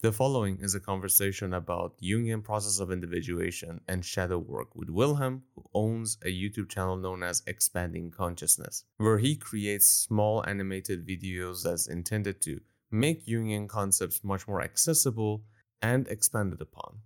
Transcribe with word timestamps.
The 0.00 0.12
following 0.12 0.60
is 0.60 0.76
a 0.76 0.80
conversation 0.80 1.54
about 1.54 1.98
Jungian 2.00 2.44
process 2.44 2.78
of 2.78 2.92
individuation 2.92 3.80
and 3.88 4.04
shadow 4.04 4.38
work 4.38 4.76
with 4.76 4.90
Wilhelm, 4.90 5.42
who 5.56 5.64
owns 5.74 6.18
a 6.24 6.28
YouTube 6.28 6.68
channel 6.68 6.96
known 6.96 7.24
as 7.24 7.42
Expanding 7.48 8.12
Consciousness, 8.12 8.84
where 8.98 9.18
he 9.18 9.34
creates 9.34 9.86
small 9.86 10.46
animated 10.46 11.04
videos 11.04 11.64
that's 11.64 11.88
intended 11.88 12.40
to 12.42 12.60
make 12.92 13.26
Jungian 13.26 13.68
concepts 13.68 14.22
much 14.22 14.46
more 14.46 14.62
accessible 14.62 15.42
and 15.82 16.06
expanded 16.06 16.60
upon. 16.60 16.98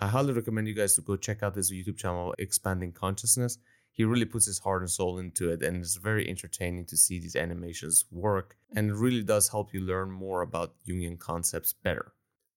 I 0.00 0.06
highly 0.06 0.32
recommend 0.32 0.68
you 0.68 0.74
guys 0.74 0.94
to 0.94 1.02
go 1.02 1.16
check 1.16 1.42
out 1.42 1.54
his 1.54 1.70
YouTube 1.70 1.98
channel, 1.98 2.34
Expanding 2.38 2.92
Consciousness. 2.92 3.58
He 3.90 4.04
really 4.04 4.24
puts 4.24 4.46
his 4.46 4.58
heart 4.58 4.80
and 4.80 4.90
soul 4.90 5.18
into 5.18 5.50
it, 5.50 5.62
and 5.62 5.82
it's 5.82 5.96
very 5.96 6.26
entertaining 6.30 6.86
to 6.86 6.96
see 6.96 7.18
these 7.18 7.36
animations 7.36 8.06
work, 8.10 8.56
and 8.74 8.88
it 8.88 8.94
really 8.94 9.22
does 9.22 9.50
help 9.50 9.74
you 9.74 9.82
learn 9.82 10.10
more 10.10 10.40
about 10.40 10.76
Jungian 10.88 11.18
concepts 11.18 11.74
better. 11.74 12.14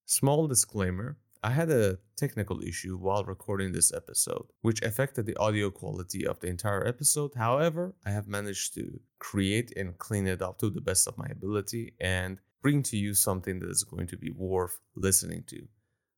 Small 0.08 0.46
disclaimer 0.46 1.16
I 1.42 1.50
had 1.50 1.68
a 1.68 1.98
technical 2.16 2.62
issue 2.62 2.96
while 2.96 3.24
recording 3.24 3.72
this 3.72 3.92
episode, 3.92 4.46
which 4.62 4.80
affected 4.82 5.26
the 5.26 5.36
audio 5.36 5.68
quality 5.68 6.24
of 6.24 6.38
the 6.38 6.46
entire 6.46 6.86
episode. 6.86 7.34
However, 7.34 7.92
I 8.06 8.10
have 8.10 8.28
managed 8.28 8.74
to 8.74 9.00
create 9.18 9.72
and 9.76 9.98
clean 9.98 10.28
it 10.28 10.42
up 10.42 10.58
to 10.58 10.70
the 10.70 10.80
best 10.80 11.08
of 11.08 11.18
my 11.18 11.26
ability 11.30 11.94
and 12.00 12.38
bring 12.62 12.84
to 12.84 12.96
you 12.96 13.14
something 13.14 13.58
that 13.58 13.68
is 13.68 13.82
going 13.82 14.06
to 14.06 14.16
be 14.16 14.30
worth 14.30 14.78
listening 14.94 15.42
to. 15.48 15.66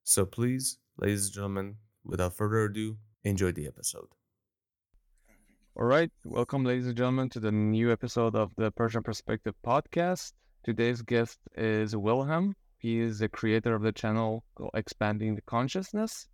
So 0.05 0.27
please, 0.27 0.79
ladies 0.99 1.27
and 1.27 1.35
gentlemen, 1.35 1.77
without 2.05 2.37
further 2.37 2.65
ado, 2.65 2.99
enjoy 3.25 3.53
the 3.53 3.67
episode. 3.67 4.09
All 5.77 5.87
right, 5.87 6.11
welcome, 6.27 6.63
ladies 6.63 6.87
and 6.87 6.97
gentlemen, 6.97 7.31
to 7.31 7.41
the 7.41 7.53
new 7.53 7.91
episode 7.91 8.37
of 8.37 8.55
the 8.57 8.71
Persian 8.71 9.03
Perspective 9.03 9.55
podcast. 9.67 10.33
Today's 10.63 11.01
guest 11.01 11.39
is 11.57 11.97
Wilhelm. 11.97 12.55
He 12.79 13.01
is 13.01 13.19
the 13.19 13.29
creator 13.29 13.75
of 13.75 13.83
the 13.83 13.93
channel 13.93 14.45
Expanding 14.75 15.35
the 15.35 15.43
Consciousness. 15.43 16.29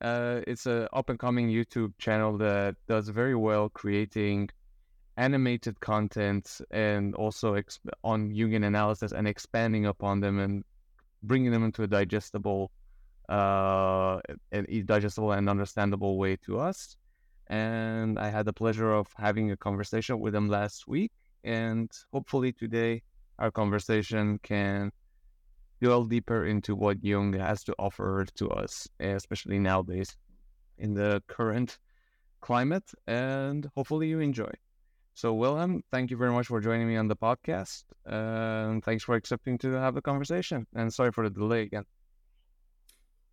Uh, 0.00 0.40
it's 0.46 0.66
an 0.66 0.88
up 0.92 1.08
and 1.08 1.18
coming 1.18 1.48
YouTube 1.48 1.92
channel 1.98 2.36
that 2.38 2.74
does 2.88 3.08
very 3.08 3.36
well 3.36 3.68
creating 3.68 4.48
animated 5.16 5.78
content 5.80 6.60
and 6.70 7.14
also 7.14 7.54
exp- 7.54 7.78
on 8.02 8.30
Jungian 8.30 8.64
analysis 8.66 9.12
and 9.12 9.26
expanding 9.26 9.86
upon 9.86 10.20
them 10.20 10.38
and 10.40 10.64
bringing 11.22 11.52
them 11.52 11.64
into 11.64 11.84
a 11.84 11.86
digestible, 11.86 12.70
uh, 13.28 14.20
and 14.52 14.86
digestible 14.86 15.32
and 15.32 15.48
understandable 15.48 16.18
way 16.18 16.36
to 16.36 16.58
us. 16.58 16.96
And 17.46 18.18
I 18.18 18.30
had 18.30 18.46
the 18.46 18.52
pleasure 18.52 18.92
of 18.92 19.06
having 19.16 19.52
a 19.52 19.56
conversation 19.56 20.18
with 20.20 20.34
him 20.34 20.48
last 20.48 20.86
week, 20.88 21.12
and 21.44 21.90
hopefully 22.12 22.52
today 22.52 23.02
our 23.38 23.50
conversation 23.50 24.38
can 24.42 24.92
delve 25.80 26.08
deeper 26.08 26.44
into 26.44 26.74
what 26.74 27.04
Jung 27.04 27.32
has 27.34 27.64
to 27.64 27.74
offer 27.78 28.26
to 28.36 28.50
us, 28.50 28.88
especially 29.00 29.58
nowadays 29.58 30.16
in 30.78 30.94
the 30.94 31.22
current 31.26 31.78
climate, 32.40 32.90
and 33.06 33.68
hopefully 33.74 34.08
you 34.08 34.20
enjoy. 34.20 34.50
So, 35.14 35.34
Wilhelm, 35.34 35.82
thank 35.90 36.10
you 36.10 36.16
very 36.16 36.30
much 36.30 36.46
for 36.46 36.60
joining 36.60 36.86
me 36.86 36.96
on 36.96 37.08
the 37.08 37.16
podcast, 37.16 37.82
and 38.06 38.84
thanks 38.84 39.02
for 39.02 39.16
accepting 39.16 39.58
to 39.58 39.72
have 39.72 39.94
the 39.94 40.02
conversation. 40.02 40.66
And 40.74 40.94
sorry 40.94 41.10
for 41.10 41.28
the 41.28 41.34
delay 41.34 41.62
again. 41.62 41.84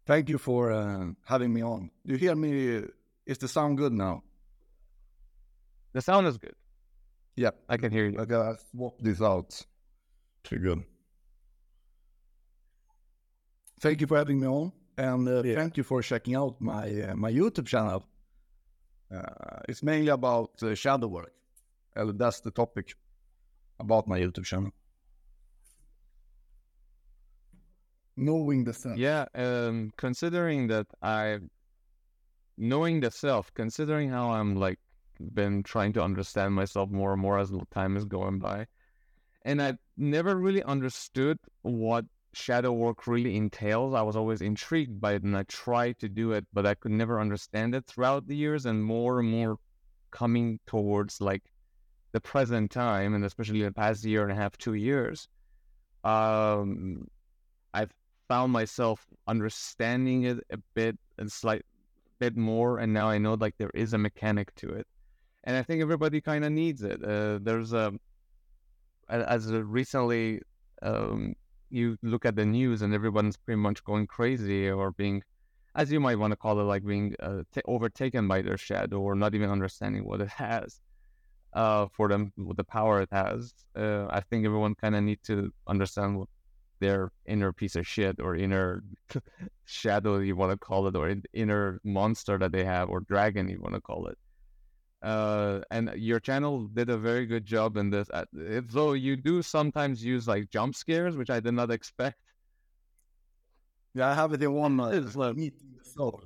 Thank 0.08 0.30
you 0.30 0.38
for 0.38 0.72
uh, 0.72 1.08
having 1.26 1.54
me 1.54 1.62
on. 1.64 1.92
Do 2.06 2.14
you 2.14 2.20
hear 2.20 2.36
me? 2.36 2.84
Is 3.26 3.38
the 3.40 3.48
sound 3.48 3.78
good 3.78 3.94
now? 3.94 4.24
The 5.94 6.02
sound 6.02 6.28
is 6.28 6.38
good. 6.38 6.56
Yeah, 7.36 7.52
I 7.70 7.78
can 7.78 7.92
hear 7.92 8.08
you. 8.08 8.20
I 8.20 8.26
gotta 8.26 8.58
swap 8.72 9.00
this 9.00 9.22
out. 9.22 9.60
Too 10.44 10.58
good. 10.58 10.84
Thank 13.80 14.02
you 14.02 14.08
for 14.08 14.18
having 14.18 14.40
me 14.40 14.48
on, 14.48 14.72
and 14.98 15.28
uh, 15.28 15.44
yeah. 15.44 15.56
thank 15.56 15.78
you 15.78 15.84
for 15.84 16.02
checking 16.02 16.36
out 16.36 16.60
my 16.62 16.88
uh, 17.02 17.16
my 17.16 17.32
YouTube 17.32 17.68
channel. 17.68 18.06
Uh, 19.14 19.60
it's 19.68 19.84
mainly 19.84 20.10
about 20.10 20.52
uh, 20.64 20.74
shadow 20.76 21.08
work. 21.08 21.34
That's 21.96 22.42
the 22.42 22.52
topic 22.52 22.96
about 23.80 24.08
my 24.08 24.20
YouTube 24.20 24.46
channel. 24.46 24.72
Knowing 28.18 28.64
the 28.64 28.74
self. 28.74 28.98
Yeah, 28.98 29.26
um, 29.36 29.92
considering 29.98 30.68
that 30.68 30.88
I, 31.02 31.40
knowing 32.58 33.02
the 33.02 33.12
self, 33.12 33.54
considering 33.54 34.10
how 34.10 34.32
I'm 34.32 34.56
like 34.56 34.80
been 35.34 35.64
trying 35.64 35.94
to 35.94 36.04
understand 36.04 36.54
myself 36.54 36.90
more 36.90 37.14
and 37.14 37.22
more 37.22 37.40
as 37.40 37.52
time 37.72 37.98
is 37.98 38.06
going 38.06 38.40
by, 38.40 38.68
and 39.44 39.62
I 39.62 39.78
never 39.98 40.36
really 40.36 40.64
understood 40.64 41.38
what 41.62 42.06
shadow 42.36 42.74
work 42.74 43.08
really 43.08 43.38
entails. 43.38 43.94
I 43.94 44.02
was 44.02 44.16
always 44.16 44.42
intrigued 44.42 45.00
by 45.00 45.14
it 45.14 45.24
and 45.24 45.38
I 45.38 45.44
tried 45.44 46.00
to 46.00 46.10
do 46.10 46.34
it, 46.34 46.46
but 46.54 46.66
I 46.66 46.76
could 46.76 46.92
never 46.92 47.20
understand 47.20 47.74
it 47.76 47.86
throughout 47.88 48.28
the 48.28 48.36
years 48.36 48.66
and 48.66 48.84
more 48.84 49.20
and 49.20 49.30
more 49.30 49.58
coming 50.12 50.60
towards 50.68 51.22
like 51.22 51.44
the 52.12 52.20
present 52.20 52.72
time 52.72 53.14
and 53.14 53.24
especially 53.26 53.62
the 53.62 53.72
past 53.72 54.04
year 54.04 54.24
and 54.24 54.32
a 54.32 54.36
half, 54.36 54.58
two 54.58 54.74
years. 54.74 55.28
Um, 56.04 57.08
I've 57.74 57.92
found 58.28 58.52
myself 58.52 59.06
understanding 59.28 60.24
it 60.24 60.40
a 60.52 60.58
bit 60.74 60.98
and 61.18 61.32
slight 61.32 61.64
bit 62.20 62.36
more, 62.38 62.80
and 62.80 62.94
now 62.94 63.10
I 63.10 63.18
know 63.18 63.34
like 63.34 63.56
there 63.58 63.72
is 63.74 63.94
a 63.94 63.98
mechanic 63.98 64.54
to 64.56 64.70
it, 64.70 64.88
and 65.44 65.56
I 65.56 65.64
think 65.64 65.82
everybody 65.82 66.22
kind 66.22 66.46
of 66.46 66.52
needs 66.52 66.84
it. 66.84 67.04
Uh, 67.04 67.40
there's 67.42 67.74
a 67.74 67.94
as 69.10 69.52
recently 69.52 70.42
um, 70.82 71.36
you 71.76 71.98
look 72.02 72.26
at 72.26 72.36
the 72.36 72.46
news 72.46 72.82
and 72.82 72.94
everyone's 72.94 73.38
pretty 73.38 73.60
much 73.60 73.84
going 73.84 74.08
crazy 74.08 74.70
or 74.70 74.92
being, 74.92 75.22
as 75.76 75.92
you 75.92 76.00
might 76.00 76.18
want 76.18 76.32
to 76.32 76.38
call 76.38 76.60
it, 76.60 76.64
like 76.64 76.86
being 76.86 77.16
uh, 77.20 77.42
t- 77.54 77.62
overtaken 77.66 78.28
by 78.28 78.42
their 78.42 78.58
shadow 78.58 79.00
or 79.00 79.16
not 79.16 79.36
even 79.36 79.50
understanding 79.50 80.06
what 80.06 80.22
it 80.22 80.30
has 80.30 80.80
uh, 81.54 81.88
for 81.92 82.08
them, 82.08 82.32
the 82.38 82.64
power 82.64 83.02
it 83.02 83.10
has. 83.12 83.54
Uh, 83.76 84.06
I 84.10 84.22
think 84.22 84.46
everyone 84.46 84.76
kind 84.76 84.96
of 84.96 85.04
need 85.04 85.20
to 85.24 85.52
understand 85.68 86.20
what 86.20 86.30
their 86.80 87.12
inner 87.26 87.54
piece 87.54 87.76
of 87.76 87.88
shit 87.88 88.20
or 88.20 88.36
inner 88.36 88.84
shadow 89.66 90.20
you 90.20 90.36
want 90.36 90.52
to 90.52 90.58
call 90.58 90.88
it 90.88 90.96
or 90.96 91.16
inner 91.34 91.80
monster 91.84 92.38
that 92.38 92.52
they 92.52 92.66
have 92.66 92.90
or 92.90 93.00
dragon 93.02 93.48
you 93.48 93.60
want 93.62 93.76
to 93.76 93.82
call 93.82 94.08
it 94.08 94.18
uh, 95.02 95.62
and 95.72 95.92
your 95.96 96.20
channel 96.20 96.68
did 96.68 96.90
a 96.90 96.98
very 96.98 97.26
good 97.26 97.46
job 97.46 97.78
in 97.78 97.90
this. 97.90 98.10
Uh, 98.14 98.26
though 98.34 98.94
you 98.94 99.16
do 99.16 99.42
sometimes 99.42 100.04
use 100.04 100.28
like 100.28 100.50
jump 100.50 100.76
scares, 100.76 101.16
which 101.16 101.30
I 101.30 101.40
did 101.40 101.54
not 101.54 101.72
expect. 101.72 102.18
Yeah, 103.94 104.10
I 104.10 104.14
have 104.14 104.34
it 104.34 104.44
in 104.44 104.54
one. 104.54 104.80
Uh, 104.80 104.88
it's 104.90 105.16
like 105.16 105.36
meeting 105.36 105.76
the 105.78 105.90
soul. 105.90 106.24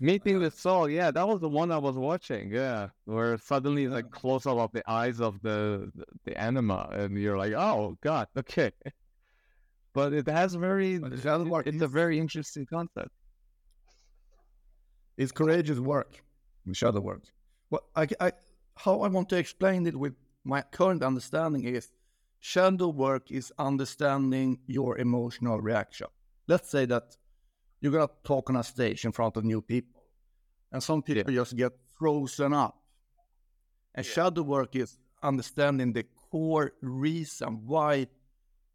meeting 0.00 0.38
the 0.40 0.50
soul, 0.64 0.88
yeah, 0.88 1.10
that 1.10 1.26
was 1.26 1.40
the 1.40 1.48
one 1.48 1.70
I 1.70 1.78
was 1.78 1.96
watching. 1.96 2.50
Yeah, 2.52 2.88
where 3.04 3.36
suddenly 3.38 3.88
like 3.88 4.10
close 4.10 4.46
up 4.46 4.58
of 4.58 4.72
the 4.72 4.88
eyes 4.90 5.20
of 5.20 5.40
the 5.42 5.90
the 6.24 6.38
anima, 6.38 6.88
and 6.92 7.18
you're 7.18 7.36
like, 7.36 7.52
oh 7.52 7.96
god, 8.00 8.28
okay. 8.36 8.70
But 9.92 10.12
it 10.12 10.26
has 10.26 10.54
very, 10.54 10.94
it, 10.94 11.24
it's 11.24 11.82
a 11.82 11.86
very 11.86 12.18
interesting 12.18 12.66
concept. 12.66 13.10
It's 15.16 15.30
courageous 15.30 15.78
work 15.78 16.24
shadow 16.72 17.00
work. 17.00 17.24
Well, 17.70 17.82
I, 17.94 18.08
I, 18.20 18.32
how 18.76 19.00
I 19.00 19.08
want 19.08 19.28
to 19.30 19.36
explain 19.36 19.86
it 19.86 19.96
with 19.96 20.14
my 20.44 20.62
current 20.62 21.02
understanding 21.02 21.64
is 21.64 21.90
shadow 22.40 22.88
work 22.88 23.30
is 23.30 23.52
understanding 23.58 24.58
your 24.66 24.98
emotional 24.98 25.60
reaction. 25.60 26.06
Let's 26.46 26.70
say 26.70 26.86
that 26.86 27.16
you're 27.80 27.92
gonna 27.92 28.08
talk 28.24 28.50
on 28.50 28.56
a 28.56 28.62
stage 28.62 29.04
in 29.04 29.12
front 29.12 29.36
of 29.36 29.44
new 29.44 29.60
people, 29.60 30.02
and 30.72 30.82
some 30.82 31.02
people 31.02 31.32
yeah. 31.32 31.40
just 31.40 31.56
get 31.56 31.72
frozen 31.98 32.52
up. 32.52 32.78
And 33.94 34.06
yeah. 34.06 34.12
shadow 34.12 34.42
work 34.42 34.76
is 34.76 34.96
understanding 35.22 35.92
the 35.92 36.04
core 36.30 36.72
reason 36.80 37.60
why 37.66 38.06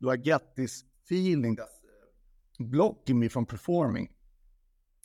do 0.02 0.10
I 0.10 0.18
get 0.18 0.56
this 0.56 0.84
feeling 1.06 1.56
that's 1.56 1.70
uh, 1.70 2.64
blocking 2.64 3.20
me 3.20 3.28
from 3.28 3.46
performing. 3.46 4.09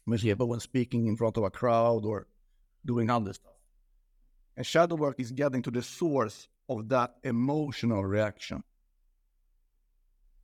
When 0.04 0.18
speaking 0.60 1.06
in 1.06 1.16
front 1.16 1.38
of 1.38 1.44
a 1.44 1.50
crowd 1.50 2.04
or 2.04 2.26
doing 2.84 3.10
other 3.10 3.32
stuff. 3.32 3.52
And 4.56 4.66
shadow 4.66 4.96
work 4.96 5.16
is 5.18 5.32
getting 5.32 5.62
to 5.62 5.70
the 5.70 5.82
source 5.82 6.48
of 6.68 6.88
that 6.88 7.14
emotional 7.24 8.04
reaction. 8.04 8.62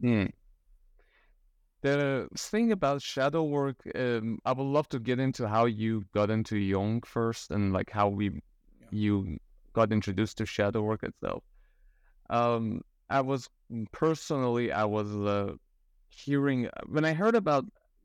Mm. 0.02 0.30
The 1.82 2.28
thing 2.36 2.72
about 2.72 3.00
shadow 3.02 3.44
work, 3.44 3.76
um, 3.94 4.38
I 4.44 4.52
would 4.52 4.64
love 4.64 4.88
to 4.90 4.98
get 4.98 5.18
into 5.18 5.48
how 5.48 5.64
you 5.64 6.04
got 6.12 6.30
into 6.30 6.58
Jung 6.58 7.02
first 7.02 7.50
and 7.50 7.72
like 7.72 7.90
how 7.90 8.08
we 8.08 8.26
yeah. 8.26 8.86
you 8.90 9.38
got 9.72 9.92
introduced 9.92 10.38
to 10.38 10.46
shadow 10.46 10.82
work 10.82 11.02
itself. 11.02 11.42
Um, 12.28 12.82
I 13.08 13.22
was 13.22 13.48
personally, 13.92 14.72
I 14.72 14.84
was 14.84 15.08
uh, 15.14 15.54
hearing 16.08 16.68
when 16.86 17.04
I 17.04 17.12
heard 17.12 17.34
about 17.34 17.64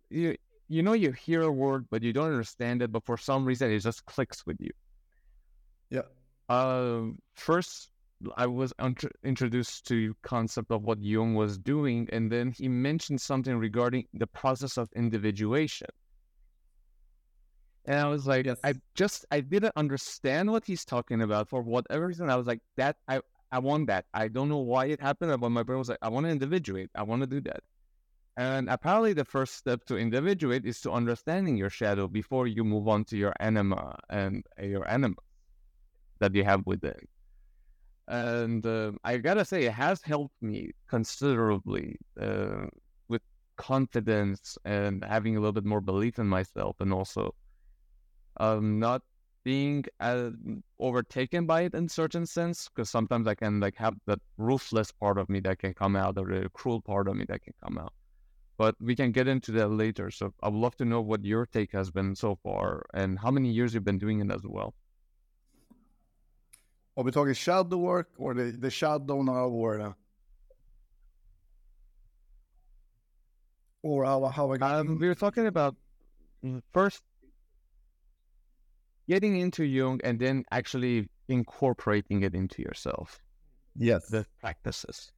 you 0.09 0.37
you 0.67 0.81
know 0.83 0.93
you 0.93 1.11
hear 1.11 1.41
a 1.43 1.51
word 1.51 1.85
but 1.89 2.03
you 2.03 2.13
don't 2.13 2.27
understand 2.27 2.81
it, 2.81 2.91
but 2.91 3.05
for 3.05 3.17
some 3.17 3.45
reason 3.45 3.71
it 3.71 3.79
just 3.79 4.05
clicks 4.05 4.45
with 4.45 4.57
you. 4.59 4.71
Yeah. 5.89 6.01
Um, 6.49 7.19
first 7.35 7.91
I 8.37 8.47
was 8.47 8.73
int- 8.79 9.11
introduced 9.23 9.85
to 9.87 10.15
concept 10.23 10.71
of 10.71 10.83
what 10.83 11.01
Jung 11.01 11.35
was 11.35 11.57
doing, 11.57 12.07
and 12.11 12.31
then 12.31 12.51
he 12.51 12.67
mentioned 12.67 13.21
something 13.21 13.57
regarding 13.57 14.07
the 14.13 14.27
process 14.27 14.77
of 14.77 14.89
individuation. 14.95 15.87
And 17.85 17.99
I 17.99 18.07
was 18.07 18.25
like, 18.25 18.45
Yes. 18.45 18.59
I 18.63 18.73
just 18.95 19.25
I 19.31 19.41
didn't 19.41 19.73
understand 19.75 20.51
what 20.51 20.65
he's 20.65 20.85
talking 20.85 21.21
about 21.21 21.49
for 21.49 21.61
whatever 21.61 22.07
reason. 22.07 22.29
I 22.29 22.35
was 22.35 22.47
like, 22.47 22.61
that 22.77 22.97
I 23.07 23.21
I 23.51 23.59
want 23.59 23.87
that. 23.87 24.05
I 24.13 24.27
don't 24.27 24.49
know 24.49 24.57
why 24.57 24.85
it 24.87 25.01
happened, 25.01 25.39
but 25.39 25.49
my 25.49 25.63
brain 25.63 25.79
was 25.79 25.89
like, 25.89 25.99
I 26.01 26.09
want 26.09 26.25
to 26.25 26.31
individuate. 26.31 26.89
I 26.95 27.03
want 27.03 27.21
to 27.21 27.27
do 27.27 27.41
that. 27.41 27.61
And 28.37 28.69
apparently, 28.69 29.13
the 29.13 29.23
first 29.23 29.55
step 29.55 29.85
to 29.85 29.97
individuate 29.97 30.65
is 30.65 30.81
to 30.81 30.91
understanding 30.91 31.55
your 31.55 31.69
shadow 31.69 32.07
before 32.07 32.47
you 32.47 32.65
move 32.65 32.87
on 32.87 33.05
to 33.05 33.17
your 33.17 33.33
anima 33.39 33.97
and 34.09 34.43
uh, 34.59 34.65
your 34.65 34.85
anima 34.89 35.15
that 36.19 36.35
you 36.35 36.43
have 36.43 36.65
within. 36.65 36.99
And 38.07 38.65
uh, 38.65 38.91
I 39.03 39.17
gotta 39.17 39.45
say, 39.45 39.65
it 39.65 39.71
has 39.71 40.01
helped 40.03 40.35
me 40.41 40.71
considerably 40.87 41.97
uh, 42.21 42.67
with 43.07 43.21
confidence 43.55 44.57
and 44.65 45.03
having 45.03 45.37
a 45.37 45.39
little 45.39 45.53
bit 45.53 45.65
more 45.65 45.81
belief 45.81 46.19
in 46.19 46.27
myself, 46.27 46.75
and 46.81 46.91
also 46.93 47.33
um, 48.37 48.79
not 48.79 49.01
being 49.45 49.85
uh, 50.01 50.31
overtaken 50.79 51.45
by 51.45 51.61
it 51.61 51.73
in 51.73 51.87
certain 51.87 52.25
sense. 52.25 52.69
Because 52.69 52.89
sometimes 52.89 53.27
I 53.27 53.35
can 53.35 53.61
like 53.61 53.77
have 53.77 53.95
that 54.07 54.19
ruthless 54.37 54.91
part 54.91 55.17
of 55.17 55.29
me 55.29 55.39
that 55.41 55.59
can 55.59 55.73
come 55.73 55.95
out, 55.95 56.17
or 56.17 56.27
the 56.27 56.49
cruel 56.53 56.81
part 56.81 57.07
of 57.07 57.15
me 57.15 57.25
that 57.29 57.41
can 57.41 57.53
come 57.63 57.77
out 57.77 57.93
but 58.57 58.75
we 58.79 58.95
can 58.95 59.11
get 59.11 59.27
into 59.27 59.51
that 59.53 59.69
later. 59.69 60.11
So 60.11 60.33
I 60.41 60.49
would 60.49 60.59
love 60.59 60.75
to 60.77 60.85
know 60.85 61.01
what 61.01 61.23
your 61.23 61.45
take 61.45 61.71
has 61.73 61.91
been 61.91 62.15
so 62.15 62.37
far 62.43 62.85
and 62.93 63.19
how 63.19 63.31
many 63.31 63.49
years 63.51 63.73
you've 63.73 63.83
been 63.83 63.99
doing 63.99 64.21
it 64.21 64.31
as 64.31 64.41
well. 64.43 64.73
Are 66.97 67.03
we 67.03 67.11
talking 67.11 67.33
shadow 67.33 67.77
work 67.77 68.09
or 68.17 68.33
the, 68.33 68.51
the 68.51 68.69
shadow 68.69 69.21
now 69.21 69.49
or 69.49 69.81
uh, 69.81 69.93
or 73.83 74.05
how, 74.05 74.25
how 74.25 74.51
Um, 74.61 74.97
we 74.99 75.07
were 75.07 75.15
talking 75.15 75.45
about 75.47 75.75
mm, 76.43 76.61
first 76.73 77.03
getting 79.07 79.37
into 79.39 79.63
Jung 79.63 79.99
and 80.03 80.19
then 80.19 80.43
actually 80.51 81.09
incorporating 81.27 82.23
it 82.23 82.33
into 82.33 82.61
yourself, 82.61 83.19
yes. 83.75 84.07
the 84.07 84.25
practices. 84.41 85.11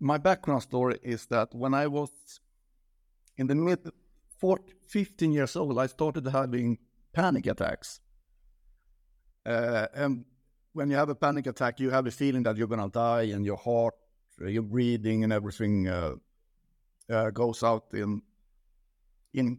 My 0.00 0.16
background 0.16 0.62
story 0.62 0.98
is 1.02 1.26
that 1.26 1.54
when 1.54 1.74
I 1.74 1.86
was 1.86 2.10
in 3.36 3.46
the 3.46 3.54
mid 3.54 3.90
14, 4.38 4.74
15 4.88 5.32
years 5.32 5.54
old, 5.54 5.78
I 5.78 5.86
started 5.86 6.26
having 6.26 6.78
panic 7.12 7.46
attacks. 7.46 8.00
Uh, 9.44 9.86
and 9.94 10.24
when 10.72 10.90
you 10.90 10.96
have 10.96 11.10
a 11.10 11.14
panic 11.14 11.46
attack, 11.46 11.78
you 11.80 11.90
have 11.90 12.06
a 12.06 12.10
feeling 12.10 12.42
that 12.44 12.56
you're 12.56 12.66
going 12.66 12.80
to 12.80 12.88
die 12.88 13.24
and 13.34 13.44
your 13.44 13.56
heart, 13.56 13.94
your 14.38 14.62
breathing 14.62 15.24
and 15.24 15.32
everything 15.32 15.86
uh, 15.86 16.14
uh, 17.10 17.30
goes 17.30 17.62
out 17.62 17.84
in, 17.92 18.22
in, 19.34 19.58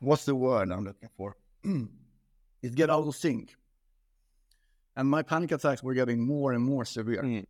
what's 0.00 0.26
the 0.26 0.34
word 0.34 0.70
I'm 0.70 0.84
looking 0.84 1.08
for? 1.16 1.36
it 2.62 2.74
get 2.74 2.90
out 2.90 3.06
of 3.06 3.16
sync. 3.16 3.54
And 4.96 5.08
my 5.08 5.22
panic 5.22 5.52
attacks 5.52 5.82
were 5.82 5.94
getting 5.94 6.26
more 6.26 6.52
and 6.52 6.64
more 6.64 6.84
severe. 6.84 7.22
Mm. 7.22 7.46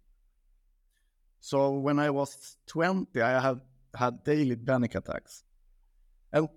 So 1.41 1.71
when 1.71 1.99
I 1.99 2.11
was 2.11 2.57
20, 2.67 3.21
I 3.21 3.41
have 3.41 3.61
had 3.95 4.25
daily 4.25 4.57
panic 4.57 4.95
attacks. 4.95 5.45
And 6.33 6.49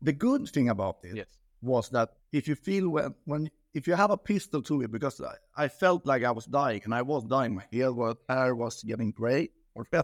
the 0.00 0.12
good 0.12 0.48
thing 0.48 0.68
about 0.68 0.98
it 1.02 1.16
Yes. 1.16 1.26
was 1.60 1.88
that 1.90 2.10
if 2.32 2.46
you 2.46 2.54
feel 2.54 2.88
when, 2.88 3.14
when 3.24 3.50
if 3.74 3.86
you 3.86 3.94
have 3.94 4.10
a 4.10 4.16
pistol 4.16 4.62
to 4.62 4.82
it, 4.82 4.90
because 4.90 5.20
I, 5.20 5.64
I 5.64 5.68
felt 5.68 6.06
like 6.06 6.22
I 6.24 6.30
was 6.30 6.46
dying 6.46 6.80
and 6.84 6.94
I 6.94 7.02
was 7.02 7.24
dying, 7.24 7.56
my 7.56 7.64
hair 7.72 7.92
was, 7.92 8.16
hair 8.28 8.54
was 8.54 8.82
getting 8.82 9.10
gray 9.10 9.50
or. 9.74 9.86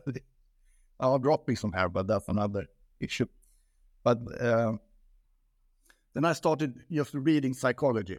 I'll 1.00 1.18
drop 1.18 1.48
me 1.48 1.54
some 1.56 1.72
hair, 1.72 1.88
but 1.88 2.06
that's 2.06 2.28
another 2.28 2.66
issue. 3.00 3.26
But 4.04 4.18
um, 4.40 4.80
then 6.14 6.24
I 6.24 6.32
started 6.32 6.84
just 6.90 7.14
reading 7.14 7.54
psychology. 7.54 8.18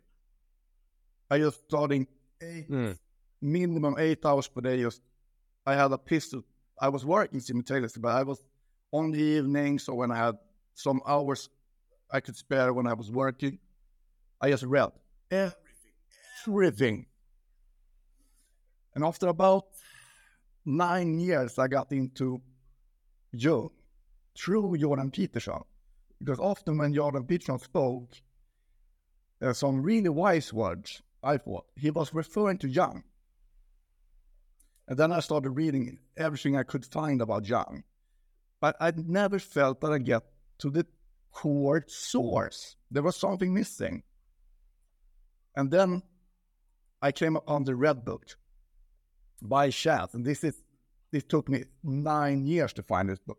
I 1.33 1.39
just 1.39 1.59
starting 1.67 2.07
eight, 2.41 2.69
Mm. 2.69 2.97
minimum 3.41 3.95
eight 3.97 4.23
hours 4.25 4.47
per 4.47 4.61
day. 4.61 4.81
Just 4.81 5.01
I 5.65 5.73
had 5.75 5.91
a 5.91 5.97
pistol. 5.97 6.43
I 6.79 6.89
was 6.89 7.03
working 7.05 7.39
simultaneously, 7.39 8.01
but 8.01 8.15
I 8.21 8.23
was 8.23 8.39
on 8.91 9.11
the 9.11 9.19
evenings 9.37 9.83
so 9.83 9.95
when 9.95 10.11
I 10.11 10.17
had 10.25 10.35
some 10.75 11.01
hours 11.07 11.49
I 12.15 12.19
could 12.19 12.35
spare 12.35 12.71
when 12.73 12.85
I 12.85 12.93
was 12.93 13.09
working. 13.11 13.57
I 14.39 14.51
just 14.51 14.63
read 14.63 14.91
everything, 15.31 15.95
everything. 16.47 17.05
And 18.93 19.03
after 19.03 19.27
about 19.27 19.65
nine 20.65 21.19
years, 21.19 21.57
I 21.57 21.67
got 21.67 21.91
into 21.91 22.39
Jung 23.31 23.71
through 24.37 24.77
Jordan 24.77 25.09
Peterson. 25.09 25.61
Because 26.19 26.39
often 26.39 26.77
when 26.77 26.93
Jordan 26.93 27.25
Peterson 27.25 27.57
spoke, 27.59 28.11
uh, 29.41 29.53
some 29.53 29.81
really 29.81 30.09
wise 30.09 30.53
words, 30.53 31.01
I 31.23 31.37
thought, 31.37 31.65
he 31.75 31.89
was 31.89 32.13
referring 32.13 32.57
to 32.59 32.67
Jung. 32.67 33.03
And 34.87 34.97
then 34.97 35.11
I 35.11 35.21
started 35.21 35.51
reading 35.51 35.99
everything 36.17 36.57
I 36.57 36.63
could 36.63 36.85
find 36.85 37.21
about 37.21 37.47
Jung. 37.47 37.83
But 38.59 38.75
I 38.79 38.91
never 38.95 39.39
felt 39.39 39.81
that 39.81 39.91
I 39.91 39.97
get 39.97 40.23
to 40.59 40.69
the 40.69 40.85
core 41.31 41.83
source. 41.87 42.75
There 42.91 43.03
was 43.03 43.15
something 43.15 43.53
missing. 43.53 44.03
And 45.55 45.71
then 45.71 46.03
I 47.01 47.11
came 47.11 47.35
upon 47.35 47.63
the 47.63 47.75
Red 47.75 48.05
Book 48.05 48.25
by 49.41 49.69
chance. 49.69 50.13
And 50.13 50.25
this 50.25 50.43
is 50.43 50.61
this 51.11 51.23
took 51.23 51.47
me 51.47 51.65
nine 51.83 52.43
years 52.43 52.73
to 52.73 52.81
find 52.83 53.07
this 53.07 53.19
book. 53.19 53.37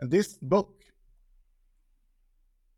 And 0.00 0.10
this 0.10 0.38
book 0.40 0.82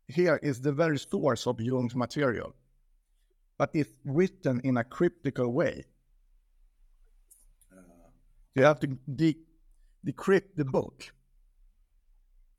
here 0.07 0.37
is 0.41 0.59
the 0.59 0.73
very 0.73 0.99
source 0.99 1.47
of 1.47 1.61
Jung's 1.61 1.95
material, 1.95 2.55
but 3.59 3.69
it's 3.73 3.93
written 4.05 4.61
in 4.63 4.77
a 4.77 4.83
cryptical 4.83 5.51
way. 5.51 5.83
You 8.55 8.63
have 8.63 8.79
to 8.79 8.87
de- 8.87 9.37
decrypt 10.05 10.55
the 10.55 10.65
book. 10.65 11.03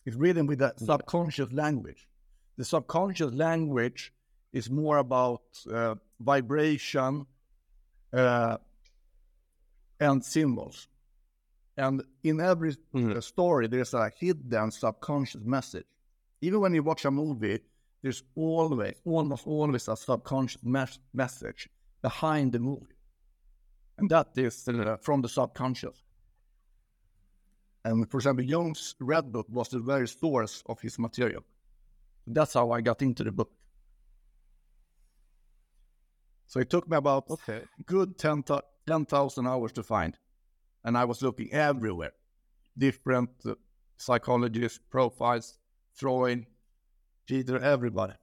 It's 0.05 0.17
written 0.17 0.47
with 0.47 0.61
a 0.63 0.75
subconscious 0.77 1.51
language. 1.53 2.07
The 2.59 2.65
subconscious 2.65 3.33
language 3.33 4.13
is 4.53 4.71
more 4.71 4.99
about 4.99 5.43
uh, 5.73 5.95
vibration 6.21 7.27
uh, 8.13 8.59
and 9.99 10.25
symbols. 10.25 10.87
And 11.77 12.03
in 12.23 12.41
every 12.41 12.77
Mhm. 12.95 13.17
uh, 13.17 13.21
story, 13.23 13.69
there's 13.69 13.95
a 13.95 14.11
hidden 14.11 14.71
subconscious 14.71 15.45
message. 15.45 15.87
Even 16.43 16.61
when 16.61 16.75
you 16.75 16.83
watch 16.83 17.05
a 17.07 17.11
movie, 17.11 17.61
there's 18.03 18.23
always, 18.35 18.95
almost 19.05 19.47
always 19.47 19.89
a 19.89 19.97
subconscious 19.97 20.63
mes- 20.63 20.99
message 21.13 21.69
behind 22.03 22.53
the 22.53 22.59
movie. 22.59 22.97
And 23.99 24.09
that 24.11 24.29
is 24.37 24.67
uh, 24.69 24.97
from 25.03 25.21
the 25.21 25.29
subconscious. 25.29 26.03
And 27.85 28.11
for 28.11 28.19
example, 28.19 28.45
Jung's 28.45 28.95
Red 29.01 29.31
Book 29.33 29.47
was 29.51 29.69
the 29.69 29.79
very 29.79 30.09
source 30.09 30.63
of 30.67 30.81
his 30.81 30.99
material. 30.99 31.43
That's 32.27 32.55
how 32.55 32.71
I 32.71 32.81
got 32.81 33.03
into 33.03 33.25
the 33.25 33.33
book. 33.33 33.51
So 36.47 36.61
it 36.61 36.71
took 36.71 36.89
me 36.89 36.97
about 36.97 37.31
Okay. 37.31 37.63
good 37.87 38.19
10 38.19 38.43
thou- 38.47 38.63
10,000 38.87 39.47
hours 39.47 39.73
to 39.73 39.83
find. 39.83 40.17
And 40.85 40.97
I 40.97 41.05
was 41.05 41.23
looking 41.23 41.53
everywhere. 41.53 42.13
Different 42.77 43.31
uh, 43.47 43.55
psychologists, 43.97 44.81
profiles, 44.91 45.59
Freud, 45.93 46.47
Peter, 47.31 47.61
everybody. 47.61 48.15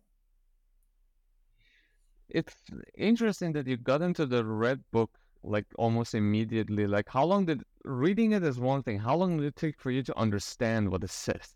It's 2.28 2.54
interesting 2.98 3.54
that 3.54 3.66
you 3.66 3.78
got 3.78 4.02
into 4.02 4.26
the 4.26 4.44
red 4.44 4.84
book 4.92 5.12
like 5.44 5.66
almost 5.78 6.14
immediately. 6.14 6.88
Like, 6.88 7.08
how 7.08 7.24
long 7.24 7.46
did 7.46 7.64
reading 7.86 8.34
it 8.34 8.44
is 8.44 8.60
one 8.60 8.84
thing. 8.84 9.00
How 9.00 9.16
long 9.16 9.38
did 9.38 9.46
it 9.46 9.56
take 9.56 9.80
for 9.80 9.92
you 9.92 10.04
to 10.04 10.18
understand 10.20 10.92
what 10.92 11.06
it 11.06 11.10
says? 11.10 11.56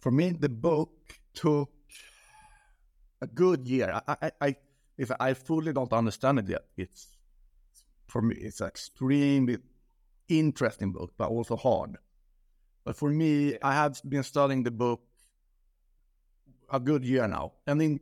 For 0.00 0.10
me, 0.10 0.30
the 0.30 0.48
book 0.48 0.90
took 1.32 1.70
a 3.20 3.28
good 3.28 3.68
year. 3.68 4.00
I, 4.08 4.16
I, 4.20 4.32
I 4.40 4.56
if 4.98 5.12
I 5.20 5.34
fully 5.34 5.72
don't 5.72 5.92
understand 5.92 6.40
it 6.40 6.48
yet, 6.48 6.64
it's 6.76 7.06
for 8.08 8.20
me, 8.20 8.34
it's 8.34 8.60
an 8.60 8.66
extremely 8.66 9.58
interesting 10.28 10.90
book, 10.90 11.12
but 11.16 11.28
also 11.28 11.54
hard. 11.54 11.98
But 12.84 12.96
for 12.96 13.10
me, 13.10 13.56
I 13.62 13.74
have 13.74 14.00
been 14.08 14.22
studying 14.22 14.62
the 14.62 14.70
book 14.70 15.02
a 16.70 16.80
good 16.80 17.04
year 17.04 17.28
now, 17.28 17.52
and 17.66 17.80
in 17.82 18.00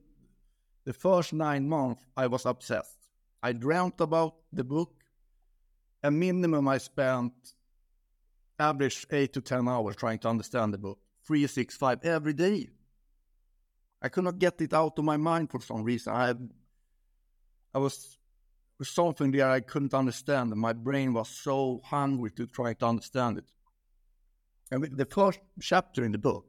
the 0.84 0.92
first 0.92 1.32
nine 1.32 1.68
months, 1.68 2.02
I 2.16 2.26
was 2.26 2.46
obsessed. 2.46 2.96
I 3.42 3.52
dreamt 3.52 4.00
about 4.00 4.37
the 4.52 4.64
book. 4.64 4.92
A 6.02 6.10
minimum, 6.10 6.68
I 6.68 6.78
spent 6.78 7.32
average 8.58 9.06
eight 9.10 9.32
to 9.34 9.40
ten 9.40 9.68
hours 9.68 9.96
trying 9.96 10.18
to 10.20 10.28
understand 10.28 10.72
the 10.72 10.78
book. 10.78 10.99
Three, 11.26 11.46
six, 11.46 11.76
five 11.76 12.04
every 12.04 12.32
day. 12.32 12.68
I 14.02 14.08
could 14.08 14.25
not 14.25 14.38
get 14.38 14.60
it 14.60 14.72
out 14.72 14.99
of 14.99 15.04
my 15.04 15.16
mind 15.16 15.50
for 15.50 15.60
some 15.60 15.82
reason. 15.82 16.12
I 16.14 16.34
I 17.75 17.78
was 17.78 18.18
something 18.82 19.30
there 19.30 19.50
I 19.50 19.60
couldn't 19.60 19.94
understand, 19.94 20.54
my 20.56 20.72
brain 20.72 21.12
was 21.12 21.28
so 21.28 21.80
hungry 21.84 22.30
to 22.32 22.46
try 22.46 22.72
to 22.75 22.87
understand 22.87 23.38
it. 23.38 23.44
And 24.71 24.85
the 24.85 25.05
first 25.05 25.41
chapter 25.61 26.05
in 26.05 26.12
the 26.12 26.19
book, 26.19 26.47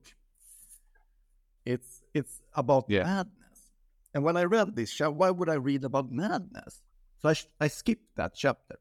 it's 1.66 2.04
it's 2.14 2.42
about 2.54 2.86
Yeah. 2.88 3.04
madness. 3.04 3.72
And 4.14 4.24
when 4.24 4.38
I 4.38 4.44
read 4.44 4.76
this, 4.76 5.00
why 5.00 5.32
would 5.32 5.50
I 5.50 5.56
read 5.56 5.84
about 5.84 6.12
madness? 6.12 6.82
So 7.20 7.30
I, 7.30 7.36
I 7.60 7.68
skipped 7.68 8.16
that 8.16 8.34
chapter. 8.36 8.78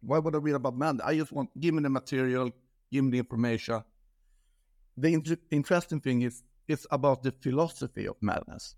Why 0.00 0.18
would 0.18 0.34
I 0.34 0.38
read 0.38 0.54
about 0.54 0.76
madness? 0.76 1.06
I 1.06 1.16
just 1.16 1.32
want 1.32 1.50
give 1.58 1.74
me 1.74 1.82
the 1.82 1.90
material, 1.90 2.50
give 2.92 3.04
me 3.04 3.10
the 3.10 3.18
information. 3.18 3.82
The 4.96 5.12
inter- 5.12 5.36
interesting 5.50 6.00
thing 6.00 6.22
is 6.22 6.42
it's 6.68 6.86
about 6.90 7.22
the 7.22 7.32
philosophy 7.32 8.06
of 8.06 8.16
madness. 8.20 8.76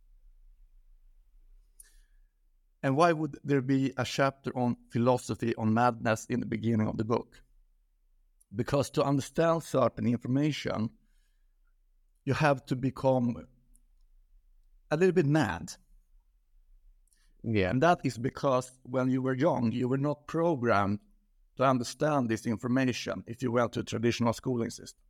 And 2.82 2.96
why 2.96 3.12
would 3.12 3.38
there 3.42 3.62
be 3.62 3.92
a 3.96 4.04
chapter 4.04 4.56
on 4.56 4.76
philosophy 4.90 5.54
on 5.56 5.74
madness 5.74 6.26
in 6.26 6.40
the 6.40 6.46
beginning 6.46 6.86
of 6.88 6.96
the 6.96 7.04
book? 7.04 7.42
Because 8.54 8.90
to 8.90 9.02
understand 9.02 9.62
certain 9.62 10.06
information, 10.06 10.90
you 12.24 12.34
have 12.34 12.64
to 12.66 12.76
become 12.76 13.46
a 14.90 14.96
little 14.96 15.12
bit 15.12 15.26
mad. 15.26 15.72
Yeah. 17.42 17.70
And 17.70 17.82
that 17.82 18.00
is 18.04 18.18
because 18.18 18.72
when 18.82 19.10
you 19.10 19.22
were 19.22 19.34
young, 19.34 19.72
you 19.72 19.88
were 19.88 19.98
not 19.98 20.26
programmed 20.26 20.98
to 21.56 21.64
understand 21.64 22.28
this 22.28 22.46
information 22.46 23.24
if 23.26 23.42
you 23.42 23.52
went 23.52 23.72
to 23.72 23.80
a 23.80 23.84
traditional 23.84 24.32
schooling 24.32 24.70
system. 24.70 25.00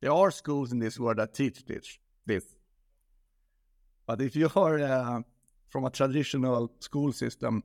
There 0.00 0.12
are 0.12 0.30
schools 0.30 0.72
in 0.72 0.78
this 0.78 0.98
world 0.98 1.18
that 1.18 1.34
teach 1.34 1.64
this. 1.64 1.98
this. 2.26 2.44
But 4.06 4.20
if 4.20 4.34
you 4.34 4.50
are 4.56 4.78
uh, 4.78 5.22
from 5.68 5.84
a 5.84 5.90
traditional 5.90 6.72
school 6.80 7.12
system, 7.12 7.62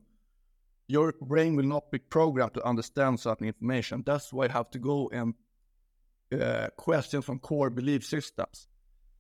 your 0.88 1.14
brain 1.22 1.56
will 1.56 1.66
not 1.66 1.92
be 1.92 2.00
programmed 2.00 2.54
to 2.54 2.66
understand 2.66 3.20
certain 3.20 3.48
information. 3.48 4.04
That's 4.06 4.32
why 4.32 4.46
you 4.46 4.52
have 4.52 4.72
to 4.72 4.80
go 4.80 5.10
and 5.12 5.34
uh, 6.32 6.68
question 6.78 7.22
some 7.22 7.40
core 7.40 7.70
belief 7.70 8.06
systems. 8.06 8.68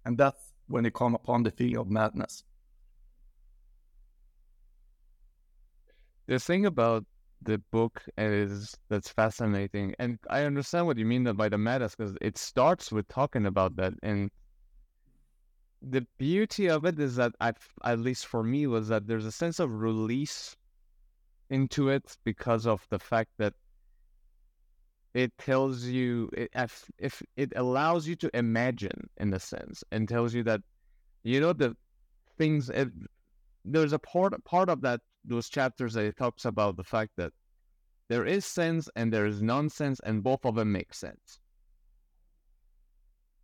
And 0.06 0.18
that's 0.18 0.54
when 0.68 0.86
you 0.86 0.92
come 0.92 1.16
upon 1.16 1.44
the 1.44 1.52
feeling 1.52 1.78
of 1.78 1.90
madness. 1.90 2.44
The 6.28 6.40
thing 6.40 6.66
about 6.66 7.06
the 7.42 7.60
book 7.72 8.04
is 8.18 8.76
that's 8.90 9.10
fascinating, 9.10 9.96
and 10.00 10.18
I 10.30 10.44
understand 10.44 10.88
what 10.88 10.98
you 10.98 11.06
mean 11.06 11.24
by 11.36 11.48
the 11.50 11.58
madness 11.58 11.96
because 11.96 12.18
it 12.20 12.38
starts 12.38 12.92
with 12.92 13.08
talking 13.08 13.46
about 13.46 13.76
that, 13.78 13.94
and 14.04 14.30
the 15.82 16.06
beauty 16.18 16.68
of 16.70 16.84
it 16.86 17.00
is 17.00 17.16
that 17.18 17.34
I, 17.40 17.54
at 17.84 18.00
least 18.00 18.26
for 18.26 18.44
me, 18.44 18.68
was 18.68 18.88
that 18.90 19.08
there's 19.08 19.26
a 19.26 19.32
sense 19.32 19.60
of 19.60 19.72
release 19.72 20.58
into 21.50 21.90
it 21.90 22.18
because 22.24 22.66
of 22.68 22.86
the 22.90 23.00
fact 23.00 23.32
that 23.38 23.54
it 25.14 25.32
tells 25.38 25.84
you 25.86 26.30
if 26.36 26.90
if 27.00 27.24
it 27.36 27.54
allows 27.56 28.08
you 28.08 28.16
to 28.16 28.30
imagine 28.36 29.10
in 29.18 29.34
a 29.34 29.40
sense 29.40 29.84
and 29.92 30.08
tells 30.08 30.34
you 30.34 30.44
that 30.44 30.62
you 31.24 31.40
know 31.40 31.54
the 31.54 31.76
things 32.38 32.70
it, 32.70 32.90
there's 33.66 33.94
a 33.94 34.00
part 34.00 34.34
part 34.44 34.70
of 34.70 34.82
that 34.82 35.02
those 35.26 35.50
chapters 35.50 35.94
that 35.94 36.06
it 36.06 36.18
talks 36.18 36.46
about 36.46 36.78
the 36.78 36.84
fact 36.84 37.12
that 37.18 37.32
there 38.10 38.26
is 38.26 38.46
sense 38.46 38.90
and 38.96 39.12
there 39.12 39.26
is 39.26 39.42
nonsense 39.42 40.00
and 40.06 40.24
both 40.24 40.46
of 40.46 40.56
them 40.56 40.72
make 40.72 40.94
sense. 40.94 41.40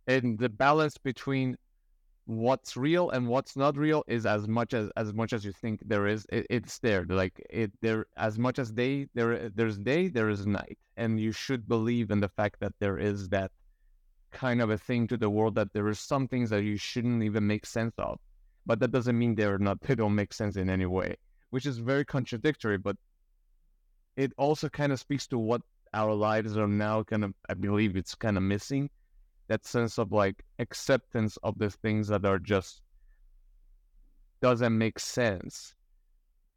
And 0.06 0.38
the 0.38 0.48
balance 0.48 0.96
between 0.98 1.56
what's 2.26 2.76
real 2.76 3.10
and 3.10 3.28
what's 3.28 3.54
not 3.56 3.76
real 3.76 4.02
is 4.06 4.24
as 4.24 4.48
much 4.48 4.72
as 4.72 4.90
as 4.96 5.12
much 5.12 5.32
as 5.32 5.44
you 5.44 5.52
think 5.52 5.80
there 5.84 6.06
is 6.06 6.26
it, 6.30 6.46
it's 6.50 6.78
there. 6.78 7.04
Like 7.08 7.44
it 7.50 7.72
there 7.82 8.06
as 8.16 8.38
much 8.38 8.58
as 8.58 8.70
day 8.72 9.08
there 9.14 9.50
there's 9.50 9.78
day 9.78 10.08
there 10.08 10.30
is 10.30 10.46
night. 10.46 10.78
And 10.96 11.20
you 11.20 11.32
should 11.32 11.68
believe 11.68 12.10
in 12.10 12.20
the 12.20 12.28
fact 12.28 12.60
that 12.60 12.72
there 12.78 12.98
is 12.98 13.28
that 13.30 13.50
kind 14.30 14.60
of 14.62 14.70
a 14.70 14.78
thing 14.78 15.06
to 15.08 15.16
the 15.16 15.30
world 15.30 15.54
that 15.56 15.72
there 15.72 15.86
are 15.86 15.94
some 15.94 16.26
things 16.28 16.50
that 16.50 16.64
you 16.64 16.76
shouldn't 16.76 17.22
even 17.22 17.46
make 17.46 17.66
sense 17.66 17.94
of. 17.98 18.18
But 18.66 18.80
that 18.80 18.92
doesn't 18.92 19.18
mean 19.18 19.34
they're 19.34 19.58
not 19.58 19.80
they 19.82 19.94
don't 19.94 20.14
make 20.14 20.32
sense 20.32 20.56
in 20.56 20.70
any 20.70 20.86
way 20.86 21.16
which 21.54 21.66
is 21.66 21.78
very 21.78 22.04
contradictory 22.04 22.76
but 22.76 22.96
it 24.16 24.32
also 24.36 24.68
kind 24.68 24.90
of 24.90 24.98
speaks 24.98 25.24
to 25.28 25.38
what 25.38 25.62
our 25.92 26.12
lives 26.12 26.56
are 26.56 26.66
now 26.66 27.00
kind 27.04 27.22
of 27.22 27.32
i 27.48 27.54
believe 27.54 27.96
it's 27.96 28.16
kind 28.16 28.36
of 28.36 28.42
missing 28.42 28.90
that 29.48 29.64
sense 29.64 29.98
of 29.98 30.12
like 30.12 30.44
acceptance 30.58 31.36
of 31.42 31.58
the 31.58 31.70
things 31.70 32.08
that 32.08 32.24
are 32.24 32.38
just 32.38 32.82
doesn't 34.40 34.76
make 34.76 34.98
sense 34.98 35.74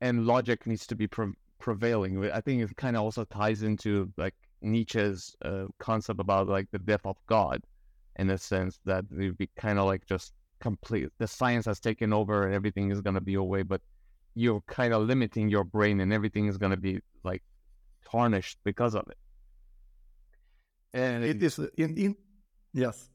and 0.01 0.25
logic 0.25 0.67
needs 0.67 0.85
to 0.87 0.95
be 0.95 1.07
pre- 1.07 1.33
prevailing. 1.59 2.29
I 2.31 2.41
think 2.41 2.61
it 2.61 2.75
kind 2.75 2.95
of 2.95 3.03
also 3.03 3.23
ties 3.25 3.63
into 3.63 4.11
like 4.17 4.35
nietzsche's 4.61 5.35
uh, 5.43 5.65
concept 5.79 6.19
about 6.19 6.47
like 6.47 6.67
the 6.71 6.79
death 6.79 7.05
of 7.05 7.15
god 7.27 7.61
in 8.15 8.29
a 8.31 8.37
sense 8.37 8.79
that 8.85 9.05
it 9.11 9.17
would 9.17 9.37
be 9.37 9.49
kind 9.55 9.77
of 9.77 9.85
like 9.85 10.03
just 10.07 10.33
complete 10.59 11.07
the 11.19 11.27
science 11.27 11.67
has 11.67 11.79
taken 11.79 12.11
over 12.11 12.45
and 12.45 12.55
everything 12.55 12.89
is 12.89 12.99
going 12.99 13.13
to 13.13 13.21
be 13.21 13.35
away 13.35 13.61
but 13.61 13.79
you're 14.37 14.61
kind 14.67 14.93
of 14.93 15.01
limiting 15.03 15.49
your 15.49 15.63
brain 15.63 15.99
and 15.99 16.13
everything 16.13 16.45
is 16.45 16.57
going 16.57 16.69
to 16.69 16.77
be 16.77 16.99
like 17.23 17.41
tarnished 18.09 18.59
because 18.63 18.93
of 18.93 19.07
it. 19.09 19.17
And 20.93 21.23
It 21.23 21.41
is 21.41 21.59
in, 21.77 21.97
in 21.97 22.15
yes. 22.83 23.09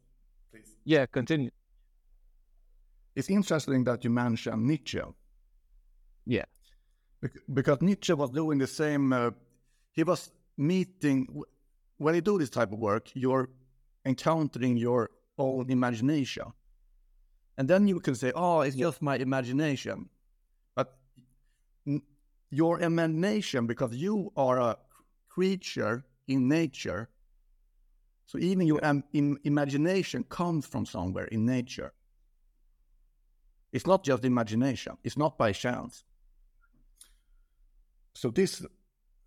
Please. 0.50 0.70
yeah 0.84 1.06
continue 1.18 1.50
It's 3.18 3.30
interesting 3.30 3.84
that 3.84 4.04
you 4.04 4.10
mentioned 4.10 4.62
Nietzsche. 4.70 5.00
Yeah. 6.26 6.46
Bec- 7.20 7.44
Because 7.58 7.80
Nietzsche 7.82 8.14
was 8.22 8.30
doing 8.30 8.58
the 8.58 8.66
same. 8.66 9.12
Uh, 9.12 9.30
he 9.96 10.02
was 10.04 10.30
meeting 10.56 11.18
when 11.98 12.14
you 12.14 12.22
do 12.22 12.38
this 12.38 12.50
type 12.50 12.72
of 12.72 12.78
work. 12.78 13.04
You're 13.14 13.48
encountering 14.04 14.76
your 14.78 15.10
own 15.36 15.70
imagination, 15.70 16.46
and 17.58 17.68
then 17.68 17.82
you 17.92 18.00
can 18.00 18.14
say, 18.22 18.30
"Oh, 18.34 18.60
it's 18.66 18.76
just 18.76 18.98
my 19.02 19.16
imagination," 19.28 20.08
but 20.76 20.88
n- 21.86 22.02
your 22.50 22.80
imagination, 22.80 23.66
because 23.66 23.92
you 24.04 24.32
are 24.36 24.58
a 24.70 24.72
creature 25.34 25.96
in 26.26 26.48
nature. 26.48 27.08
So 28.32 28.38
even 28.38 28.66
your 28.66 28.82
um, 28.82 29.04
im- 29.12 29.38
imagination 29.44 30.24
comes 30.24 30.64
from 30.66 30.86
somewhere 30.86 31.26
in 31.26 31.44
nature. 31.44 31.92
It's 33.74 33.86
not 33.86 34.04
just 34.04 34.24
imagination. 34.24 34.96
It's 35.04 35.18
not 35.18 35.36
by 35.36 35.52
chance. 35.52 36.02
So 38.14 38.30
this 38.30 38.64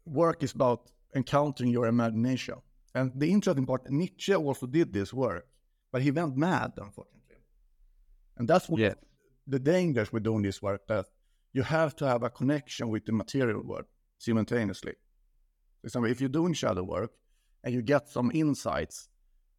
work 0.07 0.41
is 0.41 0.53
about 0.53 0.89
encountering 1.13 1.69
your 1.69 1.85
imagination. 1.85 2.55
And 2.95 3.11
the 3.15 3.29
interesting 3.31 3.67
part, 3.67 3.87
Nietzsche 3.91 4.33
also 4.33 4.65
did 4.65 4.91
this 4.91 5.13
work, 5.13 5.45
but 5.91 6.01
he 6.01 6.09
went 6.09 6.35
mad, 6.35 6.71
unfortunately. 6.75 7.37
And 8.37 8.47
that's 8.47 8.67
what 8.67 8.79
Yeah. 8.79 8.95
the 9.45 9.59
dangers 9.59 10.11
with 10.11 10.23
doing 10.23 10.41
this 10.41 10.63
work, 10.63 10.87
that 10.87 11.05
you 11.53 11.61
have 11.61 11.95
to 11.97 12.07
have 12.07 12.23
a 12.23 12.31
connection 12.31 12.89
with 12.89 13.05
the 13.05 13.11
material 13.11 13.61
world 13.61 13.85
simultaneously. 14.17 14.93
For 15.81 15.87
example, 15.87 16.09
if 16.11 16.19
you're 16.21 16.39
doing 16.39 16.53
shadow 16.55 16.83
work 16.83 17.11
and 17.65 17.73
you 17.73 17.81
get 17.81 18.07
some 18.07 18.31
insights, 18.33 19.09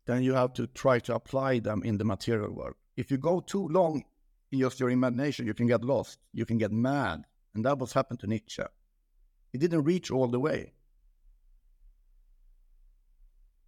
then 0.06 0.22
you 0.22 0.32
have 0.32 0.54
to 0.54 0.66
try 0.68 0.98
to 1.00 1.14
apply 1.14 1.58
them 1.58 1.82
in 1.82 1.98
the 1.98 2.04
material 2.04 2.54
world. 2.54 2.76
If 2.96 3.10
you 3.10 3.18
go 3.18 3.40
too 3.40 3.68
long 3.68 4.04
in 4.50 4.60
just 4.60 4.80
your 4.80 4.88
imagination, 4.90 5.44
you 5.46 5.52
can 5.52 5.66
get 5.66 5.84
lost, 5.84 6.18
you 6.32 6.46
can 6.46 6.56
get 6.56 6.72
mad. 6.72 7.24
And 7.54 7.64
that 7.66 7.78
was 7.78 7.92
happened 7.92 8.20
to 8.20 8.26
Nietzsche. 8.26 8.62
He 9.52 9.58
didn't 9.58 9.82
reach 9.84 10.10
all 10.10 10.28
the 10.28 10.40
way. 10.40 10.72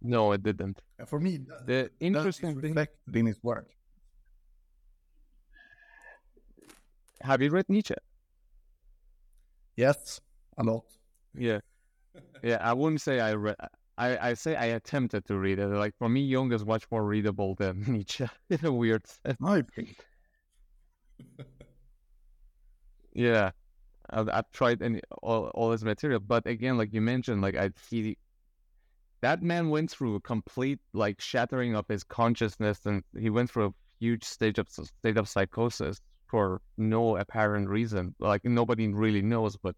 no 0.01 0.31
it 0.31 0.41
didn't 0.43 0.81
And 0.97 1.09
for 1.09 1.19
me, 1.19 1.37
that, 1.37 1.67
the 1.67 1.91
interesting 1.99 2.61
thing 2.61 2.87
in 3.13 3.25
his 3.25 3.43
work. 3.43 3.69
have 7.21 7.41
you 7.41 7.49
read 7.49 7.67
nietzsche 7.67 7.95
Yes, 9.75 10.19
a 10.57 10.63
lot. 10.63 10.83
Yeah, 11.33 11.59
yeah. 12.43 12.57
I 12.61 12.73
wouldn't 12.73 12.99
say 12.99 13.21
I 13.21 13.33
read. 13.33 13.55
I 13.99 14.29
I 14.29 14.33
say 14.33 14.55
I 14.55 14.65
attempted 14.67 15.25
to 15.25 15.37
read 15.37 15.59
it. 15.59 15.67
Like 15.67 15.95
for 15.97 16.09
me, 16.09 16.21
Jung 16.21 16.51
is 16.53 16.65
much 16.65 16.85
more 16.91 17.05
readable 17.05 17.55
than 17.55 17.83
Nietzsche 17.87 18.27
in 18.49 18.65
a 18.65 18.71
weird 18.71 19.05
sense. 19.05 19.37
I 19.43 19.63
Yeah, 23.13 23.51
I've, 24.09 24.29
I've 24.29 24.49
tried 24.51 24.81
any 24.81 25.01
all, 25.21 25.47
all 25.47 25.71
his 25.71 25.83
material, 25.83 26.19
but 26.21 26.47
again, 26.47 26.77
like 26.77 26.93
you 26.93 27.01
mentioned, 27.01 27.41
like 27.41 27.55
I 27.55 27.71
he 27.89 28.17
that 29.21 29.43
man 29.43 29.69
went 29.69 29.91
through 29.91 30.15
a 30.15 30.21
complete 30.21 30.79
like 30.93 31.19
shattering 31.19 31.75
of 31.75 31.85
his 31.89 32.03
consciousness, 32.03 32.85
and 32.85 33.03
he 33.17 33.29
went 33.29 33.51
through 33.51 33.67
a 33.67 33.73
huge 33.99 34.23
stage 34.23 34.59
of 34.59 34.69
state 34.69 35.17
of 35.17 35.27
psychosis 35.27 35.99
for 36.27 36.61
no 36.77 37.17
apparent 37.17 37.67
reason. 37.67 38.15
Like 38.19 38.45
nobody 38.45 38.87
really 38.87 39.21
knows, 39.21 39.57
but 39.57 39.75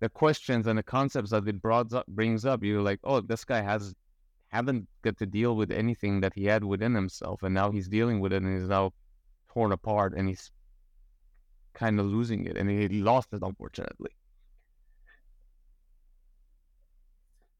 the 0.00 0.08
questions 0.08 0.66
and 0.66 0.78
the 0.78 0.82
concepts 0.82 1.30
that 1.30 1.46
it 1.46 1.62
brought 1.62 1.92
up 1.92 2.06
brings 2.06 2.44
up, 2.44 2.62
you're 2.64 2.82
like, 2.82 3.00
oh, 3.04 3.20
this 3.20 3.44
guy 3.44 3.60
has 3.60 3.94
haven't 4.48 4.88
got 5.02 5.16
to 5.18 5.26
deal 5.26 5.54
with 5.54 5.70
anything 5.70 6.20
that 6.22 6.32
he 6.34 6.44
had 6.46 6.64
within 6.64 6.94
himself, 6.94 7.42
and 7.42 7.54
now 7.54 7.70
he's 7.70 7.88
dealing 7.88 8.18
with 8.20 8.32
it, 8.32 8.42
and 8.42 8.58
he's 8.58 8.68
now 8.68 8.92
torn 9.52 9.72
apart 9.72 10.14
and 10.16 10.28
he's 10.28 10.50
kind 11.74 11.98
of 12.00 12.06
losing 12.06 12.46
it 12.46 12.56
and 12.56 12.70
he 12.70 13.02
lost 13.02 13.28
it 13.32 13.40
unfortunately. 13.42 14.10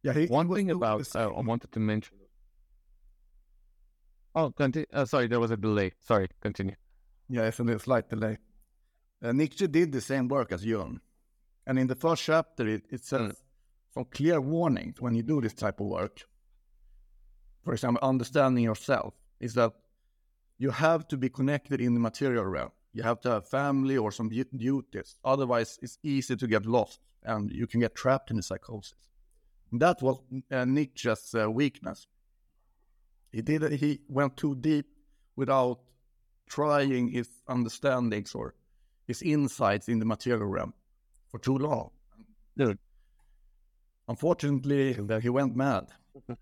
Yeah, 0.03 0.15
he, 0.15 0.27
One 0.27 0.49
he 0.49 0.55
thing 0.55 0.71
about 0.71 1.15
uh, 1.15 1.31
I 1.31 1.41
wanted 1.41 1.73
to 1.73 1.81
mention. 1.81 2.17
Oh, 4.35 4.51
continue. 4.51 4.87
Uh, 4.93 5.05
sorry, 5.05 5.27
there 5.27 5.41
was 5.41 5.51
a 5.51 5.57
delay. 5.57 5.93
Sorry, 6.01 6.29
continue. 6.41 6.77
Yeah, 7.29 7.43
it's 7.43 7.61
a 7.61 7.79
slight 7.79 8.09
delay. 8.09 8.39
Uh, 9.23 9.33
Nietzsche 9.33 9.67
did 9.67 9.93
the 9.93 10.01
same 10.01 10.29
work 10.29 10.53
as 10.53 10.65
Jung. 10.65 11.01
And 11.67 11.79
in 11.79 11.87
the 11.87 11.95
first 11.95 12.23
chapter, 12.25 12.67
it, 12.67 12.85
it 12.91 13.05
says 13.05 13.21
Mm. 13.21 13.37
some 13.95 14.05
clear 14.05 14.41
warnings 14.41 15.01
when 15.01 15.15
you 15.15 15.23
do 15.23 15.41
this 15.41 15.55
type 15.55 15.81
of 15.81 15.87
work. 15.87 16.21
For 17.65 17.73
example, 17.73 18.09
understanding 18.09 18.65
yourself 18.65 19.15
is 19.41 19.55
that 19.55 19.73
you 20.59 20.71
have 20.71 21.09
to 21.09 21.17
be 21.17 21.29
connected 21.29 21.81
in 21.81 21.95
the 21.95 22.01
material 22.01 22.45
realm. 22.45 22.71
You 22.93 23.03
have 23.03 23.21
to 23.21 23.31
have 23.31 23.49
family 23.49 23.97
or 23.97 24.13
some 24.13 24.29
duties. 24.29 25.17
Otherwise, 25.25 25.79
it's 25.83 25.99
easy 26.03 26.37
to 26.37 26.47
get 26.47 26.67
lost 26.67 27.01
and 27.23 27.51
you 27.51 27.67
can 27.67 27.81
get 27.81 27.95
trapped 27.95 28.31
in 28.31 28.37
the 28.37 28.43
psychosis. 28.43 28.95
That 29.73 30.03
was 30.03 30.19
uh, 30.51 30.65
Nietzsche's 30.65 31.35
uh, 31.35 31.51
weakness. 31.51 32.07
He 33.33 33.43
did 33.43 33.73
he 33.73 34.01
went 34.09 34.37
too 34.37 34.57
deep 34.57 34.87
without 35.37 35.81
trying 36.49 37.09
his 37.09 37.29
understandings 37.47 38.35
or 38.35 38.55
his 39.07 39.23
insights 39.23 39.89
in 39.89 40.01
the 40.01 40.05
material 40.05 40.47
realm 40.47 40.75
for 41.31 41.39
too 41.39 41.59
long. 41.59 41.91
Dude. 42.57 42.79
Unfortunately, 44.09 44.97
he 45.23 45.29
went 45.29 45.57
mad. 45.57 45.87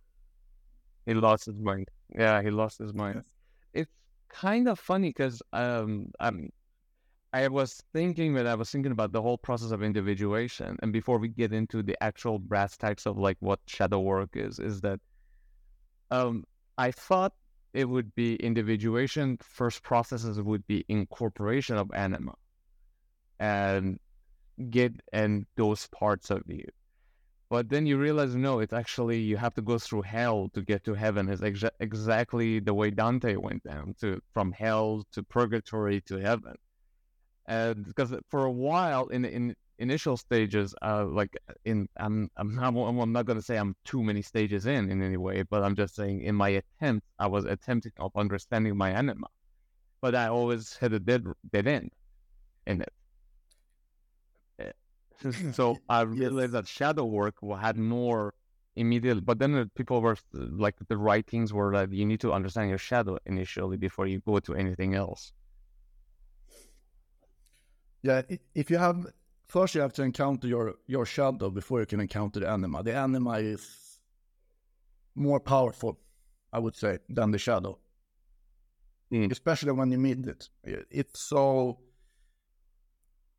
He 1.09 1.15
lost 1.15 1.47
his 1.47 1.59
mind. 1.59 1.89
Yeah, 2.15 2.43
he 2.43 2.51
lost 2.51 2.79
his 2.79 2.93
mind. 2.93 3.15
Yes. 3.17 3.25
It's 3.73 3.93
kind 4.29 4.69
of 4.69 4.79
funny 4.79 5.09
because 5.09 5.41
um, 5.55 6.11
I'm, 6.21 6.51
I 7.33 7.49
was 7.49 7.83
thinking 7.95 8.35
that 8.35 8.47
I 8.47 8.55
was 8.55 8.71
thinking 8.71 8.93
about 8.93 9.13
the 9.13 9.23
whole 9.23 9.39
process 9.39 9.71
of 9.71 9.83
individuation, 9.83 10.77
and 10.83 10.93
before 10.93 11.17
we 11.17 11.29
get 11.29 11.55
into 11.55 11.83
the 11.83 11.97
actual 12.03 12.39
brass 12.39 12.77
tacks 12.77 13.07
of 13.07 13.17
like 13.17 13.39
what 13.41 13.59
shadow 13.67 14.01
work 14.01 14.31
is, 14.35 14.59
is 14.59 14.83
that 14.83 15.01
um, 16.11 16.45
I 16.77 16.91
thought 16.91 17.33
it 17.73 17.87
would 17.89 18.15
be 18.15 18.35
individuation. 18.37 19.39
First 19.41 19.83
processes 19.83 20.43
would 20.43 20.67
be 20.67 20.85
incorporation 20.91 21.79
of 21.79 21.91
anima, 21.95 22.35
and 23.41 23.99
get 24.71 24.93
and 25.13 25.47
those 25.57 25.87
parts 25.89 26.31
of 26.31 26.43
you. 26.47 26.67
But 27.51 27.71
then 27.71 27.87
you 27.87 27.97
realize, 27.97 28.35
no, 28.35 28.61
it's 28.61 28.75
actually 28.75 29.21
you 29.21 29.39
have 29.39 29.55
to 29.55 29.63
go 29.63 29.79
through 29.79 30.03
hell 30.03 30.51
to 30.53 30.61
get 30.61 30.85
to 30.85 30.95
heaven. 30.95 31.31
It's 31.31 31.41
exa- 31.41 31.71
exactly 31.81 32.61
the 32.61 32.75
way 32.75 32.91
Dante 32.91 33.37
went 33.37 33.65
down 33.65 33.95
to 34.01 34.21
from 34.35 34.53
hell 34.53 35.07
to 35.13 35.23
purgatory 35.23 36.03
to 36.03 36.17
heaven. 36.17 36.57
And 37.47 37.87
because 37.87 38.13
for 38.29 38.45
a 38.45 38.51
while 38.51 39.07
in 39.09 39.25
in 39.25 39.55
initial 39.79 40.19
stages, 40.19 40.75
uh, 40.83 41.07
like 41.07 41.35
in 41.65 41.89
I'm 41.97 42.31
I'm 42.37 42.55
not 42.55 42.75
I'm 42.77 43.13
not 43.13 43.25
gonna 43.25 43.41
say 43.41 43.57
I'm 43.57 43.75
too 43.87 44.03
many 44.03 44.21
stages 44.21 44.67
in 44.67 44.91
in 44.91 45.03
any 45.03 45.17
way, 45.17 45.43
but 45.43 45.63
I'm 45.63 45.75
just 45.75 45.95
saying 45.95 46.21
in 46.21 46.35
my 46.35 46.51
attempt, 46.51 47.07
I 47.19 47.29
was 47.29 47.47
attempting 47.47 47.93
of 47.99 48.13
understanding 48.15 48.77
my 48.77 48.91
anima, 48.91 49.29
but 50.03 50.15
I 50.15 50.27
always 50.29 50.77
had 50.77 50.93
a 50.93 51.01
dead 51.01 51.25
dead 51.51 51.67
end 51.67 51.93
in 52.67 52.83
it. 52.83 52.93
So 55.53 55.79
I 55.89 56.03
realized 56.03 56.53
that 56.53 56.67
shadow 56.67 57.05
work 57.05 57.37
had 57.61 57.77
more 57.77 58.35
immediate, 58.77 59.25
but 59.25 59.39
then 59.39 59.55
uh, 59.55 59.65
people 59.75 60.01
were 60.01 60.17
uh, 60.35 60.47
like 60.51 60.77
the 60.89 60.97
writings 60.97 61.53
were 61.53 61.73
that 61.73 61.93
you 61.93 62.07
need 62.07 62.21
to 62.21 62.33
understand 62.33 62.69
your 62.69 62.79
shadow 62.79 63.19
initially 63.27 63.77
before 63.77 64.07
you 64.07 64.21
go 64.21 64.39
to 64.39 64.55
anything 64.55 64.95
else. 64.95 65.33
Yeah, 68.03 68.23
if 68.55 68.71
you 68.71 68.79
have 68.79 69.07
first 69.49 69.75
you 69.75 69.81
have 69.81 69.93
to 69.95 70.03
encounter 70.03 70.47
your 70.47 70.77
your 70.87 71.05
shadow 71.05 71.51
before 71.51 71.81
you 71.81 71.87
can 71.87 72.01
encounter 72.01 72.41
the 72.41 72.49
anima. 72.49 72.83
The 72.83 72.95
anima 72.95 73.39
is 73.39 73.99
more 75.15 75.41
powerful, 75.41 75.99
I 76.53 76.61
would 76.61 76.77
say, 76.77 76.99
than 77.09 77.33
the 77.33 77.39
shadow. 77.39 77.79
Mm. 79.13 79.33
Especially 79.33 79.73
when 79.73 79.91
you 79.91 79.99
meet 79.99 80.27
it. 80.27 80.49
It's 80.91 81.19
so 81.21 81.79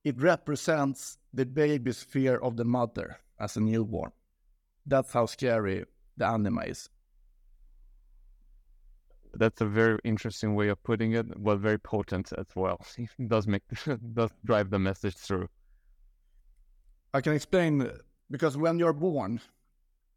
it 0.03 0.21
represents 0.21 1.17
the 1.33 1.45
baby's 1.45 2.01
fear 2.01 2.37
of 2.37 2.55
the 2.57 2.65
mother 2.65 3.19
as 3.39 3.57
a 3.57 3.59
newborn. 3.59 4.11
That's 4.85 5.11
how 5.13 5.25
scary 5.25 5.85
the 6.17 6.25
anima 6.25 6.61
is. 6.61 6.89
That's 9.33 9.61
a 9.61 9.65
very 9.65 9.99
interesting 10.03 10.55
way 10.55 10.69
of 10.69 10.81
putting 10.83 11.13
it, 11.13 11.43
but 11.43 11.57
very 11.57 11.77
potent 11.77 12.31
as 12.37 12.47
well. 12.55 12.79
It 12.97 13.29
does 13.29 13.47
make 13.47 13.61
does 14.13 14.31
drive 14.43 14.69
the 14.69 14.79
message 14.79 15.15
through. 15.15 15.47
I 17.13 17.21
can 17.21 17.33
explain 17.33 17.91
because 18.31 18.57
when 18.57 18.79
you're 18.79 18.93
born, 18.93 19.41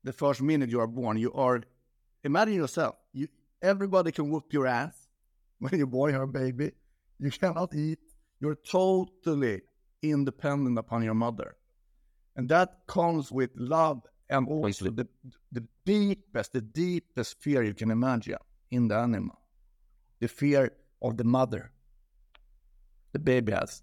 the 0.04 0.12
first 0.12 0.40
minute 0.42 0.70
you 0.70 0.80
are 0.80 0.86
born, 0.86 1.18
you 1.18 1.32
are 1.34 1.62
imagine 2.24 2.54
yourself. 2.54 2.96
You 3.12 3.28
everybody 3.60 4.12
can 4.12 4.30
whoop 4.30 4.52
your 4.52 4.66
ass 4.66 5.08
when 5.58 5.76
you're 5.76 5.86
born, 5.86 6.14
you're 6.14 6.22
a 6.22 6.28
baby. 6.28 6.72
You 7.18 7.30
cannot 7.30 7.74
eat. 7.74 8.00
You're 8.40 8.56
totally 8.56 9.62
independent 10.02 10.78
upon 10.78 11.02
your 11.02 11.14
mother, 11.14 11.56
and 12.36 12.48
that 12.48 12.80
comes 12.86 13.30
with 13.30 13.50
love 13.56 14.02
and 14.28 14.48
also 14.48 14.90
the 14.90 15.06
the 15.52 15.64
deepest, 15.84 16.52
the 16.52 16.60
deepest 16.60 17.40
fear 17.40 17.62
you 17.62 17.74
can 17.74 17.90
imagine 17.90 18.36
in 18.70 18.88
the 18.88 18.96
animal, 18.96 19.38
the 20.20 20.28
fear 20.28 20.72
of 21.00 21.16
the 21.16 21.24
mother. 21.24 21.70
The 23.12 23.18
baby 23.18 23.52
has. 23.52 23.82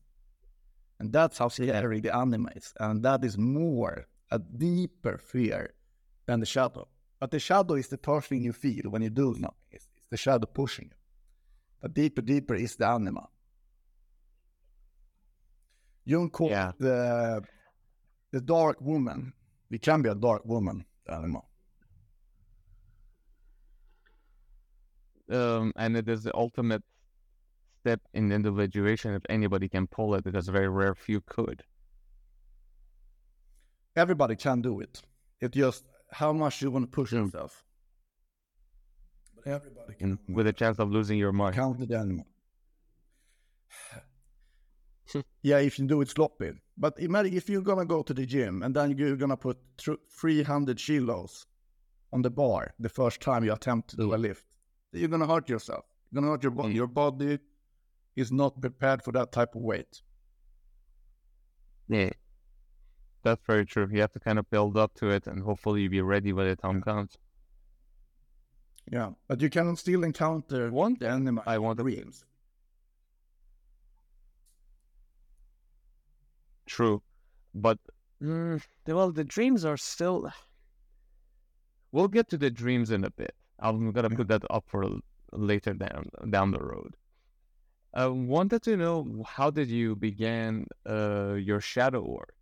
And 1.00 1.14
that's 1.14 1.38
how 1.38 1.50
scary 1.50 2.02
the 2.02 2.16
anima 2.16 2.50
is. 2.56 2.74
And 2.80 3.04
that 3.04 3.24
is 3.24 3.38
more 3.38 4.08
a 4.32 4.40
deeper 4.40 5.18
fear 5.18 5.74
than 6.26 6.40
the 6.40 6.46
shadow. 6.46 6.88
But 7.20 7.32
the 7.32 7.40
shadow 7.40 7.76
is 7.76 7.88
the 7.88 7.98
first 7.98 8.28
thing 8.28 8.44
you 8.44 8.54
feel 8.54 8.90
when 8.90 9.02
you 9.02 9.10
do 9.10 9.36
nothing. 9.38 9.56
It's, 9.72 9.88
it's 9.96 10.08
the 10.10 10.18
shadow 10.18 10.48
pushing 10.48 10.86
you. 10.86 10.98
But 11.82 11.94
deeper, 11.94 12.22
deeper 12.22 12.56
is 12.56 12.76
the 12.76 12.88
anima. 12.88 13.28
Jung 16.06 16.30
called 16.30 16.52
Yeah. 16.52 16.72
the 16.80 17.42
the 18.32 18.42
dark 18.42 18.80
woman. 18.82 19.34
It 19.72 19.82
can 19.82 20.02
be 20.02 20.10
a 20.10 20.16
dark 20.16 20.46
woman, 20.46 20.86
animal. 21.08 21.46
Um, 25.32 25.72
and 25.76 25.96
it 25.96 26.10
is 26.10 26.24
the 26.24 26.36
ultimate 26.36 26.84
step 27.82 28.02
in 28.14 28.32
individuation 28.32 29.14
if 29.14 29.22
anybody 29.30 29.70
can 29.70 29.86
pull 29.88 30.16
it, 30.16 30.24
because 30.24 30.48
very 30.48 30.68
rare 30.70 30.96
few 30.96 31.22
could. 31.22 31.64
Everybody 33.96 34.36
can 34.36 34.62
do 34.62 34.80
it. 34.80 35.02
It's 35.40 35.56
just 35.56 35.84
how 36.12 36.34
much 36.34 36.62
you 36.62 36.72
want 36.72 36.86
to 36.86 36.92
push 36.92 37.12
yourself. 37.12 37.64
But 39.36 39.48
everybody 39.48 39.94
can 39.96 40.18
with 40.28 40.48
a 40.48 40.54
chance 40.54 40.80
of 40.80 40.90
losing 40.92 41.18
your 41.18 41.32
mind. 41.32 41.56
count 41.56 41.78
the 41.80 41.96
animal. 41.98 42.26
Yeah, 45.42 45.58
if 45.58 45.80
you 45.80 45.88
do 45.88 46.02
it 46.02 46.10
sloppy. 46.10 46.52
But 46.78 47.00
imagine 47.00 47.36
if 47.36 47.50
you're 47.50 47.62
gonna 47.62 47.86
go 47.86 48.04
to 48.04 48.14
the 48.14 48.26
gym 48.26 48.64
and 48.64 48.76
then 48.76 48.98
you're 48.98 49.16
gonna 49.16 49.38
put 49.38 49.58
300 50.20 50.78
kilos 50.78 51.46
on 52.14 52.22
the 52.22 52.30
bar 52.30 52.74
the 52.80 52.90
first 52.90 53.22
time 53.22 53.44
you 53.44 53.54
attempt 53.54 53.90
to 53.90 53.98
do 53.98 54.14
a 54.14 54.18
lift, 54.18 54.46
you're 54.94 55.10
gonna 55.10 55.28
hurt 55.28 55.50
yourself. 55.50 55.86
You're 56.12 56.22
gonna 56.22 56.32
hurt 56.32 56.44
your 56.44 56.52
body. 56.52 56.74
Mm. 56.74 56.76
Your 56.76 56.88
body 56.88 57.40
is 58.16 58.32
not 58.32 58.60
prepared 58.60 59.04
for 59.04 59.12
that 59.12 59.32
type 59.32 59.56
of 59.56 59.62
weight. 59.62 60.02
Yeah. 61.88 62.12
That's 63.24 63.42
very 63.46 63.66
true. 63.66 63.88
You 63.92 64.02
have 64.02 64.14
to 64.14 64.20
kind 64.20 64.40
of 64.40 64.50
build 64.50 64.78
up 64.78 64.94
to 64.96 65.10
it 65.10 65.28
and 65.28 65.44
hopefully 65.44 65.82
you'll 65.82 65.92
be 65.92 66.02
ready 66.02 66.32
when 66.34 66.48
the 66.48 66.56
time 66.56 66.82
comes. 66.82 67.18
Yeah, 68.92 69.12
but 69.28 69.42
you 69.42 69.50
can 69.50 69.76
still 69.76 70.04
encounter 70.04 70.72
One 70.72 70.96
the 71.00 71.10
animal 71.10 71.44
I 71.46 71.58
want 71.60 71.80
dreams. 71.80 72.26
True. 76.70 77.02
But, 77.54 77.80
mm, 78.22 78.62
well, 78.88 79.12
the 79.12 79.26
dreams 79.26 79.66
are 79.66 79.78
still. 79.78 80.32
We'll 81.92 82.08
get 82.08 82.30
to 82.30 82.38
the 82.38 82.52
dreams 82.52 82.92
in 82.92 83.04
a 83.04 83.10
bit. 83.10 83.34
I'm 83.60 83.92
going 83.92 84.08
to 84.08 84.16
put 84.16 84.28
that 84.28 84.44
up 84.52 84.66
for 84.68 84.86
later 85.32 85.74
down 85.74 86.10
down 86.30 86.52
the 86.52 86.60
road. 86.60 86.96
I 87.96 88.06
wanted 88.06 88.62
to 88.64 88.78
know 88.78 89.24
how 89.28 89.50
did 89.50 89.70
you 89.70 89.96
begin 89.96 90.68
uh, 90.88 91.34
your 91.34 91.60
shadow 91.62 92.04
work 92.08 92.36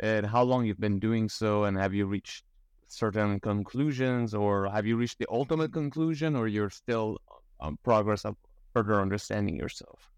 and 0.00 0.26
how 0.26 0.42
long 0.42 0.66
you've 0.66 0.80
been 0.80 1.00
doing 1.00 1.30
so 1.30 1.64
and 1.64 1.78
have 1.78 1.94
you 1.94 2.06
reached 2.06 2.44
certain 2.86 3.40
conclusions 3.40 4.34
or 4.34 4.68
have 4.70 4.86
you 4.86 4.96
reached 4.98 5.18
the 5.18 5.26
ultimate 5.30 5.72
conclusion 5.72 6.36
or 6.36 6.46
you're 6.46 6.70
still 6.70 7.18
on 7.60 7.78
progress 7.82 8.26
of 8.26 8.36
further 8.74 9.00
understanding 9.00 9.56
yourself? 9.56 10.10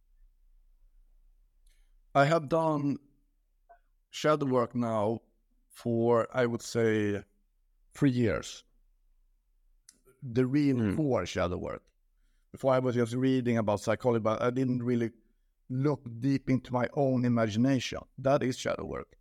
I 2.17 2.25
have 2.25 2.49
done 2.49 2.99
shadow 4.11 4.47
work 4.47 4.75
now 4.75 5.21
for 5.69 6.27
I 6.33 6.47
would 6.47 6.62
say 6.62 7.23
three 7.95 8.11
years. 8.11 8.64
The 10.23 10.47
real 10.47 10.77
Mm. 10.77 10.97
core 10.97 11.27
shadow 11.27 11.59
work. 11.59 11.83
before 12.53 12.73
I 12.73 12.79
was 12.79 12.95
just 12.95 13.12
reading 13.12 13.59
about 13.59 13.81
psychology, 13.81 14.23
but 14.23 14.40
I 14.40 14.49
didn't 14.51 14.83
really 14.83 15.11
look 15.69 16.01
deep 16.21 16.49
into 16.49 16.73
my 16.73 16.88
own 16.95 17.27
imagination. 17.27 17.99
That 18.16 18.42
is 18.42 18.57
shadow 18.57 18.87
work. 18.87 19.14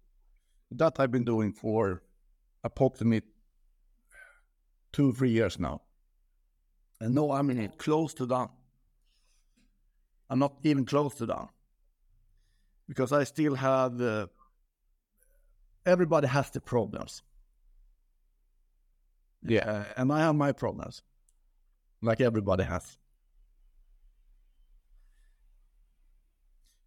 That 0.71 0.97
I've 1.01 1.11
been 1.11 1.25
doing 1.25 1.51
for 1.51 2.01
approximately 2.63 3.27
two, 4.93 5.11
three 5.11 5.31
years 5.31 5.59
now. 5.59 5.81
And 7.01 7.13
no, 7.13 7.31
I'm 7.33 7.49
in 7.49 7.57
not 7.57 7.77
close 7.77 8.13
to 8.13 8.25
done. 8.25 8.49
I'm 10.29 10.39
not 10.39 10.53
even 10.63 10.85
close 10.85 11.15
to 11.15 11.25
done. 11.25 11.49
Because 12.87 13.11
I 13.11 13.25
still 13.25 13.55
have, 13.55 13.99
uh, 13.99 14.27
everybody 15.85 16.27
has 16.27 16.49
the 16.49 16.61
problems. 16.61 17.21
Yeah. 19.43 19.69
Uh, 19.69 19.83
and 19.97 20.11
I 20.11 20.19
have 20.21 20.35
my 20.35 20.51
problems, 20.51 21.03
like 22.01 22.21
everybody 22.21 22.63
has. 22.63 22.97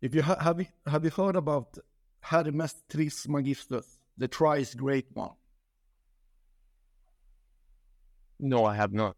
If 0.00 0.14
you 0.14 0.22
ha- 0.22 0.38
have, 0.40 0.61
you, 0.61 0.66
have 0.87 1.04
you 1.04 1.11
heard 1.11 1.37
about 1.37 1.78
Hermes 2.20 2.74
Trismegistus, 2.88 3.98
the 4.16 4.28
thrice 4.28 4.74
great 4.74 5.06
one? 5.12 5.30
No, 8.40 8.64
I 8.64 8.76
have 8.76 8.92
not. 8.92 9.16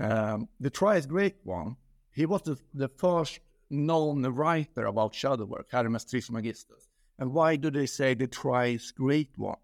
Um, 0.00 0.48
the 0.60 0.70
thrice 0.70 1.06
great 1.06 1.36
one, 1.42 1.76
he 2.12 2.26
was 2.26 2.42
the, 2.42 2.56
the 2.72 2.88
first 2.88 3.40
known 3.68 4.22
writer 4.22 4.86
about 4.86 5.14
shadow 5.14 5.44
work, 5.44 5.68
Hermes 5.70 6.04
Trismegistus. 6.04 6.89
And 7.20 7.34
why 7.34 7.56
do 7.56 7.70
they 7.70 7.84
say 7.84 8.14
the 8.14 8.26
thrice 8.26 8.92
great 8.92 9.30
one? 9.36 9.58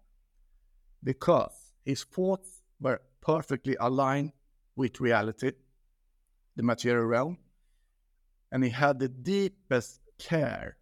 Because 1.03 1.73
his 1.83 2.03
thoughts 2.03 2.61
were 2.79 3.01
perfectly 3.19 3.75
aligned 3.79 4.31
with 4.75 5.01
reality, 5.01 5.53
the 6.55 6.61
material 6.61 7.05
realm, 7.05 7.39
and 8.51 8.63
he 8.63 8.69
had 8.69 8.99
the 8.99 9.09
deepest 9.09 10.01
care. 10.19 10.77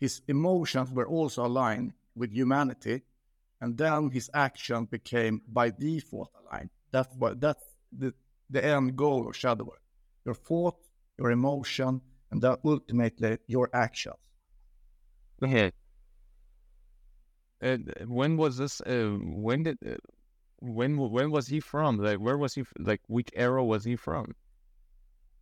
His 0.00 0.22
emotions 0.28 0.90
were 0.90 1.06
also 1.06 1.44
aligned 1.44 1.92
with 2.16 2.32
humanity, 2.32 3.02
and 3.60 3.76
then 3.76 4.10
his 4.10 4.30
action 4.32 4.86
became 4.86 5.42
by 5.46 5.70
default 5.70 6.30
aligned. 6.40 6.70
That's 6.90 7.14
what 7.16 7.38
that's 7.38 7.64
the, 7.92 8.14
the 8.48 8.64
end 8.64 8.96
goal 8.96 9.28
of 9.28 9.36
shadow 9.36 9.64
work. 9.64 9.82
Your 10.24 10.34
thought, 10.34 10.78
your 11.18 11.30
emotion, 11.32 12.00
and 12.30 12.40
then 12.40 12.56
ultimately 12.64 13.38
your 13.46 13.68
actions. 13.74 14.16
Yeah. 15.42 15.70
And 17.60 17.92
when 18.06 18.36
was 18.36 18.56
this? 18.56 18.80
Uh, 18.80 19.16
when 19.20 19.64
did? 19.64 19.78
Uh, 19.84 19.96
when 20.60 20.96
when 20.96 21.30
was 21.30 21.48
he 21.48 21.60
from? 21.60 21.98
Like, 21.98 22.18
where 22.18 22.38
was 22.38 22.54
he? 22.54 22.64
Like, 22.78 23.00
which 23.08 23.30
era 23.34 23.64
was 23.64 23.84
he 23.84 23.96
from? 23.96 24.34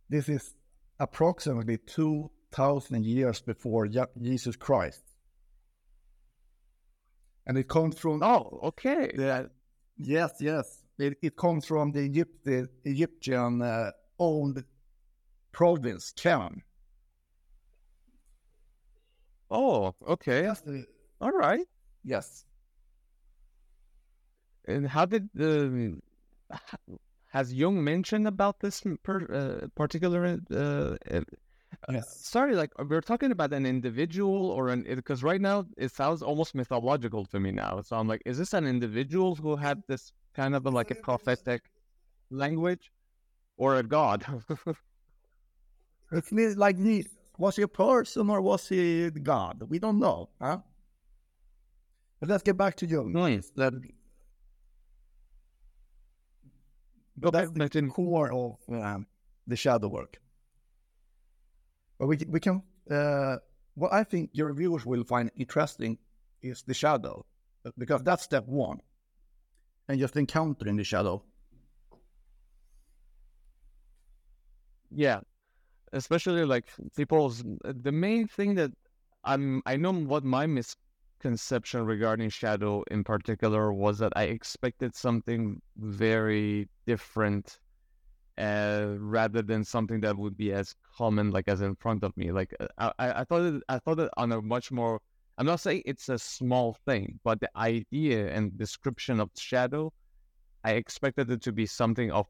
This 0.09 0.29
is 0.29 0.55
approximately 0.99 1.77
2,000 1.77 3.05
years 3.05 3.41
before 3.41 3.87
Jesus 4.21 4.55
Christ. 4.55 5.03
And 7.45 7.57
it 7.57 7.67
comes 7.67 7.97
from 7.97 8.21
Oh, 8.23 8.59
okay. 8.63 9.11
the, 9.15 9.49
yes, 9.97 10.33
yes. 10.39 10.83
It, 10.97 11.17
it 11.21 11.37
comes 11.37 11.65
from 11.65 11.91
the 11.91 12.01
Egypt, 12.01 12.43
the 12.43 12.67
Egyptian 12.83 13.61
uh, 13.61 13.91
owned 14.17 14.63
province, 15.51 16.13
Canaan. 16.15 16.63
Oh, 19.49 19.93
okay. 20.07 20.49
All 21.21 21.31
right. 21.31 21.65
Yes. 22.07 22.45
And 24.65 24.87
how 24.87 25.05
did 25.05 25.29
the 25.33 25.99
has 27.29 27.53
Jung 27.53 27.83
mentioned 27.83 28.27
about 28.27 28.59
this 28.59 28.83
per, 29.03 29.17
uh, 29.31 29.67
particular? 29.75 30.39
Uh, 30.51 30.95
uh, 31.11 31.21
Yes. 31.89 32.09
sorry, 32.25 32.55
like 32.55 32.71
we're 32.89 33.01
talking 33.01 33.31
about 33.31 33.53
an 33.53 33.65
individual 33.65 34.49
or 34.51 34.69
an 34.69 34.83
because 34.83 35.23
right 35.23 35.41
now 35.41 35.65
it 35.77 35.91
sounds 35.91 36.21
almost 36.21 36.55
mythological 36.55 37.25
to 37.27 37.39
me 37.39 37.51
now. 37.51 37.81
So 37.81 37.97
I'm 37.97 38.07
like, 38.07 38.21
is 38.25 38.37
this 38.37 38.53
an 38.53 38.65
individual 38.67 39.35
who 39.35 39.55
had 39.57 39.83
this 39.87 40.11
kind 40.35 40.55
of 40.55 40.65
a, 40.65 40.69
like 40.69 40.91
a 40.91 40.95
prophetic 40.95 41.61
language, 42.29 42.91
or 43.57 43.77
a 43.77 43.83
god? 43.83 44.25
It's 46.11 46.31
li- 46.31 46.55
like 46.55 46.77
this. 46.77 47.07
Was 47.37 47.57
he 47.57 47.63
a 47.63 47.67
person 47.67 48.29
or 48.29 48.41
was 48.41 48.67
he 48.69 49.09
God? 49.11 49.63
We 49.69 49.79
don't 49.79 49.99
know. 49.99 50.29
Huh? 50.41 50.59
But 52.19 52.29
let's 52.29 52.43
get 52.43 52.57
back 52.57 52.75
to 52.77 52.85
Jung. 52.85 53.11
Nice. 53.13 53.51
That, 53.55 53.73
but 57.15 57.31
that's 57.31 57.51
the 57.51 57.77
in- 57.77 57.91
core 57.91 58.31
of 58.33 58.57
um, 58.69 59.07
the 59.45 59.55
shadow 59.55 59.87
work. 59.87 60.19
But 61.99 62.07
we, 62.07 62.17
we 62.27 62.39
can, 62.39 62.63
uh, 62.89 63.37
what 63.75 63.93
I 63.93 64.03
think 64.03 64.31
your 64.33 64.53
viewers 64.53 64.85
will 64.85 65.03
find 65.03 65.31
interesting 65.35 65.97
is 66.41 66.63
the 66.63 66.73
shadow, 66.73 67.25
because 67.77 68.03
that's 68.03 68.23
step 68.23 68.47
one. 68.47 68.79
And 69.89 69.99
just 69.99 70.17
encountering 70.17 70.75
the 70.75 70.83
shadow. 70.83 71.23
Yeah, 74.91 75.21
especially 75.93 76.43
like 76.45 76.65
people's 76.95 77.43
the 77.63 77.91
main 77.91 78.27
thing 78.27 78.55
that 78.55 78.71
I'm 79.23 79.61
I 79.65 79.77
know 79.77 79.93
what 79.93 80.23
my 80.23 80.45
misconception 81.17 81.85
regarding 81.85 82.29
Shadow 82.29 82.83
in 82.91 83.03
particular 83.03 83.73
was 83.73 83.97
that 83.99 84.13
I 84.15 84.23
expected 84.23 84.95
something 84.95 85.61
very 85.77 86.67
different 86.85 87.59
uh 88.37 88.93
rather 88.99 89.41
than 89.41 89.63
something 89.63 89.99
that 90.01 90.15
would 90.15 90.37
be 90.37 90.53
as 90.53 90.75
common 90.95 91.31
like 91.31 91.47
as 91.47 91.61
in 91.61 91.75
front 91.75 92.03
of 92.03 92.15
me 92.15 92.31
like 92.31 92.53
uh, 92.59 92.91
I 92.99 93.21
I 93.21 93.23
thought 93.23 93.41
it 93.41 93.63
I 93.67 93.79
thought 93.79 93.99
it 93.99 94.11
on 94.15 94.31
a 94.31 94.41
much 94.43 94.71
more 94.71 94.99
I'm 95.39 95.47
not 95.47 95.59
saying 95.59 95.81
it's 95.85 96.09
a 96.09 96.19
small 96.19 96.77
thing 96.85 97.19
but 97.23 97.39
the 97.39 97.49
idea 97.57 98.31
and 98.31 98.55
description 98.55 99.19
of 99.19 99.31
Shadow 99.35 99.91
I 100.63 100.73
expected 100.73 101.31
it 101.31 101.41
to 101.43 101.51
be 101.51 101.65
something 101.65 102.11
of 102.11 102.27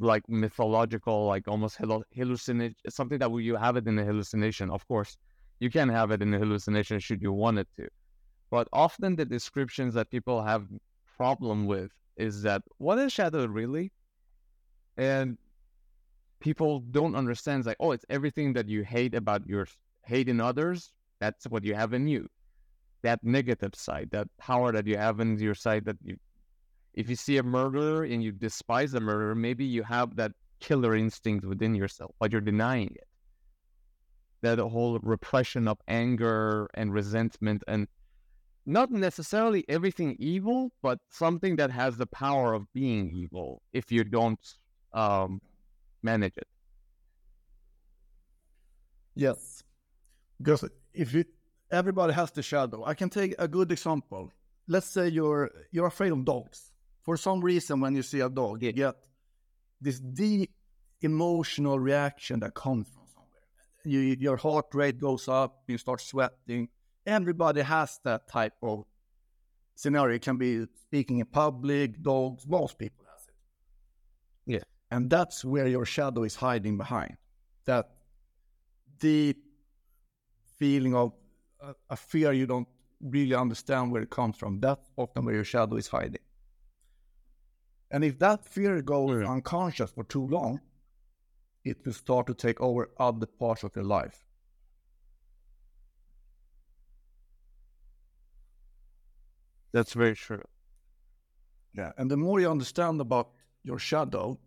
like 0.00 0.22
mythological, 0.28 1.26
like 1.26 1.46
almost 1.46 1.78
hallu- 1.78 2.02
hallucination, 2.16 2.74
something 2.88 3.18
that 3.18 3.30
you 3.36 3.54
have 3.54 3.76
it 3.76 3.86
in 3.86 3.98
a 3.98 4.04
hallucination. 4.04 4.70
Of 4.70 4.86
course, 4.88 5.18
you 5.60 5.70
can 5.70 5.88
have 5.88 6.10
it 6.10 6.22
in 6.22 6.34
a 6.34 6.38
hallucination 6.38 6.98
should 6.98 7.22
you 7.22 7.32
want 7.32 7.58
it 7.58 7.68
to, 7.76 7.88
but 8.50 8.66
often 8.72 9.16
the 9.16 9.24
descriptions 9.24 9.94
that 9.94 10.10
people 10.10 10.42
have 10.42 10.66
problem 11.16 11.66
with 11.66 11.90
is 12.16 12.42
that 12.42 12.62
what 12.78 12.98
is 12.98 13.12
shadow 13.12 13.46
really, 13.46 13.92
and 14.96 15.38
people 16.40 16.80
don't 16.90 17.14
understand. 17.14 17.60
It's 17.60 17.66
like, 17.66 17.76
oh, 17.78 17.92
it's 17.92 18.04
everything 18.10 18.52
that 18.54 18.68
you 18.68 18.82
hate 18.82 19.14
about 19.14 19.46
your 19.46 19.66
hate 20.04 20.28
in 20.28 20.40
others. 20.40 20.92
That's 21.20 21.46
what 21.46 21.64
you 21.64 21.74
have 21.74 21.92
in 21.92 22.08
you. 22.08 22.28
That 23.02 23.22
negative 23.22 23.74
side, 23.74 24.08
that 24.12 24.28
power 24.38 24.72
that 24.72 24.86
you 24.86 24.96
have 24.96 25.20
in 25.20 25.38
your 25.38 25.54
side 25.54 25.84
that 25.84 25.96
you 26.02 26.16
if 26.94 27.08
you 27.08 27.16
see 27.16 27.36
a 27.36 27.42
murderer 27.42 28.04
and 28.04 28.22
you 28.22 28.32
despise 28.32 28.92
the 28.92 29.00
murderer, 29.00 29.34
maybe 29.34 29.64
you 29.64 29.82
have 29.82 30.16
that 30.16 30.32
killer 30.58 30.96
instinct 30.96 31.44
within 31.44 31.74
yourself, 31.74 32.14
but 32.18 32.32
you're 32.32 32.40
denying 32.40 32.92
it. 32.96 33.06
That 34.42 34.58
whole 34.58 34.98
repression 35.00 35.68
of 35.68 35.78
anger 35.86 36.68
and 36.74 36.92
resentment, 36.94 37.62
and 37.68 37.88
not 38.64 38.90
necessarily 38.90 39.64
everything 39.68 40.16
evil, 40.18 40.72
but 40.82 40.98
something 41.10 41.56
that 41.56 41.70
has 41.70 41.96
the 41.96 42.06
power 42.06 42.54
of 42.54 42.72
being 42.72 43.10
evil 43.10 43.62
if 43.72 43.92
you 43.92 44.04
don't 44.04 44.40
um, 44.92 45.40
manage 46.02 46.36
it. 46.36 46.48
Yes, 49.14 49.62
because 50.38 50.64
if 50.94 51.12
you, 51.12 51.24
everybody 51.70 52.12
has 52.12 52.30
the 52.30 52.42
shadow. 52.42 52.84
I 52.84 52.94
can 52.94 53.10
take 53.10 53.34
a 53.38 53.48
good 53.48 53.70
example. 53.70 54.32
Let's 54.68 54.86
say 54.86 55.08
you're 55.08 55.50
you're 55.72 55.86
afraid 55.86 56.12
of 56.12 56.24
dogs. 56.24 56.72
For 57.02 57.16
some 57.16 57.40
reason, 57.40 57.80
when 57.80 57.94
you 57.96 58.02
see 58.02 58.20
a 58.20 58.28
dog, 58.28 58.62
you 58.62 58.72
get 58.72 58.94
this 59.80 59.98
deep 59.98 60.52
emotional 61.00 61.78
reaction 61.78 62.40
that 62.40 62.54
comes 62.54 62.86
from. 62.88 62.99
You, 63.84 64.00
your 64.00 64.36
heart 64.36 64.66
rate 64.74 64.98
goes 65.00 65.28
up. 65.28 65.62
You 65.66 65.78
start 65.78 66.00
sweating. 66.00 66.68
Everybody 67.06 67.62
has 67.62 67.98
that 68.04 68.28
type 68.28 68.54
of 68.62 68.84
scenario. 69.74 70.16
It 70.16 70.22
can 70.22 70.36
be 70.36 70.66
speaking 70.82 71.18
in 71.18 71.26
public. 71.26 72.02
Dogs, 72.02 72.46
most 72.46 72.78
people 72.78 73.04
has 73.12 73.26
it. 73.28 73.34
Yeah. 74.52 74.64
and 74.90 75.08
that's 75.08 75.44
where 75.44 75.66
your 75.66 75.86
shadow 75.86 76.24
is 76.24 76.34
hiding 76.36 76.76
behind. 76.76 77.16
That 77.64 77.90
deep 78.98 79.42
feeling 80.58 80.94
of 80.94 81.12
a, 81.60 81.74
a 81.88 81.96
fear 81.96 82.32
you 82.32 82.46
don't 82.46 82.68
really 83.00 83.34
understand 83.34 83.90
where 83.92 84.02
it 84.02 84.10
comes 84.10 84.36
from. 84.36 84.60
That's 84.60 84.86
often 84.96 85.24
where 85.24 85.34
your 85.34 85.44
shadow 85.44 85.76
is 85.76 85.88
hiding. 85.88 86.20
And 87.90 88.04
if 88.04 88.18
that 88.18 88.44
fear 88.44 88.82
goes 88.82 89.22
Yeah. 89.22 89.30
unconscious 89.32 89.90
for 89.90 90.04
too 90.04 90.26
long, 90.26 90.60
it 91.64 91.84
will 91.84 91.92
start 91.92 92.26
to 92.26 92.34
take 92.34 92.60
over 92.60 92.90
other 92.98 93.26
parts 93.26 93.62
of 93.64 93.74
your 93.76 93.84
life. 93.84 94.24
That's 99.72 99.92
very 99.92 100.16
true. 100.16 100.42
Yeah. 101.74 101.92
And 101.96 102.10
the 102.10 102.16
more 102.16 102.40
you 102.40 102.50
understand 102.50 103.00
about 103.00 103.30
your 103.62 103.78
shadow, 103.78 104.38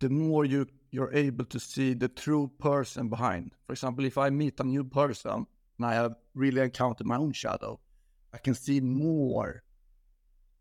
the 0.00 0.10
more 0.10 0.44
you 0.44 0.66
you're 0.92 1.12
able 1.14 1.44
to 1.44 1.60
see 1.60 1.94
the 1.94 2.08
true 2.08 2.50
person 2.58 3.08
behind. 3.08 3.52
For 3.66 3.72
example, 3.74 4.04
if 4.04 4.18
I 4.18 4.28
meet 4.30 4.58
a 4.58 4.64
new 4.64 4.82
person 4.82 5.46
and 5.78 5.86
I 5.86 5.94
have 5.94 6.16
really 6.34 6.60
encountered 6.62 7.06
my 7.06 7.16
own 7.16 7.32
shadow, 7.32 7.78
I 8.34 8.38
can 8.38 8.54
see 8.54 8.80
more 8.80 9.62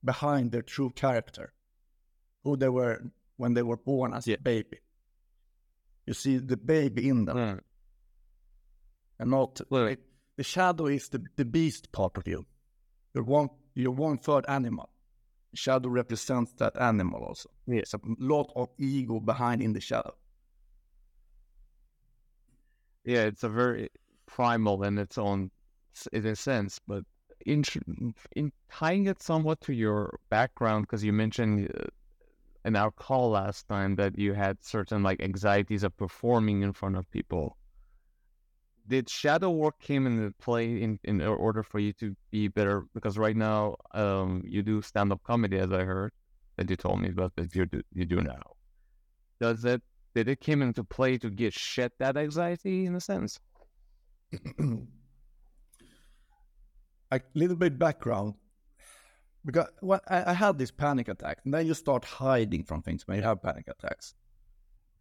behind 0.03 0.51
their 0.51 0.61
true 0.61 0.91
character, 0.91 1.53
who 2.43 2.57
they 2.57 2.69
were 2.69 3.01
when 3.37 3.55
they 3.55 3.63
were 3.63 3.77
born 3.77 4.13
as 4.13 4.27
Yeah. 4.27 4.35
a 4.35 4.41
baby. 4.41 4.79
You 6.09 6.15
see 6.15 6.37
the 6.39 6.57
baby 6.57 7.07
in 7.07 7.25
them, 7.25 7.37
Mm. 7.37 7.59
and 9.19 9.29
not 9.29 9.61
the 9.69 10.43
shadow 10.43 10.87
is 10.87 11.09
the, 11.09 11.23
the 11.35 11.45
beast 11.45 11.91
part 11.91 12.17
of 12.17 12.27
you. 12.27 12.47
You're 13.13 13.25
one 13.25 13.49
you're 13.75 13.91
one 13.91 14.17
third 14.17 14.45
animal. 14.47 14.89
Shadow 15.53 15.89
represents 15.89 16.53
that 16.53 16.75
animal 16.81 17.23
also. 17.23 17.51
There's 17.67 17.93
a 17.93 17.99
lot 18.17 18.51
of 18.55 18.69
ego 18.79 19.19
behind 19.19 19.61
in 19.61 19.73
the 19.73 19.81
shadow. 19.81 20.15
yeah, 23.05 23.25
it's 23.25 23.43
a 23.43 23.49
very 23.49 23.89
primal 24.25 24.83
in 24.83 24.97
its 24.97 25.19
own 25.19 25.51
in 26.11 26.25
a 26.25 26.35
sense, 26.35 26.79
but 26.87 27.03
in 27.45 27.63
in 28.35 28.51
tying 28.71 29.05
it 29.05 29.21
somewhat 29.21 29.61
to 29.61 29.73
your 29.73 30.19
background, 30.29 30.85
because 30.85 31.03
you 31.03 31.13
mentioned 31.13 31.69
uh, 31.69 31.85
in 32.65 32.75
our 32.75 32.91
call 32.91 33.31
last 33.31 33.67
time 33.67 33.95
that 33.95 34.17
you 34.17 34.33
had 34.33 34.63
certain 34.63 35.03
like 35.03 35.21
anxieties 35.21 35.83
of 35.83 35.95
performing 35.97 36.61
in 36.61 36.73
front 36.73 36.97
of 36.97 37.09
people. 37.11 37.57
Did 38.87 39.07
shadow 39.07 39.51
work 39.51 39.79
came 39.79 40.07
into 40.07 40.33
play 40.39 40.81
in, 40.81 40.99
in 41.03 41.21
order 41.21 41.61
for 41.61 41.79
you 41.79 41.93
to 41.93 42.15
be 42.31 42.47
better? 42.47 42.85
Because 42.93 43.17
right 43.17 43.35
now, 43.35 43.75
um, 43.93 44.43
you 44.45 44.63
do 44.63 44.81
stand 44.81 45.11
up 45.11 45.21
comedy, 45.23 45.59
as 45.59 45.71
I 45.71 45.83
heard 45.83 46.11
that 46.57 46.69
you 46.69 46.75
told 46.75 46.99
me 47.01 47.09
about 47.09 47.35
that 47.35 47.55
you 47.55 47.65
do 47.65 47.81
you 47.93 48.05
do 48.05 48.21
now. 48.21 48.41
Does 49.39 49.63
it 49.63 49.81
did 50.15 50.27
it 50.27 50.41
came 50.41 50.61
into 50.61 50.83
play 50.83 51.17
to 51.19 51.29
get 51.29 51.53
shed 51.53 51.91
that 51.99 52.17
anxiety 52.17 52.85
in 52.85 52.95
a 52.95 52.99
sense? 52.99 53.39
a 57.11 57.21
little 57.33 57.55
bit 57.55 57.79
background 57.79 58.33
because 59.45 59.67
well, 59.81 60.01
I, 60.07 60.31
I 60.31 60.33
had 60.33 60.57
this 60.57 60.71
panic 60.71 61.07
attack, 61.07 61.39
and 61.45 61.53
then 61.53 61.65
you 61.67 61.73
start 61.73 62.05
hiding 62.05 62.63
from 62.63 62.81
things 62.81 63.07
when 63.07 63.17
you 63.17 63.23
have 63.23 63.41
panic 63.41 63.67
attacks. 63.67 64.13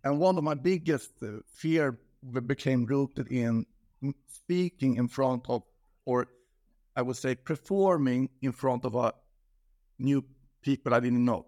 And 0.04 0.18
one 0.18 0.38
of 0.38 0.44
my 0.44 0.54
biggest 0.54 1.10
uh, 1.22 1.40
fear 1.46 1.98
became 2.46 2.86
rooted 2.86 3.28
in 3.28 3.66
speaking 4.28 4.96
in 4.96 5.08
front 5.08 5.46
of, 5.48 5.62
or 6.04 6.26
I 6.96 7.02
would 7.02 7.16
say, 7.16 7.34
performing 7.34 8.30
in 8.42 8.52
front 8.52 8.84
of 8.84 8.94
a 8.94 9.12
new 9.98 10.24
people 10.62 10.94
I 10.94 11.00
didn't 11.00 11.24
know. 11.24 11.46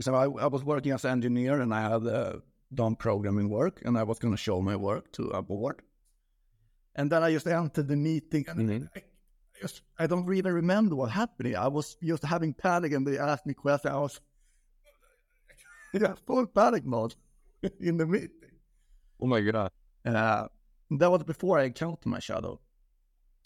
So 0.00 0.14
I, 0.14 0.24
I 0.24 0.46
was 0.46 0.64
working 0.64 0.92
as 0.92 1.04
an 1.04 1.12
engineer, 1.12 1.60
and 1.60 1.74
I 1.74 1.82
had 1.82 2.06
uh, 2.06 2.36
done 2.72 2.96
programming 2.96 3.48
work, 3.48 3.82
and 3.84 3.98
I 3.98 4.02
was 4.04 4.18
going 4.18 4.32
to 4.32 4.38
show 4.38 4.60
my 4.60 4.76
work 4.76 5.12
to 5.12 5.24
a 5.28 5.42
board. 5.42 5.82
And 6.94 7.10
then 7.10 7.22
I 7.22 7.32
just 7.32 7.46
entered 7.46 7.88
the 7.88 7.96
meeting, 7.96 8.44
and 8.48 8.60
Mhm. 8.60 8.88
I, 8.96 9.02
just, 9.62 9.82
I 9.98 10.06
don't 10.06 10.26
really 10.26 10.50
remember 10.50 10.94
what 10.96 11.10
happened. 11.10 11.56
I 11.56 11.68
was 11.68 11.96
just 12.02 12.24
having 12.24 12.52
panic, 12.52 12.92
and 12.92 13.06
they 13.06 13.18
asked 13.18 13.46
me 13.46 13.54
questions. 13.54 13.94
I 13.94 13.98
was 13.98 14.20
yeah, 15.92 16.14
full 16.26 16.46
panic 16.46 16.84
mode 16.84 17.14
in 17.80 17.96
the 17.96 18.06
meeting. 18.06 18.30
Oh 19.20 19.26
my 19.26 19.40
god! 19.40 19.70
Uh, 20.04 20.48
that 20.90 21.10
was 21.10 21.22
before 21.22 21.58
I 21.58 21.64
encountered 21.64 22.06
my 22.06 22.18
shadow. 22.18 22.60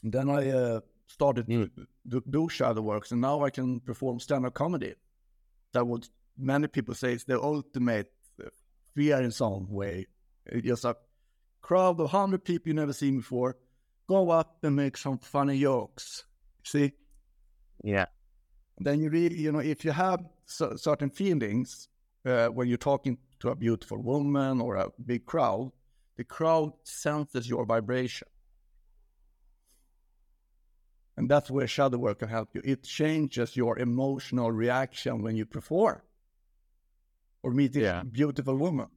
Then 0.02 0.30
I 0.30 0.50
uh, 0.50 0.80
started 1.06 1.46
to 1.46 1.70
do, 2.06 2.22
do 2.28 2.48
shadow 2.48 2.82
works, 2.82 3.12
and 3.12 3.20
now 3.20 3.44
I 3.44 3.50
can 3.50 3.80
perform 3.80 4.20
stand-up 4.20 4.54
comedy. 4.54 4.94
That 5.72 5.86
would 5.86 6.08
many 6.38 6.68
people 6.68 6.94
say 6.94 7.12
is 7.12 7.24
the 7.24 7.40
ultimate 7.40 8.12
uh, 8.42 8.48
fear 8.94 9.20
in 9.22 9.30
some 9.30 9.70
way. 9.70 10.06
It's 10.46 10.66
just 10.66 10.84
a 10.84 10.96
crowd 11.60 12.00
of 12.00 12.10
hundred 12.10 12.44
people 12.44 12.68
you 12.68 12.74
never 12.74 12.92
seen 12.92 13.18
before. 13.18 13.56
Go 14.08 14.30
up 14.30 14.58
and 14.62 14.76
make 14.76 14.96
some 14.96 15.18
funny 15.18 15.60
jokes. 15.60 16.24
See, 16.62 16.92
Yeah, 17.82 18.06
then 18.78 19.00
you 19.00 19.10
really, 19.10 19.36
you 19.38 19.52
know, 19.52 19.58
if 19.60 19.84
you 19.84 19.92
have 19.92 20.24
cer- 20.46 20.76
certain 20.76 21.10
feelings 21.10 21.88
uh, 22.24 22.48
when 22.48 22.68
you're 22.68 22.76
talking 22.78 23.18
to 23.40 23.50
a 23.50 23.54
beautiful 23.56 24.00
woman 24.02 24.60
or 24.60 24.76
a 24.76 24.90
big 25.04 25.26
crowd, 25.26 25.72
the 26.16 26.24
crowd 26.24 26.72
senses 26.84 27.48
your 27.48 27.64
vibration. 27.66 28.28
And 31.16 31.30
that's 31.30 31.50
where 31.50 31.66
shadow 31.66 31.98
work 31.98 32.18
can 32.18 32.28
help 32.28 32.50
you. 32.54 32.60
It 32.64 32.82
changes 32.84 33.56
your 33.56 33.78
emotional 33.78 34.52
reaction 34.52 35.22
when 35.22 35.34
you 35.36 35.46
perform 35.46 36.02
or 37.42 37.52
meet 37.52 37.72
this 37.72 37.82
Yeah. 37.82 38.02
beautiful 38.02 38.56
woman. 38.56 38.88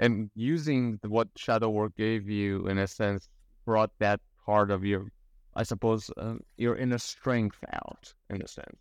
And 0.00 0.30
using 0.34 0.98
what 1.06 1.28
shadow 1.36 1.68
work 1.68 1.94
gave 1.96 2.28
you, 2.28 2.66
in 2.66 2.78
a 2.78 2.86
sense, 2.86 3.28
brought 3.66 3.90
that 4.00 4.20
part 4.46 4.70
of 4.70 4.84
your, 4.84 5.12
I 5.54 5.62
suppose, 5.62 6.10
uh, 6.16 6.36
your 6.56 6.74
inner 6.74 6.98
strength 6.98 7.58
out, 7.72 8.14
in 8.30 8.42
a 8.42 8.48
sense. 8.48 8.80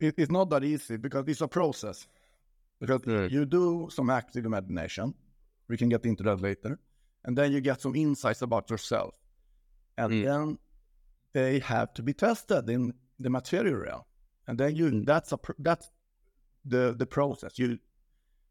It, 0.00 0.14
it's 0.16 0.32
not 0.32 0.48
that 0.50 0.64
easy 0.64 0.96
because 0.96 1.24
it's 1.28 1.42
a 1.42 1.48
process. 1.48 2.08
Because 2.80 3.06
Right. 3.06 3.30
you 3.30 3.44
do 3.44 3.88
some 3.90 4.08
active 4.08 4.46
imagination, 4.46 5.14
we 5.68 5.76
can 5.76 5.90
get 5.90 6.06
into 6.06 6.22
that 6.22 6.40
later, 6.40 6.78
and 7.24 7.36
then 7.36 7.52
you 7.52 7.60
get 7.60 7.82
some 7.82 7.94
insights 7.94 8.40
about 8.40 8.70
yourself, 8.70 9.14
and 9.98 10.10
Mm. 10.10 10.24
then 10.24 10.58
they 11.34 11.58
have 11.58 11.92
to 11.94 12.02
be 12.02 12.14
tested 12.14 12.70
in 12.70 12.94
the 13.18 13.28
material 13.28 13.76
realm, 13.76 14.04
and 14.46 14.58
then 14.58 14.74
you 14.74 15.04
that's 15.04 15.32
a 15.32 15.38
that's 15.58 15.90
the 16.64 16.94
the 16.98 17.06
process. 17.06 17.58
You, 17.58 17.78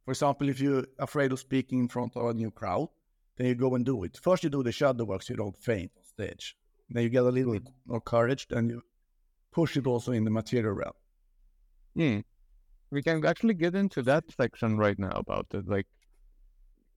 for 0.09 0.13
example, 0.13 0.49
if 0.49 0.59
you're 0.59 0.85
afraid 0.97 1.31
of 1.31 1.39
speaking 1.39 1.81
in 1.81 1.87
front 1.87 2.17
of 2.17 2.25
a 2.25 2.33
new 2.33 2.49
crowd, 2.49 2.89
then 3.37 3.45
you 3.45 3.53
go 3.53 3.75
and 3.75 3.85
do 3.85 4.03
it. 4.05 4.17
First, 4.17 4.43
you 4.43 4.49
do 4.49 4.63
the 4.63 4.71
shadow 4.71 5.03
work 5.03 5.21
so 5.21 5.33
you 5.33 5.37
don't 5.37 5.55
faint 5.55 5.91
on 5.95 6.03
stage. 6.03 6.57
Then 6.89 7.03
you 7.03 7.09
get 7.09 7.25
a 7.25 7.29
little 7.29 7.53
bit 7.53 7.67
more 7.85 8.01
courage, 8.01 8.47
then 8.47 8.69
you 8.69 8.81
push 9.51 9.77
it 9.77 9.85
also 9.85 10.11
in 10.11 10.23
the 10.23 10.31
material 10.31 10.73
realm. 10.73 10.93
Hmm. 11.95 12.19
We 12.89 13.03
can 13.03 13.23
actually 13.23 13.53
get 13.53 13.75
into 13.75 14.01
that 14.01 14.23
section 14.35 14.79
right 14.79 14.97
now 14.97 15.11
about 15.11 15.45
it. 15.53 15.67
Like, 15.67 15.85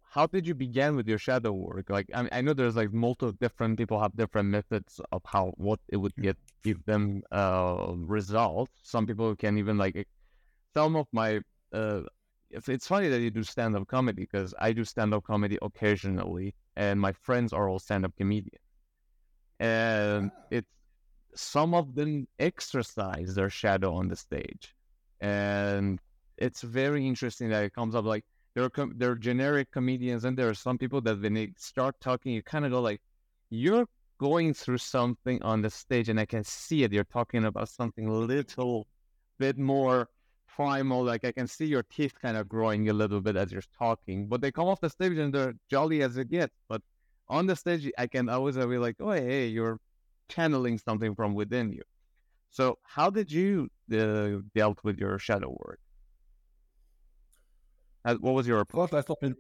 how 0.08 0.26
did 0.26 0.46
you 0.46 0.54
begin 0.54 0.96
with 0.96 1.06
your 1.06 1.18
shadow 1.18 1.52
work? 1.52 1.90
Like, 1.90 2.06
I 2.14 2.22
mean, 2.22 2.30
I 2.32 2.40
know 2.40 2.54
there's 2.54 2.76
like 2.76 2.94
multiple 2.94 3.32
different 3.32 3.76
people 3.76 4.00
have 4.00 4.16
different 4.16 4.48
methods 4.48 5.02
of 5.12 5.20
how 5.26 5.52
what 5.58 5.80
it 5.90 5.98
would 5.98 6.16
get 6.16 6.38
give 6.64 6.82
them 6.86 7.20
uh 7.30 7.92
results. 7.94 8.72
Some 8.84 9.06
people 9.06 9.36
can 9.36 9.58
even 9.58 9.76
like 9.76 10.08
some 10.74 10.96
of 10.96 11.08
my 11.12 11.40
uh. 11.74 12.04
It's, 12.52 12.86
funny 12.86 13.08
that 13.08 13.20
you 13.20 13.30
do 13.30 13.42
stand 13.42 13.74
up 13.76 13.86
comedy 13.88 14.22
because 14.22 14.54
I 14.60 14.72
do 14.72 14.84
stand 14.84 15.14
up 15.14 15.24
comedy 15.24 15.58
occasionally, 15.62 16.54
and 16.76 17.00
my 17.00 17.12
friends 17.12 17.52
are 17.52 17.68
all 17.68 17.78
stand 17.78 18.04
up 18.04 18.14
comedians, 18.16 18.60
and 19.58 20.30
it's 20.50 20.68
some 21.34 21.74
of 21.74 21.94
them 21.94 22.28
exercise 22.38 23.34
their 23.34 23.48
shadow 23.48 23.94
on 23.94 24.08
the 24.08 24.16
stage 24.16 24.74
and 25.20 26.00
it's 26.36 26.62
very 26.62 27.06
interesting 27.06 27.48
that 27.48 27.64
it 27.64 27.72
comes 27.72 27.94
up 27.94 28.04
like 28.04 28.24
there 28.54 28.64
are 28.64 28.70
com- 28.70 28.92
there 28.96 29.12
are 29.12 29.16
generic 29.16 29.70
comedians 29.70 30.24
and 30.24 30.36
there 30.36 30.48
are 30.48 30.54
some 30.54 30.76
people 30.76 31.00
that 31.00 31.20
when 31.22 31.34
they 31.34 31.52
start 31.56 31.94
talking 32.00 32.32
you 32.32 32.42
kind 32.42 32.64
of 32.64 32.70
go 32.70 32.80
like 32.80 33.00
you're 33.50 33.86
going 34.18 34.52
through 34.52 34.78
something 34.78 35.42
on 35.42 35.62
the 35.62 35.70
stage 35.70 36.08
and 36.08 36.20
i 36.20 36.24
can 36.24 36.44
see 36.44 36.84
it. 36.84 36.92
You're 36.92 37.04
talking 37.04 37.44
about 37.44 37.68
something 37.68 38.06
a 38.06 38.12
little 38.12 38.86
bit 39.38 39.58
more 39.58 40.08
primal 40.54 41.02
like 41.04 41.24
i 41.24 41.32
can 41.32 41.46
see 41.46 41.66
your 41.66 41.82
teeth 41.84 42.14
kind 42.20 42.36
of 42.36 42.48
growing 42.48 42.88
a 42.88 42.92
little 42.92 43.20
bit 43.20 43.36
as 43.36 43.50
you're 43.52 43.62
talking 43.78 44.26
but 44.26 44.40
they 44.40 44.52
come 44.52 44.66
off 44.66 44.80
the 44.80 44.90
stage 44.90 45.16
and 45.18 45.32
they're 45.34 45.54
jolly 45.70 46.02
as 46.02 46.16
it 46.16 46.28
gets 46.28 46.54
but 46.68 46.82
on 47.28 47.46
the 47.46 47.56
stage 47.56 47.90
i 47.96 48.06
can 48.06 48.28
always 48.28 48.56
be 48.56 48.78
like 48.78 48.96
oh 49.00 49.10
hey 49.12 49.46
you're 49.46 49.78
channeling 50.28 50.78
something 50.78 51.14
from 51.14 51.34
within 51.34 51.72
you 51.72 51.82
so, 52.52 52.78
how 52.82 53.08
did 53.08 53.32
you 53.32 53.70
uh, 53.90 54.42
dealt 54.54 54.84
with 54.84 54.98
your 54.98 55.18
shadow 55.18 55.56
work? 55.58 55.80
What 58.02 58.34
was 58.34 58.46
your 58.46 58.60
approach? 58.60 58.90
First, 58.90 58.94
I 58.94 59.00
started. 59.00 59.36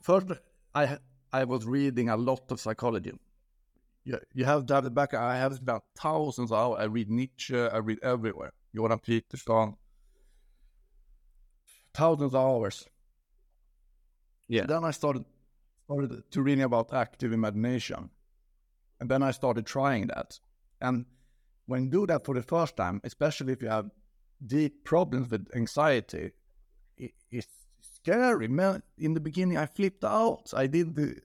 First, 0.00 0.26
I 0.72 0.98
I 1.32 1.44
was 1.44 1.66
reading 1.66 2.08
a 2.08 2.16
lot 2.16 2.52
of 2.52 2.60
psychology. 2.60 3.12
You, 4.04 4.20
you 4.32 4.44
have 4.44 4.66
to 4.66 4.74
have 4.74 4.84
the 4.84 4.90
back. 4.90 5.14
I 5.14 5.36
have 5.36 5.58
about 5.58 5.82
thousands 5.96 6.52
of 6.52 6.58
hours. 6.58 6.78
I 6.80 6.84
read 6.84 7.10
Nietzsche. 7.10 7.58
I 7.58 7.78
read 7.78 7.98
everywhere. 8.04 8.52
Jordan 8.72 9.00
Peterson. 9.00 9.74
Thousands 11.94 12.34
of 12.34 12.40
hours. 12.40 12.86
Yeah. 14.48 14.66
Then 14.66 14.84
I 14.84 14.90
started 14.92 15.24
started 15.84 16.22
to 16.30 16.42
reading 16.42 16.64
about 16.64 16.92
active 16.92 17.32
imagination, 17.32 18.10
and 19.00 19.10
then 19.10 19.22
I 19.22 19.32
started 19.32 19.66
trying 19.66 20.08
that. 20.08 20.38
And 20.80 21.06
when 21.66 21.84
you 21.84 21.90
do 21.90 22.06
that 22.06 22.24
for 22.24 22.34
the 22.34 22.42
first 22.42 22.76
time, 22.76 23.00
especially 23.04 23.52
if 23.52 23.62
you 23.62 23.68
have 23.68 23.90
deep 24.44 24.84
problems 24.84 25.30
with 25.30 25.48
anxiety, 25.54 26.32
it, 26.96 27.12
it's 27.30 27.48
scary. 27.80 28.48
Man, 28.48 28.82
in 28.98 29.14
the 29.14 29.20
beginning, 29.20 29.56
I 29.56 29.66
flipped 29.66 30.04
out. 30.04 30.52
I 30.54 30.66
did 30.66 30.94
the 30.94 31.16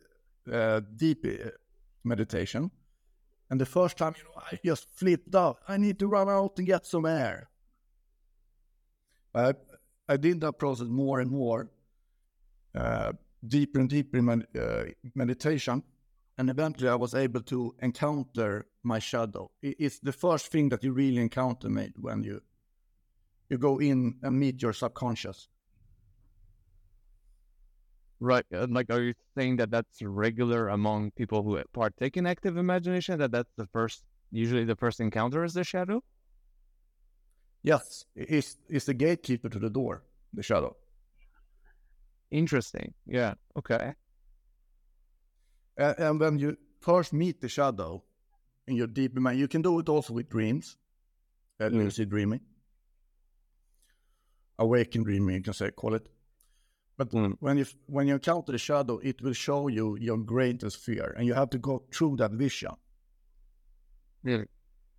uh, 0.51 0.81
deep 0.95 1.25
uh, 1.25 1.49
meditation, 2.03 2.71
And 3.49 3.59
the 3.61 3.65
first 3.65 3.97
time, 3.97 4.15
you 4.17 4.23
know, 4.23 4.41
I 4.51 4.59
just 4.63 4.89
flipped 4.89 5.35
out. 5.35 5.59
I 5.67 5.77
need 5.77 5.99
to 5.99 6.07
run 6.07 6.29
out 6.29 6.57
and 6.57 6.67
get 6.67 6.85
some 6.85 7.05
air. 7.05 7.49
I, 9.33 9.53
I 10.07 10.17
did 10.17 10.41
that 10.41 10.59
process 10.59 10.87
more 10.87 11.19
and 11.19 11.31
more, 11.31 11.69
uh, 12.75 13.13
deeper 13.47 13.79
and 13.79 13.89
deeper 13.89 14.17
in 14.17 14.25
med- 14.25 14.47
uh, 14.59 14.85
meditation. 15.15 15.83
And 16.37 16.49
eventually 16.49 16.89
I 16.89 16.95
was 16.95 17.15
able 17.15 17.41
to 17.43 17.75
encounter 17.81 18.67
my 18.83 18.99
shadow. 18.99 19.51
It's 19.61 19.99
the 19.99 20.11
first 20.11 20.51
thing 20.51 20.69
that 20.69 20.83
you 20.83 20.91
really 20.91 21.21
encounter 21.21 21.69
mate, 21.69 21.93
when 21.97 22.23
you 22.23 22.41
you 23.49 23.57
go 23.57 23.77
in 23.79 24.15
and 24.23 24.39
meet 24.39 24.61
your 24.61 24.73
subconscious. 24.73 25.47
Right. 28.19 28.45
Like, 28.51 28.89
are 28.89 29.01
you 29.01 29.13
saying 29.37 29.57
that 29.57 29.71
that's 29.71 30.01
regular 30.01 30.69
among 30.69 31.11
people 31.11 31.43
who 31.43 31.61
partake 31.73 32.17
in 32.17 32.25
active 32.25 32.57
imagination? 32.57 33.19
That 33.19 33.31
that's 33.31 33.53
the 33.55 33.67
first, 33.67 34.03
usually 34.31 34.65
the 34.65 34.75
first 34.75 34.99
encounter 34.99 35.43
is 35.43 35.53
the 35.53 35.63
shadow? 35.63 36.01
Yes, 37.65 38.05
it's, 38.15 38.57
it's 38.69 38.85
the 38.85 38.93
gatekeeper 38.93 39.49
to 39.49 39.57
the 39.57 39.71
door, 39.71 40.03
the 40.31 40.43
shadow. 40.43 40.75
Interesting. 42.29 42.93
Yeah. 43.07 43.33
Okay. 43.57 43.93
A- 45.77 45.95
and 45.97 46.19
when 46.19 46.37
you 46.37 46.57
first 46.79 47.11
meet 47.11 47.41
the 47.41 47.49
shadow 47.49 48.03
in 48.67 48.75
your 48.75 48.85
deep 48.87 49.15
mind, 49.15 49.39
you 49.39 49.47
can 49.47 49.63
do 49.63 49.79
it 49.79 49.89
also 49.89 50.13
with 50.13 50.29
dreams, 50.29 50.77
uh, 51.59 51.69
Mm. 51.69 51.85
lucid 51.85 52.09
dreaming, 52.09 52.41
awakened 54.59 55.05
dreaming, 55.05 55.35
you 55.37 55.41
can 55.41 55.53
say, 55.53 55.71
call 55.71 55.95
it. 55.95 56.07
But 56.97 57.09
Mm. 57.09 57.35
when 57.39 57.57
you 57.57 57.65
when 57.87 58.07
you 58.07 58.13
encounter 58.13 58.51
the 58.51 58.59
shadow, 58.59 58.99
it 58.99 59.21
will 59.21 59.33
show 59.33 59.69
you 59.69 59.97
your 59.97 60.17
greatest 60.19 60.77
fear, 60.77 61.15
and 61.17 61.25
you 61.25 61.33
have 61.33 61.49
to 61.49 61.57
go 61.57 61.79
through 61.91 62.17
that 62.17 62.31
vision. 62.31 62.75
Really? 64.23 64.47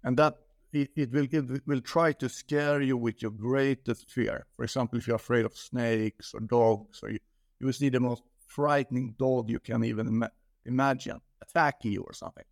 And 0.02 0.16
that 0.18 0.34
it, 0.72 0.90
it 0.96 1.12
will 1.12 1.26
it 1.30 1.66
will 1.66 1.80
try 1.80 2.12
to 2.12 2.28
scare 2.28 2.80
you 2.80 2.96
with 2.96 3.22
your 3.22 3.30
greatest 3.30 4.10
fear. 4.10 4.46
For 4.56 4.64
example, 4.64 4.98
if 4.98 5.06
you're 5.06 5.16
afraid 5.16 5.44
of 5.44 5.56
snakes 5.56 6.34
or 6.34 6.40
dogs, 6.40 7.00
or 7.02 7.10
you, 7.10 7.18
you 7.60 7.66
will 7.66 7.72
see 7.72 7.88
the 7.88 8.00
most 8.00 8.22
frightening 8.46 9.14
dog 9.18 9.50
you 9.50 9.60
can 9.60 9.84
even 9.84 10.06
ima- 10.08 10.32
imagine 10.64 11.20
attacking 11.42 11.92
you 11.92 12.02
or 12.02 12.12
something. 12.12 12.44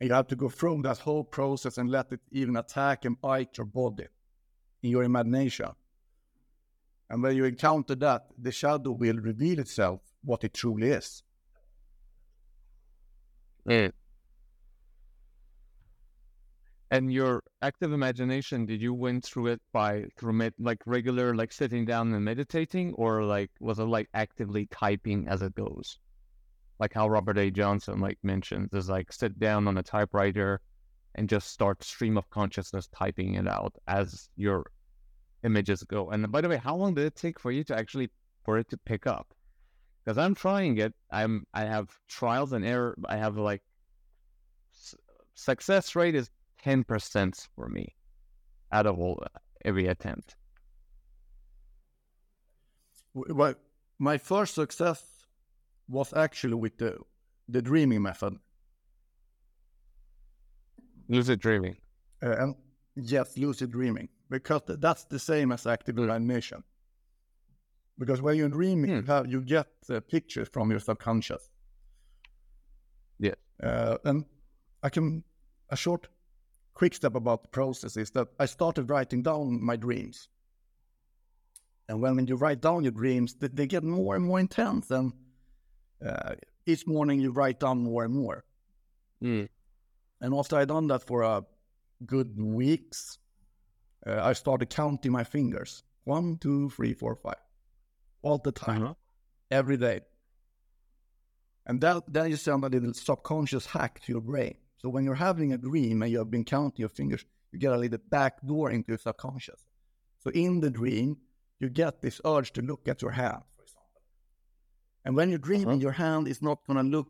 And 0.00 0.08
you 0.08 0.14
have 0.14 0.26
to 0.28 0.36
go 0.36 0.48
through 0.48 0.82
that 0.82 0.98
whole 0.98 1.24
process 1.24 1.78
and 1.78 1.90
let 1.90 2.12
it 2.12 2.20
even 2.32 2.56
attack 2.56 3.04
and 3.04 3.20
bite 3.20 3.56
your 3.56 3.66
body 3.66 4.06
in 4.82 4.90
your 4.90 5.04
imagination. 5.04 5.70
And 7.08 7.22
when 7.22 7.36
you 7.36 7.44
encounter 7.44 7.94
that, 7.96 8.26
the 8.38 8.50
shadow 8.50 8.92
will 8.92 9.18
reveal 9.18 9.60
itself 9.60 10.00
what 10.24 10.44
it 10.44 10.54
truly 10.54 10.88
is. 10.88 11.22
Yeah. 13.66 13.90
And 16.92 17.10
your 17.10 17.42
active 17.62 17.94
imagination, 17.94 18.66
did 18.66 18.82
you 18.82 18.92
went 18.92 19.24
through 19.24 19.46
it 19.46 19.62
by 19.72 20.04
through 20.18 20.34
med- 20.34 20.52
like 20.58 20.82
regular 20.84 21.34
like 21.34 21.50
sitting 21.50 21.86
down 21.86 22.12
and 22.12 22.22
meditating, 22.22 22.92
or 22.92 23.24
like 23.24 23.50
was 23.60 23.78
it 23.78 23.84
like 23.84 24.10
actively 24.12 24.66
typing 24.66 25.26
as 25.26 25.40
it 25.40 25.54
goes? 25.54 25.98
Like 26.78 26.92
how 26.92 27.08
Robert 27.08 27.38
A. 27.38 27.50
Johnson 27.50 27.98
like 28.00 28.18
mentions 28.22 28.74
is 28.74 28.90
like 28.90 29.10
sit 29.10 29.38
down 29.38 29.68
on 29.68 29.78
a 29.78 29.82
typewriter 29.82 30.60
and 31.14 31.30
just 31.30 31.48
start 31.48 31.82
stream 31.82 32.18
of 32.18 32.28
consciousness 32.28 32.88
typing 32.88 33.36
it 33.36 33.48
out 33.48 33.74
as 33.88 34.28
your 34.36 34.66
images 35.44 35.82
go. 35.84 36.10
And 36.10 36.30
by 36.30 36.42
the 36.42 36.48
way, 36.50 36.58
how 36.58 36.76
long 36.76 36.92
did 36.92 37.06
it 37.06 37.16
take 37.16 37.40
for 37.40 37.50
you 37.50 37.64
to 37.64 37.74
actually 37.74 38.10
for 38.44 38.58
it 38.58 38.68
to 38.68 38.76
pick 38.76 39.06
up? 39.06 39.32
Because 40.04 40.18
I'm 40.18 40.34
trying 40.34 40.76
it. 40.76 40.92
I'm 41.10 41.46
I 41.54 41.64
have 41.64 41.88
trials 42.06 42.52
and 42.52 42.66
error. 42.66 42.94
I 43.08 43.16
have 43.16 43.38
like 43.38 43.62
success 45.34 45.96
rate 45.96 46.14
is 46.14 46.28
ten 46.62 46.84
percent 46.84 47.48
for 47.54 47.68
me 47.68 47.94
out 48.70 48.86
of 48.86 48.98
all 48.98 49.22
every 49.64 49.86
attempt. 49.86 50.36
Well, 53.14 53.54
my 53.98 54.18
first 54.18 54.54
success 54.54 55.04
was 55.88 56.12
actually 56.14 56.54
with 56.54 56.78
the 56.78 56.98
the 57.48 57.60
dreaming 57.60 58.02
method. 58.02 58.38
Lucid 61.08 61.40
dreaming. 61.40 61.76
Uh, 62.22 62.36
and 62.38 62.54
yes, 62.94 63.36
lucid 63.36 63.70
dreaming, 63.70 64.08
because 64.30 64.62
that's 64.66 65.04
the 65.04 65.18
same 65.18 65.52
as 65.52 65.66
active 65.66 65.98
imagination. 65.98 66.62
Because 67.98 68.22
when 68.22 68.36
you're 68.36 68.48
dreaming, 68.48 68.90
you, 68.90 69.00
Hmm. 69.00 69.06
have, 69.06 69.26
you 69.30 69.42
get 69.42 69.66
uh, 69.90 70.00
pictures 70.00 70.48
from 70.52 70.70
your 70.70 70.80
subconscious. 70.80 71.50
Yes. 73.18 73.36
Uh, 73.62 73.98
and 74.04 74.24
I 74.82 74.88
can, 74.88 75.22
a 75.68 75.76
short, 75.76 76.08
quick 76.74 76.94
step 76.94 77.14
about 77.14 77.42
the 77.42 77.48
process 77.48 77.96
is 77.96 78.10
that 78.12 78.28
I 78.38 78.46
started 78.46 78.90
writing 78.90 79.22
down 79.22 79.62
my 79.62 79.76
dreams. 79.76 80.28
And 81.88 82.00
when, 82.00 82.16
when 82.16 82.26
you 82.26 82.36
write 82.36 82.60
down 82.60 82.84
your 82.84 82.92
dreams, 82.92 83.34
they, 83.34 83.48
they 83.48 83.66
get 83.66 83.84
more 83.84 84.16
and 84.16 84.24
more 84.24 84.40
intense. 84.40 84.90
And 84.90 85.12
uh, 86.04 86.34
each 86.66 86.86
morning 86.86 87.20
you 87.20 87.30
write 87.30 87.60
down 87.60 87.78
more 87.80 88.04
and 88.04 88.14
more. 88.14 88.44
Mm. 89.22 89.48
And 90.20 90.34
after 90.34 90.56
I 90.56 90.64
done 90.64 90.86
that 90.88 91.06
for 91.06 91.22
a 91.22 91.42
good 92.06 92.40
weeks, 92.40 93.18
uh, 94.06 94.20
I 94.22 94.32
started 94.32 94.70
counting 94.70 95.12
my 95.12 95.24
fingers. 95.24 95.82
One, 96.04 96.38
two, 96.38 96.70
three, 96.70 96.94
four, 96.94 97.16
five. 97.16 97.36
All 98.22 98.38
the 98.38 98.52
time, 98.52 98.82
Uh-huh. 98.82 98.94
every 99.50 99.76
day. 99.76 100.00
And 101.66 101.80
that 101.80 102.02
then 102.08 102.30
you 102.30 102.36
send 102.36 102.64
a 102.64 102.68
little 102.68 102.94
subconscious 102.94 103.66
hack 103.66 104.00
to 104.00 104.12
your 104.12 104.20
brain. 104.20 104.56
So 104.82 104.88
when 104.88 105.04
you're 105.04 105.14
having 105.14 105.52
a 105.52 105.58
dream 105.58 106.02
and 106.02 106.10
you 106.10 106.18
have 106.18 106.30
been 106.30 106.44
counting 106.44 106.80
your 106.80 106.88
fingers, 106.88 107.24
you 107.52 107.58
get 107.58 107.72
a 107.72 107.76
little 107.78 107.98
back 108.10 108.44
door 108.44 108.70
into 108.70 108.88
your 108.88 108.98
subconscious. 108.98 109.64
So 110.18 110.30
in 110.30 110.60
the 110.60 110.70
dream, 110.70 111.18
you 111.60 111.68
get 111.68 112.02
this 112.02 112.20
urge 112.24 112.52
to 112.54 112.62
look 112.62 112.88
at 112.88 113.00
your 113.02 113.12
hand, 113.12 113.42
for 113.56 113.62
example. 113.62 114.00
And 115.04 115.16
when 115.16 115.28
you're 115.30 115.38
dreaming, 115.38 115.68
Uh-huh. 115.68 115.78
your 115.86 115.92
hand 115.92 116.26
is 116.28 116.42
not 116.42 116.58
going 116.66 116.78
to 116.78 116.82
look 116.96 117.08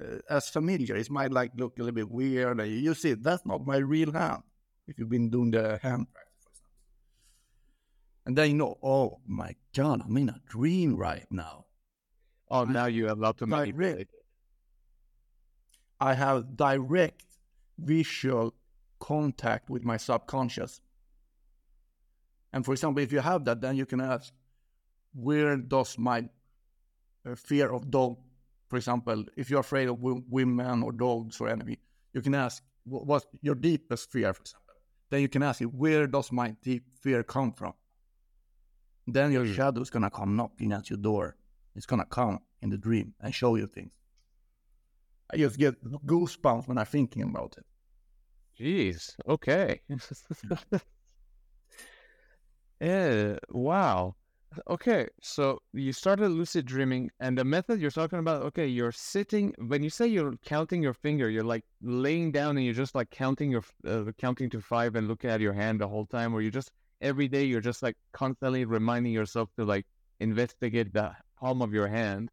uh, 0.00 0.18
as 0.28 0.48
familiar. 0.48 0.96
It 0.96 1.10
might 1.10 1.30
like 1.32 1.52
look 1.56 1.78
a 1.78 1.82
little 1.82 1.94
bit 1.94 2.10
weird. 2.10 2.60
and 2.60 2.70
You 2.70 2.94
see, 2.94 3.14
that's 3.14 3.46
not 3.46 3.64
my 3.66 3.76
real 3.78 4.12
hand. 4.12 4.42
If 4.86 4.98
you've 4.98 5.08
been 5.08 5.30
doing 5.30 5.50
the 5.52 5.78
hand 5.82 6.06
practice, 6.12 6.42
for 6.42 6.50
example, 6.50 6.82
and 8.26 8.36
then 8.36 8.50
you 8.50 8.56
know, 8.56 8.76
oh 8.82 9.20
my 9.26 9.54
god, 9.74 10.02
I'm 10.04 10.16
in 10.18 10.28
a 10.28 10.40
dream 10.46 10.96
right 10.96 11.26
now. 11.30 11.64
Oh, 12.50 12.64
now 12.64 12.86
you 12.86 13.06
have 13.06 13.18
allowed 13.18 13.38
to 13.38 13.46
Like, 13.46 13.74
manipulate. 13.74 14.08
I 16.10 16.12
have 16.12 16.54
direct 16.68 17.24
visual 17.78 18.52
contact 19.00 19.70
with 19.70 19.84
my 19.90 19.96
subconscious. 19.96 20.82
And 22.52 22.60
for 22.64 22.72
example, 22.72 23.02
if 23.02 23.10
you 23.10 23.20
have 23.20 23.44
that, 23.46 23.62
then 23.62 23.74
you 23.76 23.86
can 23.86 24.00
ask, 24.02 24.32
where 25.14 25.56
does 25.56 25.96
my 25.98 26.28
uh, 27.26 27.34
fear 27.36 27.72
of 27.72 27.90
dog, 27.90 28.18
for 28.68 28.76
example, 28.76 29.24
if 29.34 29.48
you're 29.48 29.60
afraid 29.68 29.88
of 29.88 29.96
w- 29.96 30.22
women 30.28 30.82
or 30.82 30.92
dogs 30.92 31.40
or 31.40 31.48
anything, 31.48 31.78
you 32.12 32.20
can 32.20 32.34
ask, 32.34 32.62
wh- 32.84 33.06
what's 33.08 33.26
your 33.40 33.54
deepest 33.54 34.12
fear, 34.12 34.34
for 34.34 34.42
example? 34.42 34.74
Then 35.10 35.20
you 35.22 35.28
can 35.28 35.42
ask 35.42 35.62
it, 35.62 35.72
where 35.72 36.06
does 36.06 36.30
my 36.30 36.48
deep 36.62 36.84
fear 37.00 37.22
come 37.22 37.52
from? 37.52 37.72
Then 39.06 39.32
your 39.32 39.46
Mm. 39.46 39.54
shadow 39.54 39.80
is 39.80 39.90
going 39.90 40.02
to 40.02 40.10
come 40.10 40.36
knocking 40.36 40.72
at 40.72 40.90
your 40.90 40.98
door. 40.98 41.36
It's 41.74 41.86
going 41.86 42.00
to 42.00 42.06
come 42.06 42.40
in 42.60 42.68
the 42.68 42.78
dream 42.78 43.14
and 43.20 43.34
show 43.34 43.54
you 43.56 43.66
things. 43.66 43.92
I 45.32 45.36
just 45.36 45.58
get 45.58 45.82
goosebumps 45.84 46.68
when 46.68 46.78
I'm 46.78 46.86
thinking 46.86 47.22
about 47.22 47.56
it. 47.58 47.64
Jeez. 48.58 49.14
Okay. 49.28 49.80
yeah. 52.80 53.36
Wow. 53.50 54.14
Okay. 54.70 55.08
So 55.22 55.58
you 55.72 55.92
started 55.92 56.28
lucid 56.28 56.66
dreaming, 56.66 57.10
and 57.20 57.36
the 57.36 57.44
method 57.44 57.80
you're 57.80 57.90
talking 57.90 58.20
about. 58.20 58.42
Okay, 58.42 58.66
you're 58.68 58.92
sitting. 58.92 59.52
When 59.58 59.82
you 59.82 59.90
say 59.90 60.06
you're 60.06 60.34
counting 60.44 60.82
your 60.82 60.94
finger, 60.94 61.28
you're 61.28 61.44
like 61.44 61.64
laying 61.82 62.30
down 62.32 62.56
and 62.56 62.64
you're 62.64 62.74
just 62.74 62.94
like 62.94 63.10
counting 63.10 63.50
your 63.50 63.64
uh, 63.86 64.12
counting 64.18 64.50
to 64.50 64.60
five 64.60 64.94
and 64.94 65.08
looking 65.08 65.30
at 65.30 65.40
your 65.40 65.52
hand 65.54 65.80
the 65.80 65.88
whole 65.88 66.06
time, 66.06 66.34
or 66.34 66.40
you 66.40 66.50
just 66.50 66.70
every 67.00 67.28
day 67.28 67.44
you're 67.44 67.60
just 67.60 67.82
like 67.82 67.96
constantly 68.12 68.64
reminding 68.64 69.12
yourself 69.12 69.48
to 69.58 69.64
like 69.64 69.86
investigate 70.20 70.92
the 70.92 71.12
palm 71.38 71.60
of 71.62 71.72
your 71.74 71.88
hand, 71.88 72.30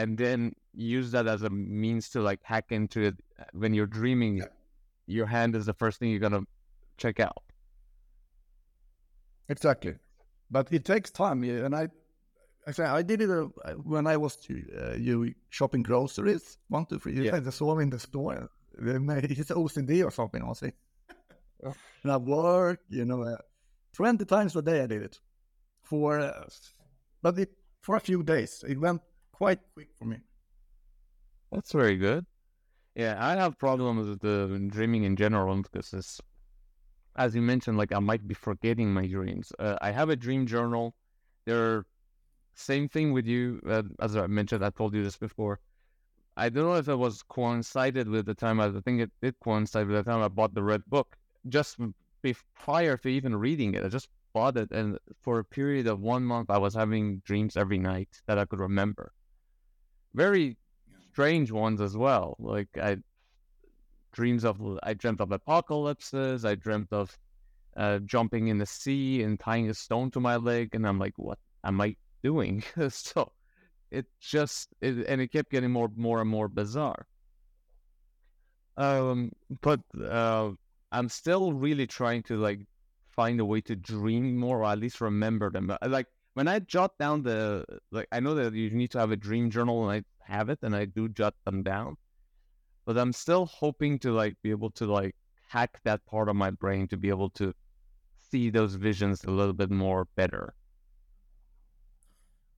and 0.00 0.16
then 0.16 0.54
use 0.72 1.10
that 1.10 1.26
as 1.26 1.42
a 1.42 1.50
means 1.50 2.08
to 2.10 2.22
like 2.22 2.40
hack 2.42 2.66
into 2.70 3.00
it 3.08 3.16
uh, 3.38 3.44
when 3.52 3.74
you're 3.74 3.92
dreaming 4.00 4.42
your 5.06 5.26
hand 5.26 5.54
is 5.54 5.66
the 5.66 5.74
first 5.74 5.98
thing 5.98 6.10
you're 6.10 6.26
gonna 6.28 6.46
check 6.96 7.20
out. 7.20 7.42
Exactly. 9.48 9.94
But 10.50 10.72
it 10.72 10.84
takes 10.84 11.10
time. 11.10 11.42
And 11.42 11.74
I, 11.74 11.88
I 12.66 12.70
say 12.72 12.84
I 12.84 13.02
did 13.02 13.20
it 13.20 13.30
uh, 13.30 13.72
when 13.92 14.06
I 14.06 14.16
was 14.16 14.38
uh, 14.48 14.94
you 14.96 15.34
shopping 15.50 15.82
groceries. 15.82 16.58
One, 16.68 16.86
two, 16.86 16.98
three. 16.98 17.14
Yeah. 17.14 17.36
Yeah. 17.36 17.40
I 17.46 17.50
saw 17.50 17.78
in 17.78 17.90
the 17.90 17.98
store. 17.98 18.48
It's 18.82 19.50
OCD 19.50 20.04
or 20.06 20.10
something, 20.10 20.42
I 20.42 20.52
see. 20.54 20.72
Oh. 21.64 21.74
and 22.02 22.12
I 22.12 22.16
work, 22.16 22.80
you 22.88 23.04
know, 23.04 23.22
uh, 23.22 23.36
20 23.92 24.24
times 24.24 24.56
a 24.56 24.62
day 24.62 24.82
I 24.82 24.86
did 24.86 25.02
it. 25.02 25.20
For, 25.82 26.20
uh, 26.20 26.46
but 27.20 27.38
it, 27.38 27.50
for 27.82 27.96
a 27.96 28.00
few 28.00 28.22
days. 28.22 28.64
It 28.66 28.78
went 28.80 29.02
quite 29.40 29.60
quick 29.74 29.88
for 29.98 30.04
me. 30.04 30.18
That's 31.50 31.72
very 31.72 31.96
good. 31.96 32.26
Yeah, 32.94 33.16
I 33.18 33.36
have 33.36 33.58
problems 33.58 34.08
with 34.08 34.20
the 34.20 34.68
dreaming 34.70 35.04
in 35.04 35.16
general 35.16 35.56
because 35.62 35.92
it's, 35.94 36.20
as 37.16 37.34
you 37.34 37.42
mentioned, 37.42 37.78
like 37.78 37.92
I 37.92 38.00
might 38.00 38.26
be 38.28 38.34
forgetting 38.34 38.92
my 38.92 39.06
dreams. 39.06 39.52
Uh, 39.58 39.76
I 39.80 39.92
have 39.92 40.10
a 40.10 40.16
dream 40.16 40.46
journal. 40.46 40.94
They're 41.46 41.86
same 42.54 42.88
thing 42.88 43.12
with 43.12 43.26
you. 43.26 43.60
Uh, 43.66 43.84
as 44.00 44.16
I 44.16 44.26
mentioned, 44.26 44.64
I 44.64 44.70
told 44.70 44.94
you 44.94 45.02
this 45.02 45.16
before. 45.16 45.60
I 46.36 46.48
don't 46.50 46.64
know 46.64 46.76
if 46.76 46.88
it 46.88 46.96
was 46.96 47.22
coincided 47.22 48.08
with 48.08 48.26
the 48.26 48.34
time. 48.34 48.60
I 48.60 48.70
think 48.84 49.00
it 49.00 49.10
did 49.22 49.34
coincide 49.42 49.86
with 49.88 49.96
the 49.96 50.10
time 50.10 50.22
I 50.22 50.28
bought 50.28 50.54
the 50.54 50.62
red 50.62 50.84
book. 50.86 51.16
Just 51.48 51.78
be- 52.22 52.36
prior 52.54 52.96
to 52.98 53.08
even 53.08 53.36
reading 53.36 53.74
it, 53.74 53.84
I 53.84 53.88
just 53.88 54.08
bought 54.34 54.56
it, 54.56 54.70
and 54.72 54.98
for 55.22 55.38
a 55.38 55.44
period 55.44 55.86
of 55.86 56.00
one 56.00 56.24
month, 56.24 56.50
I 56.50 56.58
was 56.58 56.74
having 56.74 57.20
dreams 57.24 57.56
every 57.56 57.78
night 57.78 58.10
that 58.26 58.38
I 58.38 58.44
could 58.44 58.60
remember. 58.60 59.12
Very 60.14 60.56
strange 61.12 61.50
ones 61.50 61.80
as 61.80 61.96
well. 61.96 62.36
Like 62.38 62.68
I 62.80 62.98
dreams 64.12 64.44
of 64.44 64.60
I 64.82 64.94
dreamt 64.94 65.20
of 65.20 65.32
apocalypses. 65.32 66.44
I 66.44 66.54
dreamt 66.54 66.92
of 66.92 67.16
uh, 67.76 67.98
jumping 68.00 68.48
in 68.48 68.58
the 68.58 68.66
sea 68.66 69.22
and 69.22 69.38
tying 69.38 69.70
a 69.70 69.74
stone 69.74 70.10
to 70.12 70.20
my 70.20 70.36
leg, 70.36 70.74
and 70.74 70.86
I'm 70.86 70.98
like, 70.98 71.14
what 71.16 71.38
am 71.64 71.80
I 71.80 71.96
doing? 72.22 72.62
so 72.88 73.32
it 73.90 74.06
just 74.20 74.68
it, 74.80 75.06
and 75.06 75.20
it 75.20 75.28
kept 75.28 75.50
getting 75.50 75.70
more 75.70 75.90
more 75.96 76.20
and 76.20 76.30
more 76.30 76.48
bizarre. 76.48 77.06
Um, 78.76 79.32
but 79.60 79.80
uh, 80.02 80.50
I'm 80.90 81.08
still 81.08 81.52
really 81.52 81.86
trying 81.86 82.22
to 82.24 82.36
like 82.36 82.60
find 83.08 83.40
a 83.40 83.44
way 83.44 83.60
to 83.62 83.76
dream 83.76 84.36
more, 84.36 84.60
or 84.60 84.64
at 84.64 84.78
least 84.78 85.00
remember 85.00 85.50
them. 85.50 85.76
Like 85.86 86.06
when 86.40 86.48
I 86.48 86.58
jot 86.60 86.96
down 86.96 87.22
the 87.22 87.66
like, 87.92 88.08
I 88.10 88.18
know 88.18 88.34
that 88.34 88.54
you 88.54 88.70
need 88.70 88.90
to 88.92 88.98
have 88.98 89.10
a 89.10 89.16
dream 89.16 89.50
journal, 89.50 89.86
and 89.86 89.92
I 89.92 90.32
have 90.32 90.48
it, 90.48 90.60
and 90.62 90.74
I 90.74 90.86
do 90.86 91.06
jot 91.06 91.34
them 91.44 91.62
down. 91.62 91.98
But 92.86 92.96
I'm 92.96 93.12
still 93.12 93.44
hoping 93.44 93.98
to 93.98 94.12
like 94.12 94.36
be 94.42 94.50
able 94.50 94.70
to 94.70 94.86
like 94.86 95.14
hack 95.50 95.80
that 95.84 96.06
part 96.06 96.30
of 96.30 96.36
my 96.36 96.50
brain 96.50 96.88
to 96.88 96.96
be 96.96 97.10
able 97.10 97.28
to 97.40 97.52
see 98.30 98.48
those 98.48 98.74
visions 98.74 99.22
a 99.24 99.30
little 99.30 99.52
bit 99.52 99.70
more 99.70 100.08
better. 100.16 100.54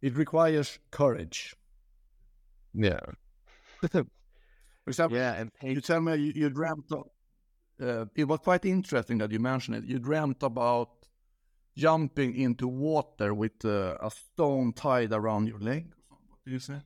It 0.00 0.16
requires 0.16 0.78
courage. 0.92 1.56
Yeah. 2.72 3.00
For 3.90 4.06
example, 4.86 5.18
yeah, 5.18 5.40
and 5.40 5.50
you 5.60 5.80
tell 5.80 6.00
me 6.00 6.14
you, 6.14 6.32
you 6.36 6.50
dreamt 6.50 6.92
of, 6.92 7.06
uh, 7.82 8.04
it 8.14 8.28
was 8.28 8.38
quite 8.38 8.64
interesting 8.64 9.18
that 9.18 9.32
you 9.32 9.40
mentioned 9.40 9.78
it. 9.78 9.84
You 9.86 9.98
dreamt 9.98 10.44
about 10.44 11.01
jumping 11.76 12.34
into 12.34 12.68
water 12.68 13.34
with 13.34 13.64
uh, 13.64 13.96
a 14.00 14.10
stone 14.10 14.72
tied 14.72 15.12
around 15.12 15.46
your 15.46 15.58
leg. 15.58 15.92
What 16.08 16.18
do 16.46 16.52
you 16.52 16.58
say? 16.58 16.80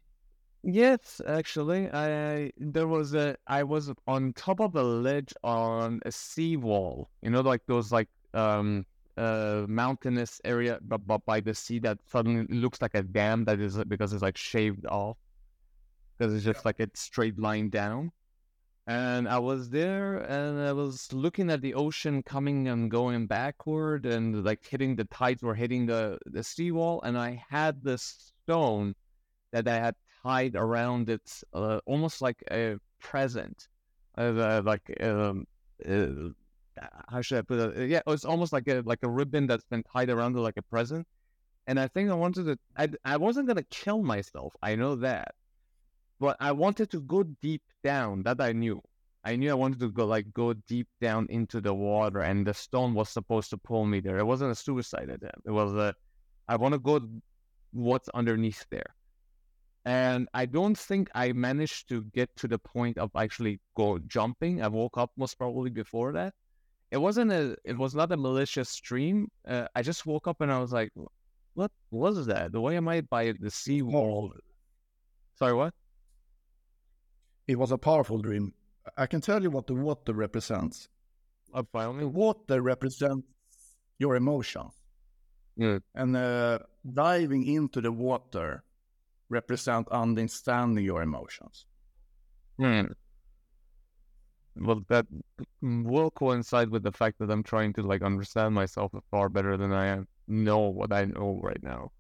Yes, 0.63 1.21
actually, 1.27 1.89
I 1.93 2.51
there 2.59 2.89
was 2.89 3.15
a 3.15 3.37
I 3.47 3.63
was 3.63 3.93
on 4.09 4.33
top 4.33 4.61
of 4.61 4.75
a 4.75 4.83
ledge 4.83 5.33
on 5.45 6.01
a 6.05 6.11
seawall. 6.11 7.09
You 7.23 7.31
know, 7.31 7.41
like 7.41 7.63
those 7.67 7.93
like 7.93 8.09
um 8.35 8.85
uh 9.17 9.65
mountainous 9.69 10.41
area, 10.45 10.79
but, 10.83 11.07
but 11.07 11.25
by 11.25 11.41
the 11.41 11.55
sea 11.55 11.79
that 11.81 11.99
suddenly 12.07 12.47
looks 12.49 12.83
like 12.83 12.95
a 12.95 13.03
dam 13.05 13.45
that 13.45 13.61
is 13.61 13.77
because 13.85 14.13
it's 14.13 14.23
like 14.23 14.37
shaved 14.37 14.87
off 14.87 15.17
because 16.19 16.35
it's 16.35 16.45
just 16.45 16.65
like 16.65 16.81
a 16.81 16.89
straight 16.95 17.39
line 17.39 17.69
down. 17.69 18.11
And 18.89 19.29
I 19.29 19.39
was 19.39 19.71
there 19.71 20.19
and 20.19 20.61
I 20.61 20.73
was 20.73 21.13
looking 21.13 21.51
at 21.51 21.61
the 21.61 21.75
ocean 21.75 22.23
coming 22.23 22.69
and 22.69 22.91
going 22.91 23.27
backward 23.27 24.07
and 24.07 24.45
like 24.45 24.65
hitting 24.65 24.95
the 24.95 25.05
tides 25.05 25.43
were 25.43 25.57
hitting 25.57 25.87
the, 25.87 26.19
the 26.27 26.45
seawall. 26.45 27.03
And 27.03 27.19
I 27.19 27.43
had 27.49 27.83
this 27.83 28.33
stone 28.45 28.95
that 29.53 29.67
I 29.67 29.79
had 29.79 29.97
tied 30.23 30.55
around 30.55 31.11
it 31.11 31.43
uh, 31.53 31.81
almost 31.87 32.23
like 32.23 32.43
a 32.51 32.77
present. 33.01 33.69
Uh, 34.17 34.63
like, 34.65 34.97
um, 35.03 35.47
uh, 35.85 36.31
how 37.09 37.21
should 37.23 37.39
I 37.39 37.43
put 37.43 37.59
it? 37.59 37.89
Yeah, 37.89 38.03
it's 38.07 38.25
almost 38.25 38.53
like 38.53 38.69
a 38.69 38.83
like 38.85 39.01
a 39.03 39.09
ribbon 39.09 39.47
that's 39.47 39.65
been 39.65 39.83
tied 39.83 40.11
around 40.11 40.37
it 40.37 40.41
like 40.41 40.57
a 40.59 40.63
present. 40.63 41.07
And 41.67 41.81
I 41.81 41.89
think 41.89 42.11
I 42.11 42.15
wanted 42.15 42.45
to, 42.47 42.59
I, 42.77 42.89
I 43.05 43.17
wasn't 43.17 43.47
going 43.49 43.57
to 43.57 43.65
kill 43.65 44.03
myself. 44.03 44.55
I 44.63 44.77
know 44.77 44.95
that 44.97 45.35
but 46.21 46.37
I 46.41 46.53
wanted 46.53 46.91
to 46.91 47.01
go 47.01 47.23
deep 47.23 47.63
down. 47.83 48.23
That 48.23 48.41
I 48.41 48.53
knew. 48.53 48.83
I 49.25 49.35
knew 49.37 49.51
I 49.51 49.55
wanted 49.55 49.81
to 49.81 49.91
go 49.91 50.07
like 50.07 50.33
go 50.33 50.53
deep 50.53 50.89
down 51.01 51.27
into 51.31 51.61
the 51.61 51.75
water, 51.75 52.21
and 52.21 52.47
the 52.47 52.55
stone 52.55 52.95
was 52.95 53.09
supposed 53.09 53.51
to 53.51 53.59
pull 53.59 53.85
me 53.85 54.01
there. 54.01 54.19
It 54.19 54.25
wasn't 54.25 54.53
a 54.53 54.55
suicide 54.55 55.11
attempt. 55.11 55.43
It 55.45 55.51
was 55.51 55.75
a, 55.75 55.95
I 56.49 56.57
want 56.57 56.75
to 56.75 56.79
go 56.79 57.01
what's 57.73 58.09
underneath 58.11 58.65
there. 58.71 58.95
And 59.85 60.29
I 60.35 60.47
don't 60.47 60.77
think 60.77 61.09
I 61.15 61.33
managed 61.33 61.89
to 61.91 62.03
get 62.13 62.35
to 62.37 62.49
the 62.49 62.59
point 62.59 62.99
of 62.99 63.11
actually 63.17 63.61
go 63.77 63.99
jumping. 64.07 64.63
I 64.63 64.69
woke 64.69 64.99
up 64.99 65.13
most 65.17 65.39
probably 65.39 65.71
before 65.71 66.13
that. 66.13 66.35
It 66.91 66.97
wasn't 66.99 67.33
a, 67.33 67.57
it 67.65 67.77
was 67.77 67.95
not 67.95 68.11
a 68.11 68.17
malicious 68.17 68.75
dream. 68.81 69.29
Uh, 69.47 69.67
I 69.77 69.83
just 69.83 70.07
woke 70.07 70.27
up 70.27 70.41
and 70.41 70.53
I 70.53 70.59
was 70.59 70.73
like, 70.73 70.91
what 71.55 71.71
was 71.91 72.27
that? 72.27 72.53
Why 72.53 72.75
am 72.75 72.89
I 72.89 73.01
by 73.01 73.33
the 73.39 73.51
sea 73.51 73.83
wall? 73.83 74.33
Sorry, 75.35 75.55
what? 75.55 75.73
It 77.47 77.59
was 77.59 77.71
a 77.71 77.79
powerful 77.79 78.19
dream. 78.19 78.53
I 78.97 79.07
can 79.07 79.21
tell 79.21 79.43
you 79.43 79.51
what 79.51 79.67
the 79.67 79.75
water 79.75 80.13
represents. 80.13 80.89
Uh, 81.53 81.63
all 81.75 81.93
The 81.95 82.09
water 82.09 82.61
represents 82.61 83.27
your 83.99 84.17
emotions. 84.17 84.73
Yeah. 85.57 85.79
And 85.95 86.17
uh, 86.17 86.59
diving 86.93 87.47
into 87.47 87.81
the 87.81 87.93
water 87.93 88.65
represent 89.29 89.89
understanding 89.89 90.85
your 90.85 91.03
emotions. 91.03 91.67
Hmm. 92.59 92.87
Well, 94.57 94.83
that 94.89 95.07
will 95.61 96.11
coincide 96.11 96.71
with 96.71 96.83
the 96.83 96.93
fact 96.93 97.19
that 97.19 97.31
I'm 97.31 97.43
trying 97.43 97.75
to 97.75 97.83
like 97.83 98.03
understand 98.03 98.55
myself 98.55 98.93
far 99.11 99.29
better 99.29 99.57
than 99.57 99.73
I 99.73 99.87
am 99.87 100.09
know 100.29 100.59
what 100.59 100.93
I 100.93 101.05
know 101.05 101.41
right 101.43 101.63
now. 101.63 101.93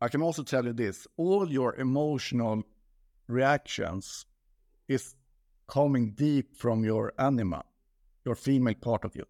I 0.00 0.08
can 0.08 0.22
also 0.22 0.42
tell 0.42 0.64
you 0.64 0.72
this 0.72 1.06
all 1.16 1.50
your 1.50 1.74
emotional 1.76 2.62
reactions 3.30 4.26
is 4.88 5.14
coming 5.68 6.10
deep 6.12 6.56
from 6.56 6.84
your 6.84 7.12
anima, 7.18 7.62
your 8.24 8.34
female 8.34 8.74
part 8.74 9.04
of 9.04 9.14
you. 9.14 9.24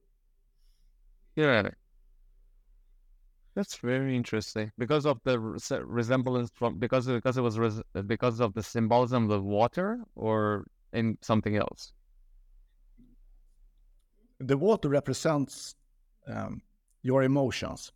Yeah. 1.37 1.71
That's 3.55 3.77
very 3.77 4.17
interesting 4.17 4.71
because 4.79 5.07
of 5.07 5.21
the 5.25 5.39
res- 5.39 5.73
resemblance 5.85 6.51
from 6.55 6.79
because 6.79 7.07
because 7.07 7.37
it 7.37 7.43
was 7.43 7.59
res- 7.59 7.83
because 8.07 8.41
of 8.41 8.55
the 8.55 8.63
symbolism 8.63 9.25
of 9.25 9.29
the 9.29 9.41
water 9.41 9.99
or 10.15 10.65
in 10.93 11.19
something 11.21 11.57
else. 11.57 11.93
The 14.39 14.57
water 14.57 14.89
represents 14.89 15.75
um, 16.27 16.63
your 17.03 17.23
emotions. 17.25 17.93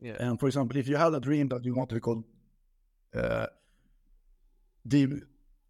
Yeah. 0.00 0.16
And 0.20 0.38
for 0.38 0.46
example, 0.46 0.76
if 0.76 0.88
you 0.88 0.96
have 0.96 1.14
a 1.14 1.20
dream 1.20 1.48
that 1.48 1.64
you 1.64 1.74
want 1.74 1.90
to 1.90 2.00
go 2.00 2.24
uh, 3.14 3.46
deep, 4.86 5.10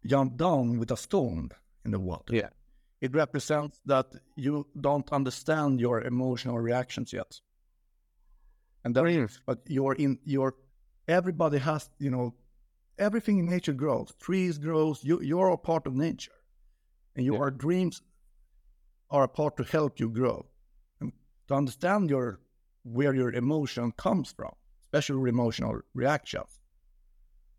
jump 0.05 0.37
down 0.37 0.79
with 0.79 0.91
a 0.91 0.97
stone 0.97 1.49
in 1.85 1.91
the 1.91 1.99
water, 1.99 2.33
Yeah. 2.35 2.49
it 3.01 3.13
represents 3.15 3.79
that 3.85 4.07
you 4.35 4.67
don't 4.79 5.11
understand 5.11 5.79
your 5.79 6.01
emotional 6.01 6.59
reactions 6.59 7.13
yet. 7.13 7.41
And 8.83 8.95
that, 8.95 9.39
but 9.45 9.59
you're 9.67 9.93
in 9.95 10.19
your 10.25 10.55
everybody 11.07 11.59
has 11.59 11.89
you 11.99 12.09
know 12.09 12.33
everything 12.97 13.37
in 13.39 13.45
nature 13.45 13.73
grows. 13.73 14.13
Trees 14.19 14.57
grows. 14.57 15.03
You 15.03 15.21
you're 15.21 15.49
a 15.49 15.57
part 15.57 15.85
of 15.87 15.93
nature, 15.93 16.37
and 17.15 17.25
your 17.25 17.49
Yeah. 17.51 17.57
dreams 17.57 18.01
are 19.09 19.23
a 19.23 19.27
part 19.27 19.57
to 19.57 19.63
help 19.63 19.99
you 19.99 20.09
grow 20.09 20.45
and 20.99 21.11
to 21.47 21.53
understand 21.53 22.09
your 22.09 22.39
where 22.83 23.13
your 23.13 23.31
emotion 23.33 23.91
comes 23.91 24.31
from, 24.31 24.53
especially 24.81 25.29
emotional 25.29 25.81
reactions. 25.93 26.59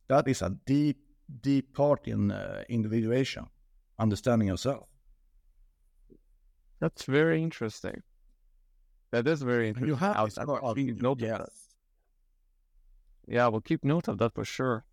That 0.09 0.27
is 0.29 0.43
a 0.43 0.51
deep, 0.67 0.99
deep 1.41 1.73
part 1.75 2.07
in 2.09 2.31
uh, 2.31 2.63
individuation, 2.69 3.47
understanding 3.99 4.49
yourself. 4.49 4.89
That's 6.81 7.05
very 7.05 7.43
interesting. 7.43 8.03
That 9.11 9.27
is 9.27 9.43
very 9.43 9.69
interesting. 9.69 9.89
You 9.89 9.97
have 9.97 10.17
I'll, 10.17 10.61
I'll 10.63 10.75
keep 10.75 11.01
note 11.03 11.23
of 11.23 11.29
that. 11.29 11.49
Yeah, 13.27 13.49
we'll 13.49 13.61
keep 13.61 13.85
note 13.85 14.09
of 14.09 14.19
that 14.19 14.35
for 14.35 14.45
sure. 14.45 14.85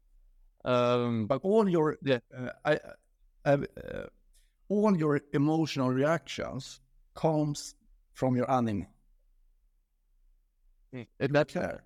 Um, 0.66 1.26
But 1.28 1.42
all 1.44 1.68
your 1.68 1.98
Yeah. 2.04 2.20
uh, 2.38 2.52
I, 2.66 2.80
I, 3.46 3.54
uh, 3.54 4.08
all 4.68 4.96
your 4.98 5.22
emotional 5.34 5.90
reactions 5.90 6.82
comes 7.16 7.76
from 8.14 8.36
your 8.36 8.50
anima. 8.52 8.86
it, 10.92 11.34
that's 11.34 11.54
care. 11.54 11.84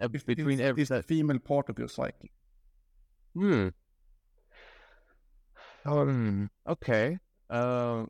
uh, 0.00 0.08
between 0.26 0.60
it's, 0.60 0.68
every 0.68 0.82
it's 0.82 0.88
the 0.90 1.02
female 1.02 1.38
part 1.38 1.68
of 1.68 1.78
your 1.78 1.88
psyche. 1.88 2.30
Hmm. 3.34 3.68
Um. 5.84 6.50
Okay. 6.66 7.18
Uh, 7.50 8.06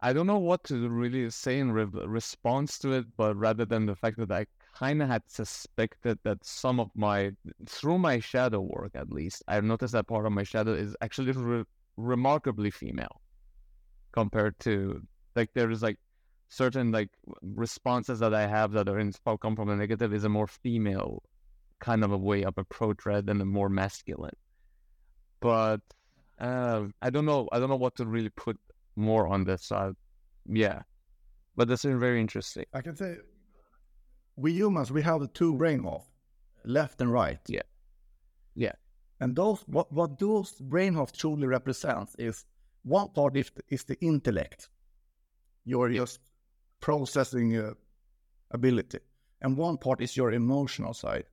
I 0.00 0.12
don't 0.12 0.26
know 0.26 0.38
what 0.38 0.64
to 0.64 0.88
really 0.88 1.28
say 1.30 1.58
in 1.58 1.72
re- 1.72 1.84
response 1.84 2.78
to 2.80 2.92
it, 2.92 3.06
but 3.16 3.36
rather 3.36 3.64
than 3.64 3.86
the 3.86 3.96
fact 3.96 4.16
that 4.18 4.30
I 4.30 4.46
kind 4.78 5.02
of 5.02 5.08
had 5.08 5.22
suspected 5.26 6.18
that 6.22 6.44
some 6.44 6.78
of 6.78 6.90
my 6.94 7.32
through 7.66 7.98
my 7.98 8.20
shadow 8.20 8.60
work 8.60 8.92
at 8.94 9.10
least 9.10 9.42
i've 9.48 9.64
noticed 9.64 9.92
that 9.92 10.06
part 10.06 10.24
of 10.24 10.32
my 10.32 10.44
shadow 10.44 10.72
is 10.72 10.96
actually 11.00 11.32
re- 11.32 11.64
remarkably 11.96 12.70
female 12.70 13.20
compared 14.12 14.58
to 14.60 15.02
like 15.34 15.50
there's 15.54 15.82
like 15.82 15.98
certain 16.48 16.92
like 16.92 17.10
responses 17.42 18.18
that 18.20 18.32
i 18.32 18.46
have 18.46 18.72
that 18.72 18.88
are 18.88 18.98
in 19.00 19.12
come 19.42 19.56
from 19.56 19.68
the 19.68 19.76
negative 19.76 20.14
is 20.14 20.24
a 20.24 20.28
more 20.28 20.46
female 20.46 21.22
kind 21.80 22.04
of 22.04 22.12
a 22.12 22.18
way 22.18 22.44
of 22.44 22.56
approach 22.58 23.06
rather 23.06 23.22
than 23.22 23.40
a 23.40 23.44
more 23.44 23.68
masculine 23.68 24.36
but 25.40 25.80
uh, 26.40 26.84
i 27.02 27.10
don't 27.10 27.26
know 27.26 27.48
i 27.52 27.58
don't 27.58 27.68
know 27.68 27.76
what 27.76 27.96
to 27.96 28.06
really 28.06 28.30
put 28.30 28.58
more 28.96 29.26
on 29.28 29.44
this 29.44 29.64
side 29.64 29.94
yeah 30.46 30.82
but 31.56 31.68
this 31.68 31.84
is 31.84 31.98
very 31.98 32.20
interesting 32.20 32.64
I 32.72 32.80
can 32.80 32.96
say 32.96 33.16
we 34.38 34.52
humans 34.52 34.92
we 34.92 35.02
have 35.02 35.20
the 35.20 35.26
two 35.26 35.54
brain 35.54 35.82
half, 35.82 36.04
left 36.64 37.00
and 37.00 37.12
right. 37.12 37.40
Yeah. 37.48 37.62
Yeah. 38.54 38.76
And 39.20 39.34
those 39.34 39.62
what 39.66 39.92
what 39.92 40.18
those 40.18 40.52
brain 40.60 40.94
half 40.94 41.12
truly 41.12 41.46
represents 41.46 42.14
is 42.18 42.44
one 42.84 43.08
part 43.08 43.36
is 43.36 43.50
the, 43.50 43.62
is 43.68 43.84
the 43.84 43.98
intellect, 44.00 44.68
your 45.64 45.90
just 45.90 46.20
processing 46.80 47.56
uh, 47.56 47.74
ability, 48.52 49.00
and 49.42 49.56
one 49.56 49.76
part 49.76 50.00
is 50.00 50.16
your 50.16 50.30
emotional 50.32 50.94
side. 50.94 51.24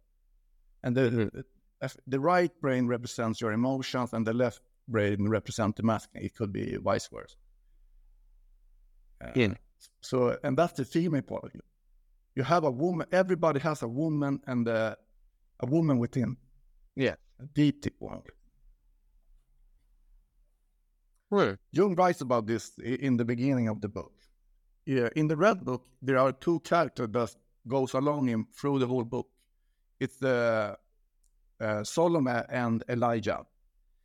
And 0.85 0.95
the, 0.95 1.43
the 2.07 2.19
right 2.19 2.51
brain 2.61 2.87
represents 2.87 3.41
your 3.41 3.51
emotions, 3.51 4.13
and 4.13 4.25
the 4.25 4.33
left 4.33 4.61
brain 4.87 5.27
represents 5.27 5.75
the 5.75 5.83
masculine. 5.83 6.25
It 6.25 6.35
could 6.35 6.53
be 6.53 6.77
vice 6.77 7.09
versa. 7.09 7.35
Uh, 9.21 9.31
Yeah. 9.35 9.53
So, 10.01 10.37
and 10.43 10.57
that's 10.57 10.73
the 10.73 10.85
female 10.85 11.23
part 11.23 11.43
of 11.43 11.51
you. 11.53 11.61
You 12.35 12.43
have 12.43 12.63
a 12.63 12.71
woman. 12.71 13.07
Everybody 13.11 13.59
has 13.59 13.81
a 13.81 13.87
woman 13.87 14.39
and 14.47 14.67
a, 14.67 14.95
a 15.59 15.65
woman 15.65 15.97
within. 15.99 16.37
Yeah. 16.95 17.15
A 17.39 17.45
deep, 17.53 17.81
deep 17.81 17.95
one. 17.99 18.21
Right. 21.31 21.57
Jung 21.71 21.95
writes 21.95 22.21
about 22.21 22.45
this 22.45 22.77
in 22.77 23.17
the 23.17 23.25
beginning 23.25 23.67
of 23.67 23.81
the 23.81 23.89
book. 23.89 24.13
Yeah, 24.85 25.09
in 25.15 25.27
the 25.27 25.35
red 25.35 25.65
book, 25.65 25.87
there 26.01 26.19
are 26.19 26.31
two 26.31 26.59
characters 26.59 27.09
that 27.11 27.35
goes 27.67 27.93
along 27.93 28.27
him 28.27 28.47
through 28.55 28.79
the 28.79 28.87
whole 28.87 29.03
book. 29.03 29.27
It's 29.99 30.17
the 30.17 30.77
uh, 31.59 31.83
Solomon 31.83 32.43
and 32.49 32.83
Elijah. 32.89 33.45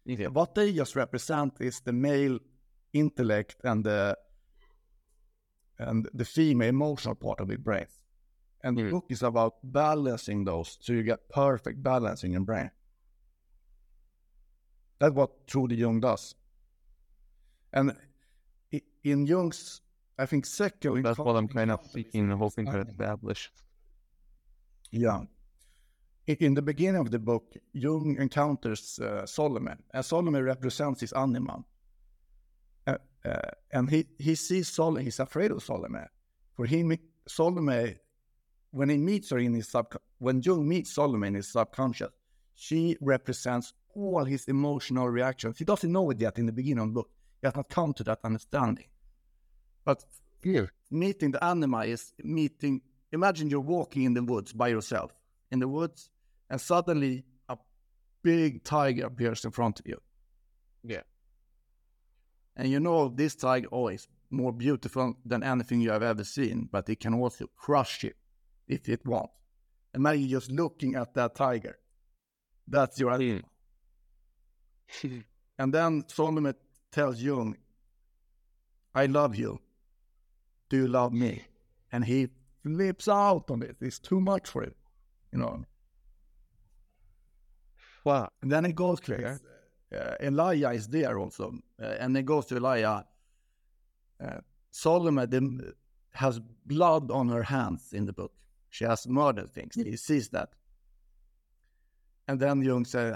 Yeah. 0.04 0.28
What 0.28 0.54
they 0.54 0.72
just 0.72 0.96
represent 0.96 1.54
is 1.60 1.80
the 1.80 1.92
male 1.92 2.38
intellect 2.92 3.56
and 3.64 3.84
the 3.84 4.16
and 5.78 6.08
the 6.12 6.24
female 6.24 6.68
emotional 6.68 7.14
part 7.14 7.40
of 7.40 7.48
the 7.48 7.56
brain. 7.56 7.86
And 8.62 8.76
the 8.76 8.82
Mm. 8.82 8.90
book 8.90 9.06
is 9.08 9.22
about 9.22 9.54
balancing 9.62 10.44
those 10.44 10.76
so 10.80 10.92
you 10.92 11.02
get 11.02 11.28
perfect 11.30 11.82
balance 11.82 12.24
in 12.24 12.32
your 12.32 12.42
brain. 12.44 12.70
That's 14.98 15.14
what 15.14 15.46
Trudy 15.46 15.76
Jung 15.76 16.00
does. 16.00 16.34
And 17.72 17.96
in 19.02 19.26
Jung's, 19.26 19.80
I 20.18 20.26
think, 20.26 20.44
second. 20.44 21.02
That's 21.04 21.18
what 21.18 21.36
I'm 21.36 21.48
kind 21.48 21.70
of 21.70 21.80
encounter 21.80 21.94
with 21.94 22.06
seeking, 22.06 22.28
his 22.30 22.38
hoping 22.38 22.66
to 22.66 22.80
establish. 22.80 23.50
Yeah. 24.90 25.22
In 26.26 26.54
the 26.54 26.62
beginning 26.62 27.00
of 27.00 27.10
the 27.10 27.18
book, 27.18 27.56
Jung 27.72 28.16
encounters 28.18 28.98
uh, 29.00 29.26
Solomon, 29.26 29.82
and 29.92 30.04
Solomon 30.04 30.44
represents 30.44 31.00
his 31.00 31.12
anima. 31.12 31.64
Uh, 32.86 32.98
uh, 33.24 33.40
and 33.72 33.90
he, 33.90 34.06
he 34.18 34.34
sees 34.34 34.68
Solomon, 34.68 35.04
he's 35.04 35.18
afraid 35.18 35.50
of 35.50 35.62
Solomon. 35.62 36.06
For 36.54 36.66
him, 36.66 36.96
Solomon, 37.26 37.98
when 38.70 38.90
he 38.90 38.98
meets 38.98 39.30
her 39.30 39.38
in 39.38 39.54
his 39.54 39.68
sub, 39.68 39.96
when 40.18 40.40
Jung 40.42 40.68
meets 40.68 40.92
Solomon 40.92 41.28
in 41.28 41.34
his 41.34 41.48
subconscious, 41.48 42.10
she 42.54 42.96
represents 43.00 43.72
all 43.94 44.24
his 44.24 44.44
emotional 44.44 45.08
reactions. 45.08 45.58
He 45.58 45.64
doesn't 45.64 45.90
know 45.90 46.10
it 46.10 46.20
yet 46.20 46.38
in 46.38 46.46
the 46.46 46.52
beginning 46.52 46.84
of 46.84 46.88
the 46.90 46.94
book. 46.94 47.10
He 47.40 47.46
has 47.46 47.56
not 47.56 47.70
come 47.70 47.92
to 47.94 48.04
that 48.04 48.20
understanding. 48.22 48.86
But 49.84 50.04
Yeah. 50.44 50.66
meeting 50.90 51.32
the 51.32 51.42
anima 51.42 51.86
is 51.86 52.12
meeting. 52.22 52.82
Imagine 53.10 53.50
you're 53.50 53.60
walking 53.60 54.04
in 54.04 54.14
the 54.14 54.22
woods 54.22 54.52
by 54.52 54.68
yourself 54.68 55.12
in 55.50 55.58
the 55.58 55.68
woods, 55.68 56.10
and 56.48 56.60
suddenly 56.60 57.24
a 57.48 57.56
big 58.22 58.64
tiger 58.64 59.06
appears 59.06 59.44
in 59.44 59.50
front 59.50 59.80
of 59.80 59.86
you. 59.86 60.00
Yeah. 60.82 61.02
And 62.56 62.68
you 62.68 62.80
know 62.80 63.08
this 63.08 63.34
tiger 63.34 63.68
oh, 63.72 63.88
is 63.88 64.08
more 64.30 64.52
beautiful 64.52 65.14
than 65.24 65.42
anything 65.42 65.80
you 65.80 65.90
have 65.90 66.02
ever 66.02 66.24
seen, 66.24 66.68
but 66.70 66.88
it 66.88 67.00
can 67.00 67.14
also 67.14 67.46
crush 67.56 68.04
you 68.04 68.12
if 68.68 68.88
it 68.88 69.04
wants. 69.06 69.32
Imagine 69.94 70.28
just 70.28 70.50
looking 70.52 70.94
at 70.94 71.14
that 71.14 71.34
tiger. 71.34 71.78
That's 72.68 72.98
your 72.98 73.14
hmm. 73.14 73.22
animal. 73.22 73.50
And 75.58 75.74
then 75.74 76.04
Solomon 76.08 76.54
tells 76.90 77.20
Jung, 77.20 77.54
I 78.94 79.04
love 79.04 79.36
you. 79.36 79.60
Do 80.70 80.78
you 80.78 80.88
love 80.88 81.12
me? 81.12 81.42
And 81.92 82.02
he 82.02 82.28
flips 82.62 83.08
out 83.08 83.50
on 83.50 83.62
it. 83.62 83.76
It's 83.78 83.98
too 83.98 84.22
much 84.22 84.48
for 84.48 84.62
him, 84.62 84.74
you 85.32 85.38
know. 85.38 85.64
Wow. 88.04 88.28
And 88.42 88.50
then 88.50 88.64
it 88.64 88.74
goes 88.74 89.00
to 89.00 89.14
Okay. 89.14 89.36
uh, 89.94 90.14
Elijah 90.20 90.70
is 90.70 90.88
there 90.88 91.18
also, 91.18 91.52
uh, 91.82 91.84
and 92.00 92.16
it 92.16 92.24
goes 92.24 92.46
to 92.46 92.56
Elijah. 92.56 93.06
Uh, 94.22 94.40
Solomon 94.70 95.28
the, 95.28 95.74
has 96.12 96.40
blood 96.66 97.10
on 97.10 97.28
her 97.28 97.42
hands 97.42 97.92
in 97.92 98.06
the 98.06 98.12
book. 98.12 98.32
She 98.70 98.84
has 98.84 99.06
murdered 99.06 99.50
things. 99.50 99.74
He 99.74 99.96
sees 99.96 100.28
that, 100.30 100.50
and 102.28 102.38
then 102.40 102.62
Jung 102.62 102.84
said, 102.84 103.14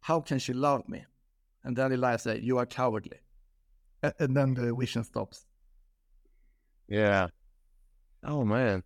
"How 0.00 0.20
can 0.20 0.38
she 0.38 0.52
love 0.52 0.88
me?" 0.88 1.04
And 1.64 1.76
then 1.76 1.92
Elijah 1.92 2.18
said, 2.18 2.42
"You 2.42 2.58
are 2.58 2.66
cowardly." 2.66 3.20
And 4.02 4.34
then 4.36 4.54
the 4.54 4.74
vision 4.74 5.04
stops. 5.04 5.46
Yeah. 6.88 7.28
Oh 8.24 8.44
man. 8.44 8.82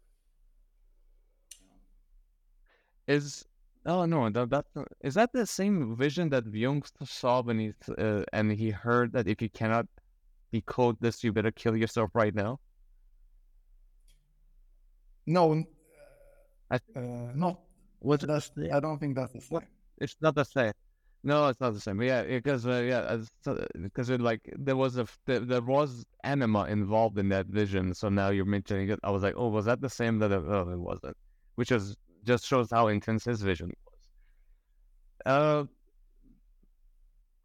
Is 3.06 3.44
oh 3.86 4.06
no 4.06 4.30
that 4.30 4.50
that 4.50 4.64
is 5.02 5.14
that 5.14 5.32
the 5.32 5.46
same 5.46 5.94
vision 5.96 6.30
that 6.30 6.46
Jung 6.52 6.82
saw 7.04 7.42
when 7.42 7.58
he 7.58 7.72
uh, 7.98 8.24
and 8.32 8.50
he 8.52 8.70
heard 8.70 9.12
that 9.12 9.28
if 9.28 9.42
you 9.42 9.50
cannot 9.50 9.86
decode 10.52 10.96
this, 11.00 11.22
you 11.24 11.32
better 11.32 11.50
kill 11.52 11.76
yourself 11.76 12.10
right 12.14 12.34
now. 12.34 12.60
No, 15.26 15.64
I- 16.70 16.80
uh, 16.96 17.32
not. 17.34 17.60
Was 18.00 18.20
That's, 18.20 18.50
I 18.72 18.80
don't 18.80 18.98
think 18.98 19.16
that's 19.16 19.32
the 19.32 19.40
same. 19.40 19.60
It's 19.98 20.16
not 20.20 20.34
the 20.34 20.44
same. 20.44 20.72
No, 21.22 21.48
it's 21.48 21.60
not 21.60 21.72
the 21.72 21.80
same. 21.80 22.02
Yeah, 22.02 22.22
because 22.22 22.66
uh, 22.66 22.82
yeah, 22.86 23.16
because 23.82 24.10
it 24.10 24.20
like 24.20 24.40
there 24.58 24.76
was 24.76 24.98
a 24.98 25.06
there, 25.24 25.40
there 25.40 25.62
was 25.62 26.04
anima 26.22 26.64
involved 26.66 27.18
in 27.18 27.30
that 27.30 27.46
vision. 27.46 27.94
So 27.94 28.10
now 28.10 28.28
you're 28.28 28.44
mentioning 28.44 28.90
it. 28.90 29.00
I 29.02 29.10
was 29.10 29.22
like, 29.22 29.34
oh, 29.36 29.48
was 29.48 29.64
that 29.64 29.80
the 29.80 29.88
same? 29.88 30.18
That 30.18 30.32
it- 30.32 30.44
oh, 30.46 30.68
it 30.70 30.78
wasn't. 30.78 31.16
Which 31.54 31.72
is 31.72 31.96
just 32.24 32.46
shows 32.46 32.70
how 32.70 32.88
intense 32.88 33.24
his 33.24 33.42
vision 33.42 33.72
was. 33.84 33.94
Uh, 35.26 35.64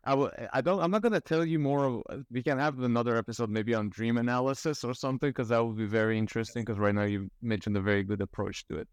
I. 0.06 0.48
I 0.54 0.62
don't. 0.62 0.82
I'm 0.82 0.92
not 0.92 1.02
gonna 1.02 1.22
tell 1.22 1.46
you 1.46 1.60
more. 1.60 1.86
Of, 1.86 2.04
uh, 2.10 2.18
we 2.32 2.42
can 2.44 2.58
have 2.58 2.80
another 2.80 3.16
episode 3.18 3.50
maybe 3.50 3.74
on 3.74 3.90
dream 3.90 4.18
analysis 4.18 4.84
or 4.84 4.94
something 4.94 5.30
because 5.30 5.50
that 5.50 5.64
would 5.64 5.78
be 5.78 5.86
very 5.86 6.18
interesting. 6.18 6.64
Because 6.64 6.80
right 6.80 6.96
now 6.96 7.04
you 7.04 7.30
mentioned 7.42 7.78
a 7.78 7.82
very 7.82 8.04
good 8.04 8.22
approach 8.22 8.66
to 8.68 8.78
it. 8.78 8.88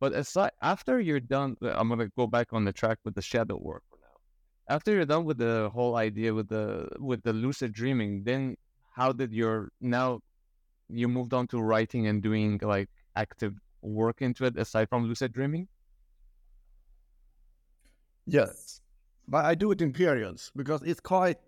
But 0.00 0.12
aside, 0.12 0.52
after 0.62 1.00
you're 1.00 1.20
done, 1.20 1.56
uh, 1.62 1.74
I'm 1.76 1.88
gonna 1.88 2.08
go 2.16 2.26
back 2.26 2.48
on 2.52 2.64
the 2.64 2.72
track 2.72 2.98
with 3.04 3.14
the 3.14 3.22
shadow 3.22 3.58
work 3.60 3.82
for 3.90 3.98
now. 4.00 4.74
After 4.74 4.92
you're 4.92 5.06
done 5.06 5.24
with 5.24 5.38
the 5.38 5.70
whole 5.72 5.96
idea 5.96 6.32
with 6.34 6.48
the 6.48 6.88
with 6.98 7.22
the 7.22 7.32
lucid 7.32 7.72
dreaming, 7.72 8.24
then 8.24 8.56
how 8.94 9.12
did 9.12 9.32
your 9.32 9.70
now 9.80 10.20
you 10.88 11.08
moved 11.08 11.32
on 11.34 11.46
to 11.48 11.60
writing 11.60 12.06
and 12.06 12.22
doing 12.22 12.58
like 12.62 12.88
active 13.16 13.54
work 13.82 14.22
into 14.22 14.44
it 14.44 14.56
aside 14.56 14.88
from 14.88 15.04
lucid 15.04 15.32
dreaming? 15.32 15.68
Yes, 18.26 18.80
but 19.28 19.44
I 19.44 19.54
do 19.54 19.70
it 19.72 19.82
in 19.82 19.92
periods 19.92 20.50
because 20.56 20.82
it's 20.82 21.00
quite. 21.00 21.38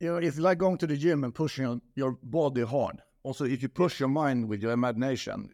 You 0.00 0.08
know, 0.12 0.16
it's 0.16 0.38
like 0.38 0.58
going 0.58 0.78
to 0.78 0.86
the 0.86 0.96
gym 0.96 1.24
and 1.24 1.34
pushing 1.34 1.80
your- 1.94 2.18
body 2.22 2.62
hard. 2.62 3.00
Also, 3.22 3.44
if 3.44 3.62
you 3.62 3.68
push 3.68 4.00
your 4.00 4.08
mind 4.08 4.48
with 4.48 4.62
your 4.62 4.72
imagination, 4.72 5.48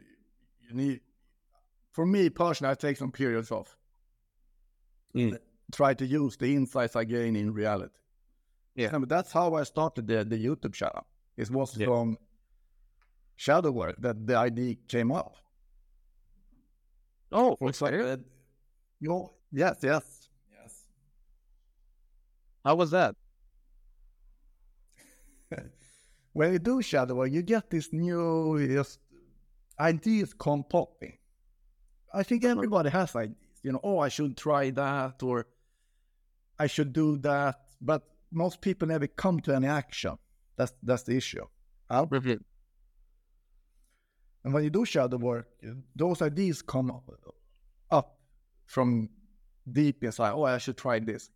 you 0.68 0.74
need. 0.74 1.00
For 1.92 2.06
me 2.06 2.30
personally, 2.30 2.72
I 2.72 2.74
take 2.74 2.96
some 2.96 3.12
periods 3.12 3.50
off. 3.50 3.76
Mm. 5.14 5.38
Try 5.72 5.94
to 5.94 6.06
use 6.06 6.36
the 6.36 6.54
insights 6.54 6.96
I 6.96 7.04
gain 7.04 7.36
in 7.36 7.52
reality. 7.52 7.94
Yeah. 8.76 8.94
And 8.94 9.08
that's 9.08 9.32
how 9.32 9.54
I 9.54 9.64
started 9.64 10.06
the, 10.06 10.24
the 10.24 10.36
YouTube 10.42 10.72
channel. 10.72 11.04
It 11.36 11.50
was 11.50 11.76
Yeah. 11.76 11.86
from 11.86 12.16
shadow 13.40 13.70
work 13.70 13.96
that 13.98 14.26
the 14.26 14.36
idea 14.36 14.74
came 14.86 15.10
up. 15.10 15.34
Oh, 17.32 17.56
For 17.56 17.70
example, 17.70 18.10
uh, 18.12 18.16
you 19.00 19.08
know, 19.08 19.32
yes, 19.50 19.78
yes, 19.82 20.28
yes. 20.52 20.84
how 22.62 22.74
was 22.74 22.90
that? 22.90 23.14
when 26.34 26.52
you 26.52 26.58
do 26.58 26.82
shadow 26.82 27.14
work, 27.14 27.32
you 27.32 27.40
get 27.40 27.70
this 27.70 27.88
new 27.92 28.66
just 28.68 28.98
ideas 29.78 30.34
come 30.34 30.62
popping. 30.62 31.16
I 32.12 32.22
think 32.24 32.44
everybody 32.44 32.90
has 32.90 33.16
ideas. 33.16 33.36
You 33.62 33.72
know, 33.72 33.80
oh, 33.82 34.00
I 34.00 34.08
should 34.10 34.36
try 34.36 34.68
that, 34.70 35.22
or 35.22 35.46
I 36.58 36.66
should 36.66 36.92
do 36.92 37.16
that. 37.18 37.56
But 37.80 38.02
most 38.30 38.60
people 38.60 38.88
never 38.88 39.06
come 39.06 39.40
to 39.40 39.54
any 39.54 39.66
action. 39.66 40.18
That's 40.56 40.74
that's 40.82 41.04
the 41.04 41.16
issue. 41.16 41.46
Huh? 41.90 42.06
And 44.44 44.54
when 44.54 44.64
you 44.64 44.70
do 44.70 44.84
shadow 44.84 45.18
work, 45.18 45.48
those 45.94 46.22
ideas 46.22 46.62
come 46.62 46.90
up, 46.90 47.04
from 48.70 49.08
deep 49.72 50.04
inside. 50.04 50.32
Oh, 50.32 50.44
I 50.44 50.58
should 50.58 50.76
try 50.76 51.00
this. 51.00 51.28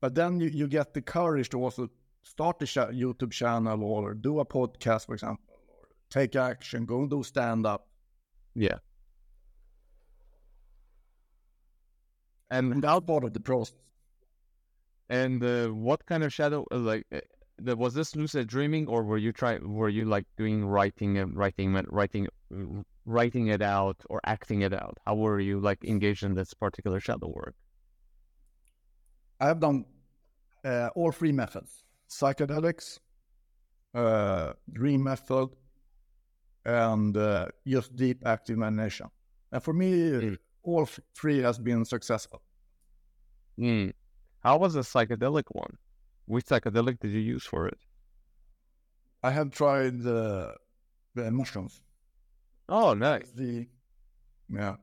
But 0.00 0.14
then 0.14 0.38
you, 0.38 0.48
you 0.48 0.68
get 0.68 0.94
the 0.94 1.02
courage 1.02 1.48
to 1.50 1.58
also 1.62 1.90
start 2.22 2.62
a 2.62 2.64
YouTube 2.64 3.32
channel 3.32 3.82
or 3.82 4.14
do 4.14 4.38
a 4.38 4.44
podcast, 4.44 5.06
for 5.06 5.14
example, 5.14 5.42
or 5.48 5.88
take 6.10 6.36
action, 6.36 6.86
go 6.86 7.00
and 7.00 7.10
do 7.10 7.24
stand 7.24 7.66
up. 7.66 7.88
Yeah. 8.54 8.78
And, 12.50 12.72
and 12.74 12.82
that's 12.84 13.04
part 13.04 13.24
of 13.24 13.32
the 13.32 13.40
process. 13.40 13.74
And 15.10 15.42
uh, 15.42 15.68
what 15.68 16.06
kind 16.06 16.22
of 16.22 16.32
shadow, 16.32 16.66
uh, 16.70 16.76
like, 16.76 17.04
uh, 17.12 17.18
was 17.64 17.94
this 17.94 18.14
lucid 18.14 18.48
dreaming, 18.48 18.86
or 18.86 19.02
were 19.02 19.18
you 19.18 19.32
try, 19.32 19.58
were 19.58 19.88
you 19.88 20.04
like 20.04 20.26
doing 20.36 20.64
writing 20.64 21.18
and 21.18 21.36
writing, 21.36 21.72
writing, 21.88 22.28
writing 23.04 23.48
it 23.48 23.62
out, 23.62 23.96
or 24.08 24.20
acting 24.24 24.62
it 24.62 24.72
out? 24.72 24.98
How 25.06 25.14
were 25.14 25.40
you 25.40 25.60
like 25.60 25.84
engaged 25.84 26.22
in 26.22 26.34
this 26.34 26.54
particular 26.54 27.00
shadow 27.00 27.28
work? 27.28 27.54
I 29.40 29.46
have 29.46 29.60
done 29.60 29.84
uh, 30.64 30.90
all 30.94 31.12
three 31.12 31.32
methods: 31.32 31.84
psychedelics, 32.08 32.98
uh, 33.94 34.52
dream 34.72 35.02
method, 35.02 35.48
and 36.64 37.16
uh, 37.16 37.46
just 37.66 37.96
deep 37.96 38.22
active 38.26 38.56
imagination. 38.56 39.06
And 39.52 39.62
for 39.62 39.72
me, 39.72 39.92
mm. 39.92 40.36
all 40.62 40.88
three 41.16 41.38
has 41.38 41.58
been 41.58 41.84
successful. 41.84 42.42
Mm. 43.58 43.92
How 44.40 44.58
was 44.58 44.74
the 44.74 44.80
psychedelic 44.80 45.44
one? 45.50 45.76
Which 46.28 46.44
psychedelic 46.44 47.00
did 47.00 47.10
you 47.10 47.20
use 47.20 47.44
for 47.44 47.66
it? 47.66 47.78
I 49.22 49.30
have 49.30 49.50
tried 49.50 50.02
the 50.02 50.54
mushrooms. 51.16 51.80
Oh, 52.68 52.94
nice. 52.94 53.30
The 53.34 53.66
yeah. 54.50 54.76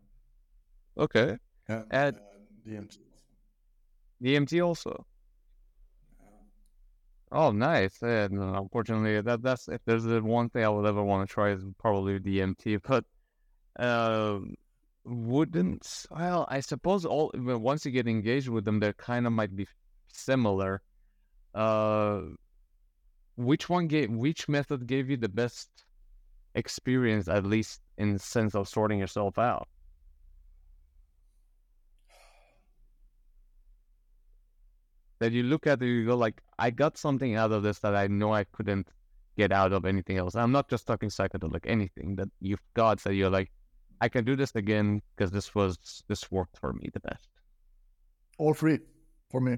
Okay. 0.97 1.37
Yeah. 1.69 1.83
And 1.91 2.15
uh, 2.15 2.19
DMT. 2.67 2.97
DMT 4.23 4.65
also. 4.65 5.05
Oh, 7.31 7.51
nice. 7.51 7.97
Yeah, 8.01 8.27
no, 8.31 8.55
unfortunately, 8.55 9.21
that 9.21 9.41
that's 9.41 9.67
if 9.67 9.81
there's 9.85 10.03
the 10.03 10.21
one 10.21 10.49
thing 10.49 10.63
I 10.63 10.69
would 10.69 10.85
ever 10.85 11.03
want 11.03 11.27
to 11.27 11.33
try 11.33 11.51
is 11.51 11.63
probably 11.79 12.19
DMT. 12.19 12.79
But 12.83 13.05
uh, 13.77 14.39
wouldn't 15.03 16.05
well, 16.09 16.45
I 16.49 16.59
suppose 16.61 17.05
all 17.05 17.31
once 17.35 17.85
you 17.85 17.91
get 17.91 18.07
engaged 18.07 18.49
with 18.49 18.65
them, 18.65 18.79
they 18.79 18.93
kind 18.93 19.27
of 19.27 19.33
might 19.33 19.55
be 19.55 19.67
similar. 20.11 20.81
Uh, 21.55 22.21
which 23.37 23.69
one 23.69 23.87
gave 23.87 24.11
which 24.11 24.49
method 24.49 24.85
gave 24.85 25.09
you 25.09 25.15
the 25.15 25.29
best 25.29 25.69
experience, 26.53 27.27
at 27.29 27.45
least 27.45 27.81
in 27.97 28.13
the 28.13 28.19
sense 28.19 28.55
of 28.55 28.67
sorting 28.67 28.99
yourself 28.99 29.39
out? 29.39 29.67
That 35.19 35.31
you 35.31 35.43
look 35.43 35.65
at 35.65 35.81
it, 35.81 35.85
you 35.85 36.05
go 36.05 36.17
like, 36.17 36.41
I 36.59 36.71
got 36.71 36.97
something 36.97 37.35
out 37.35 37.53
of 37.53 37.63
this 37.63 37.79
that 37.79 37.95
I 37.95 38.07
know 38.07 38.33
I 38.33 38.43
couldn't 38.43 38.89
get 39.37 39.53
out 39.53 39.71
of 39.71 39.85
anything 39.85 40.17
else. 40.17 40.35
I'm 40.35 40.51
not 40.51 40.69
just 40.69 40.85
talking 40.85 41.09
psychedelic, 41.09 41.61
anything 41.65 42.17
that 42.17 42.29
you've 42.41 42.61
got 42.73 43.01
that 43.05 43.15
you're 43.15 43.29
like, 43.29 43.49
I 44.01 44.09
can 44.09 44.25
do 44.25 44.35
this 44.35 44.53
again 44.55 45.01
because 45.15 45.31
this 45.31 45.55
was 45.55 46.03
this 46.09 46.29
worked 46.31 46.57
for 46.57 46.73
me 46.73 46.89
the 46.93 46.99
best. 46.99 47.29
All 48.37 48.53
three 48.53 48.79
for 49.31 49.39
me. 49.39 49.57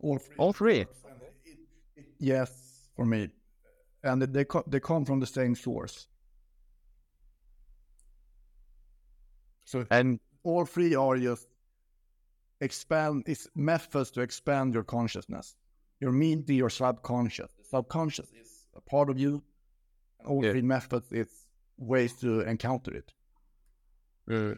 All 0.00 0.18
three. 0.18 0.36
All 0.38 0.52
three. 0.52 0.86
Yes, 2.18 2.50
for 2.96 3.04
me, 3.04 3.28
and 4.02 4.22
they 4.22 4.44
they 4.66 4.80
come 4.80 5.04
from 5.04 5.20
the 5.20 5.26
same 5.26 5.54
source. 5.54 6.08
So 9.64 9.86
and 9.90 10.18
all 10.42 10.64
three 10.64 10.94
are 10.94 11.16
just 11.16 11.46
expand. 12.60 13.24
It's 13.26 13.48
methods 13.54 14.10
to 14.12 14.20
expand 14.20 14.74
your 14.74 14.84
consciousness. 14.84 15.56
Your 16.00 16.12
meaning, 16.12 16.44
your 16.48 16.70
subconscious. 16.70 17.52
The 17.58 17.64
subconscious 17.64 18.30
is 18.32 18.66
a 18.74 18.80
part 18.80 19.10
of 19.10 19.18
you. 19.18 19.42
All 20.24 20.44
yeah. 20.44 20.52
three 20.52 20.62
methods 20.62 21.12
is 21.12 21.28
ways 21.78 22.14
to 22.20 22.40
encounter 22.40 22.94
it. 22.94 23.12
Uh, 24.30 24.54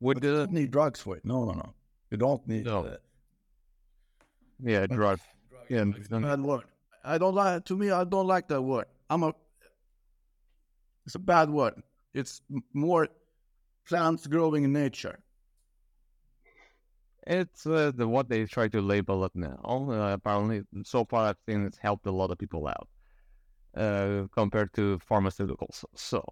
would 0.00 0.20
but 0.20 0.24
you 0.24 0.34
don't 0.34 0.52
need 0.52 0.70
drugs 0.70 1.00
for 1.00 1.16
it. 1.16 1.24
No, 1.24 1.44
no, 1.44 1.52
no. 1.52 1.74
You 2.10 2.16
don't 2.16 2.46
need. 2.46 2.64
No. 2.64 2.86
Uh, 2.86 2.96
yeah, 4.62 4.86
drug. 4.86 5.20
Yeah, 5.68 5.84
bad 6.10 6.40
word. 6.40 6.64
I 7.04 7.18
don't 7.18 7.34
like. 7.34 7.64
To 7.66 7.76
me, 7.76 7.90
I 7.90 8.04
don't 8.04 8.26
like 8.26 8.48
that 8.48 8.62
word. 8.62 8.86
I'm 9.10 9.22
a. 9.22 9.34
It's 11.06 11.14
a 11.14 11.18
bad 11.18 11.50
word. 11.50 11.82
It's 12.14 12.40
more 12.72 13.08
plants 13.86 14.26
growing 14.26 14.64
in 14.64 14.72
nature. 14.72 15.18
It's 17.26 17.66
uh, 17.66 17.92
the 17.94 18.06
what 18.08 18.28
they 18.28 18.44
try 18.46 18.68
to 18.68 18.80
label 18.80 19.24
it 19.24 19.32
now. 19.34 19.58
Uh, 19.64 20.12
apparently, 20.12 20.62
so 20.84 21.04
far 21.04 21.28
I've 21.28 21.36
seen 21.48 21.64
it's 21.66 21.78
helped 21.78 22.06
a 22.06 22.12
lot 22.12 22.30
of 22.30 22.38
people 22.38 22.66
out 22.66 22.88
uh, 23.76 24.26
compared 24.32 24.72
to 24.74 24.98
pharmaceuticals. 25.08 25.84
So 25.94 26.24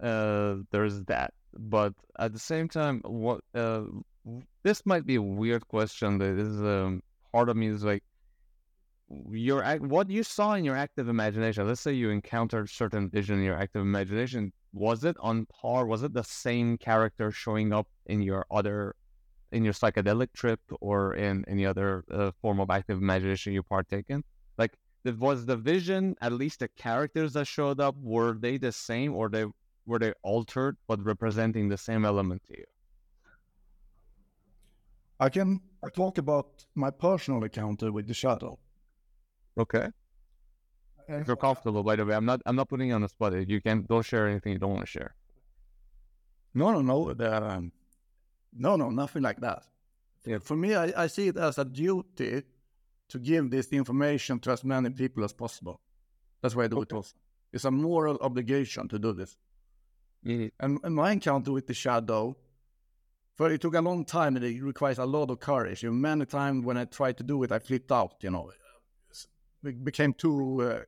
uh, 0.00 0.56
there's 0.70 1.02
that. 1.04 1.34
But 1.52 1.94
at 2.18 2.32
the 2.32 2.38
same 2.38 2.68
time, 2.68 3.02
what 3.04 3.40
uh, 3.54 3.82
this 4.62 4.86
might 4.86 5.04
be 5.06 5.16
a 5.16 5.22
weird 5.22 5.66
question. 5.68 6.18
That 6.18 6.38
is 6.38 6.60
um, 6.62 7.02
part 7.32 7.48
of 7.48 7.56
me 7.56 7.68
is 7.68 7.84
like 7.84 8.02
your 9.30 9.64
what 9.78 10.08
you 10.08 10.22
saw 10.22 10.54
in 10.54 10.64
your 10.64 10.76
active 10.76 11.08
imagination. 11.08 11.66
Let's 11.66 11.80
say 11.80 11.92
you 11.92 12.10
encountered 12.10 12.68
certain 12.70 13.10
vision 13.10 13.38
in 13.38 13.44
your 13.44 13.56
active 13.56 13.82
imagination. 13.82 14.52
Was 14.72 15.04
it 15.04 15.16
on 15.20 15.46
par? 15.46 15.86
Was 15.86 16.04
it 16.04 16.12
the 16.12 16.22
same 16.22 16.78
character 16.78 17.32
showing 17.32 17.72
up 17.72 17.88
in 18.06 18.22
your 18.22 18.46
other, 18.50 18.94
in 19.50 19.64
your 19.64 19.72
psychedelic 19.72 20.32
trip 20.32 20.60
or 20.80 21.14
in 21.14 21.44
any 21.48 21.66
other 21.66 22.04
uh, 22.10 22.30
form 22.40 22.60
of 22.60 22.70
active 22.70 22.98
imagination 22.98 23.52
you 23.52 23.64
partake 23.64 24.06
in? 24.08 24.22
Like, 24.58 24.74
was 25.04 25.44
the 25.44 25.56
vision 25.56 26.14
at 26.20 26.32
least 26.32 26.60
the 26.60 26.68
characters 26.68 27.32
that 27.32 27.46
showed 27.48 27.80
up 27.80 27.96
were 28.00 28.34
they 28.34 28.58
the 28.58 28.70
same 28.70 29.12
or 29.14 29.28
they 29.28 29.46
were 29.86 29.98
they 29.98 30.12
altered 30.22 30.76
but 30.86 31.02
representing 31.04 31.68
the 31.68 31.78
same 31.78 32.04
element 32.04 32.42
to 32.48 32.58
you? 32.58 32.64
I 35.20 35.28
can 35.28 35.60
talk 35.94 36.18
about 36.18 36.64
my 36.74 36.90
personal 36.90 37.44
encounter 37.44 37.92
with 37.92 38.08
the 38.08 38.14
shadow. 38.14 38.58
Okay. 39.58 39.88
If 41.08 41.26
you're 41.26 41.36
comfortable, 41.36 41.82
by 41.82 41.96
the 41.96 42.06
way, 42.06 42.14
I'm 42.14 42.24
not. 42.24 42.40
I'm 42.46 42.56
not 42.56 42.68
putting 42.68 42.88
you 42.88 42.94
on 42.94 43.02
the 43.02 43.08
spot. 43.08 43.34
If 43.34 43.48
you 43.48 43.60
can, 43.60 43.82
don't 43.82 44.06
share 44.06 44.28
anything 44.28 44.52
you 44.52 44.58
don't 44.58 44.70
want 44.70 44.82
to 44.82 44.86
share. 44.86 45.14
No, 46.54 46.70
no, 46.70 46.82
no. 46.82 47.12
The, 47.12 47.44
um, 47.44 47.72
no, 48.56 48.76
no, 48.76 48.90
nothing 48.90 49.22
like 49.22 49.40
that. 49.40 49.64
Yeah. 50.24 50.38
For 50.38 50.56
me, 50.56 50.74
I, 50.74 50.92
I 50.96 51.06
see 51.08 51.28
it 51.28 51.36
as 51.36 51.58
a 51.58 51.64
duty 51.64 52.42
to 53.08 53.18
give 53.18 53.50
this 53.50 53.68
information 53.72 54.38
to 54.40 54.52
as 54.52 54.62
many 54.64 54.90
people 54.90 55.24
as 55.24 55.32
possible. 55.32 55.80
That's 56.42 56.54
why 56.54 56.64
I 56.64 56.68
do 56.68 56.78
okay. 56.78 56.94
it 56.94 56.96
also. 56.96 57.16
It's 57.52 57.64
a 57.64 57.70
moral 57.70 58.16
obligation 58.20 58.88
to 58.88 58.98
do 58.98 59.12
this. 59.12 59.36
Mm-hmm. 60.24 60.46
And, 60.60 60.78
and 60.84 60.94
my 60.94 61.10
encounter 61.12 61.50
with 61.50 61.66
the 61.66 61.74
shadow, 61.74 62.36
for 63.40 63.50
it 63.50 63.62
took 63.62 63.74
a 63.74 63.80
long 63.80 64.04
time 64.04 64.36
and 64.36 64.44
it 64.44 64.62
requires 64.62 64.98
a 64.98 65.06
lot 65.06 65.30
of 65.30 65.40
courage. 65.40 65.82
Know, 65.82 65.92
many 65.92 66.26
times 66.26 66.62
when 66.62 66.76
I 66.76 66.84
tried 66.84 67.16
to 67.16 67.22
do 67.22 67.42
it, 67.42 67.50
I 67.50 67.58
flipped 67.58 67.90
out, 67.90 68.16
you 68.20 68.30
know. 68.30 68.52
It 69.64 69.82
became 69.82 70.12
too 70.12 70.60
uh, 70.60 70.80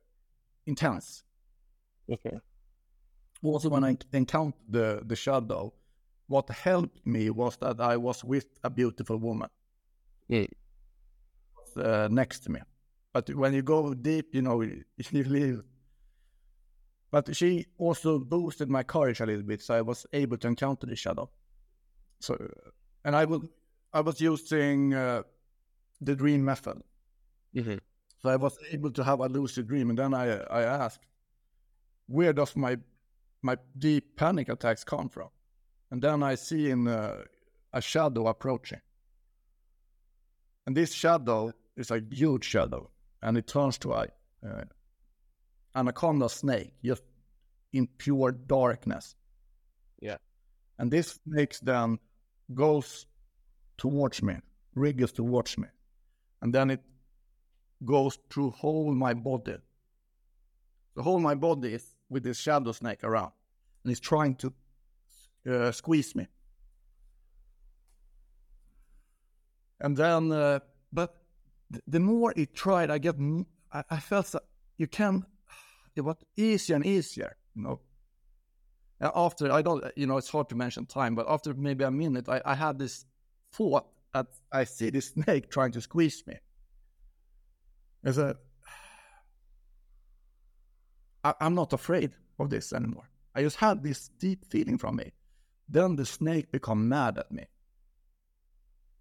intense. 0.67 1.23
Okay. 2.07 2.37
Also, 3.41 3.69
when 3.69 3.83
I 3.83 3.97
encountered 4.13 4.61
the, 4.69 5.01
the 5.03 5.15
shadow, 5.15 5.73
what 6.27 6.47
helped 6.51 7.03
me 7.07 7.31
was 7.31 7.57
that 7.57 7.81
I 7.81 7.97
was 7.97 8.23
with 8.23 8.45
a 8.63 8.69
beautiful 8.69 9.17
woman. 9.17 9.49
Yeah. 10.27 10.45
Uh, 11.75 12.07
next 12.11 12.41
to 12.41 12.51
me. 12.51 12.59
But 13.13 13.33
when 13.33 13.55
you 13.55 13.63
go 13.63 13.95
deep, 13.95 14.35
you 14.35 14.43
know, 14.43 14.61
you 14.61 15.23
leave 15.23 15.63
but 17.09 17.35
she 17.35 17.65
also 17.79 18.19
boosted 18.19 18.69
my 18.69 18.83
courage 18.83 19.21
a 19.21 19.25
little 19.25 19.43
bit, 19.43 19.61
so 19.61 19.73
I 19.73 19.81
was 19.81 20.05
able 20.13 20.37
to 20.37 20.47
encounter 20.47 20.85
the 20.85 20.95
shadow. 20.95 21.31
So, 22.19 22.37
and 23.03 23.15
I 23.15 23.25
will, 23.25 23.43
I 23.93 24.01
was 24.01 24.21
using 24.21 24.93
uh, 24.93 25.23
the 26.01 26.15
dream 26.15 26.43
method. 26.43 26.81
Mm-hmm. 27.55 27.77
So 28.19 28.29
I 28.29 28.37
was 28.37 28.57
able 28.71 28.91
to 28.91 29.03
have 29.03 29.19
a 29.19 29.27
lucid 29.27 29.67
dream, 29.67 29.89
and 29.89 29.99
then 29.99 30.13
I, 30.13 30.37
I 30.43 30.63
asked, 30.63 31.01
where 32.07 32.33
does 32.33 32.55
my, 32.55 32.77
my 33.41 33.57
deep 33.77 34.15
panic 34.15 34.49
attacks 34.49 34.83
come 34.83 35.09
from? 35.09 35.29
And 35.91 36.01
then 36.01 36.23
I 36.23 36.35
see 36.35 36.69
in 36.69 36.87
uh, 36.87 37.23
a 37.73 37.81
shadow 37.81 38.27
approaching, 38.27 38.81
and 40.65 40.75
this 40.77 40.93
shadow 40.93 41.51
is 41.75 41.91
a 41.91 42.01
huge 42.09 42.45
shadow, 42.45 42.89
and 43.21 43.37
it 43.37 43.47
turns 43.47 43.77
to 43.79 43.93
a 43.93 44.07
uh, 44.47 44.63
anaconda 45.75 46.29
snake, 46.29 46.73
just 46.83 47.03
in 47.73 47.87
pure 47.97 48.31
darkness. 48.31 49.15
Yeah. 50.01 50.17
And 50.79 50.91
this 50.91 51.19
snake 51.23 51.57
then 51.61 51.99
goes 52.53 53.05
towards 53.77 54.21
me, 54.21 54.35
wriggles 54.75 55.11
towards 55.11 55.57
me. 55.57 55.67
And 56.41 56.53
then 56.53 56.71
it 56.71 56.81
goes 57.85 58.17
through 58.29 58.51
whole 58.51 58.93
my 58.93 59.13
body. 59.13 59.55
The 60.95 61.03
whole 61.03 61.19
my 61.19 61.35
body 61.35 61.73
is 61.73 61.95
with 62.09 62.23
this 62.23 62.39
shadow 62.39 62.71
snake 62.71 63.03
around. 63.03 63.31
And 63.83 63.91
it's 63.91 63.99
trying 63.99 64.35
to 64.35 64.53
uh, 65.49 65.71
squeeze 65.71 66.15
me. 66.15 66.27
And 69.79 69.97
then, 69.97 70.31
uh, 70.31 70.59
but 70.91 71.15
th- 71.71 71.83
the 71.87 71.99
more 71.99 72.33
it 72.35 72.55
tried, 72.55 72.89
I 72.89 72.99
get, 72.99 73.15
I 73.71 73.99
felt 73.99 74.31
that 74.31 74.43
you 74.77 74.87
can, 74.87 75.25
it 75.95 76.01
was 76.01 76.15
easier 76.37 76.77
and 76.77 76.85
easier, 76.85 77.35
you 77.55 77.63
know. 77.63 77.79
After, 79.01 79.51
I 79.51 79.61
don't, 79.61 79.83
you 79.95 80.07
know, 80.07 80.17
it's 80.17 80.29
hard 80.29 80.49
to 80.49 80.55
mention 80.55 80.85
time, 80.85 81.15
but 81.15 81.25
after 81.29 81.53
maybe 81.53 81.83
a 81.83 81.91
minute, 81.91 82.29
I, 82.29 82.41
I 82.45 82.55
had 82.55 82.79
this 82.79 83.05
thought 83.51 83.87
that 84.13 84.27
I 84.51 84.63
see 84.63 84.89
this 84.89 85.07
snake 85.13 85.49
trying 85.49 85.71
to 85.73 85.81
squeeze 85.81 86.23
me. 86.25 86.35
It's 88.03 88.17
I, 91.23 91.33
am 91.39 91.55
not 91.55 91.73
afraid 91.73 92.11
of 92.39 92.49
this 92.49 92.73
anymore. 92.73 93.09
I 93.33 93.43
just 93.43 93.57
had 93.57 93.81
this 93.81 94.09
deep 94.19 94.45
feeling 94.49 94.77
from 94.77 94.97
me. 94.97 95.13
Then 95.69 95.95
the 95.95 96.05
snake 96.05 96.51
become 96.51 96.89
mad 96.89 97.17
at 97.17 97.31
me. 97.31 97.45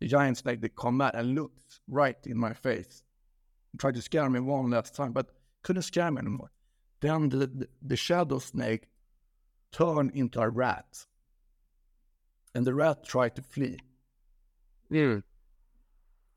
The 0.00 0.08
giant 0.08 0.38
snake 0.38 0.60
they 0.60 0.68
come 0.68 0.96
mad 0.96 1.14
and 1.14 1.34
looked 1.34 1.80
right 1.88 2.16
in 2.26 2.38
my 2.38 2.54
face. 2.54 3.02
Tried 3.78 3.94
to 3.94 4.02
scare 4.02 4.30
me 4.30 4.40
one 4.40 4.70
last 4.70 4.94
time, 4.94 5.12
but 5.12 5.30
couldn't 5.62 5.82
scare 5.82 6.10
me 6.10 6.18
anymore. 6.18 6.50
Then 7.00 7.28
the, 7.28 7.46
the, 7.46 7.68
the 7.82 7.96
shadow 7.96 8.38
snake 8.38 8.88
turned 9.72 10.12
into 10.14 10.40
a 10.40 10.48
rat. 10.48 11.06
And 12.54 12.66
the 12.66 12.74
rat 12.74 13.04
tried 13.04 13.36
to 13.36 13.42
flee. 13.42 13.78
Yeah. 14.90 15.20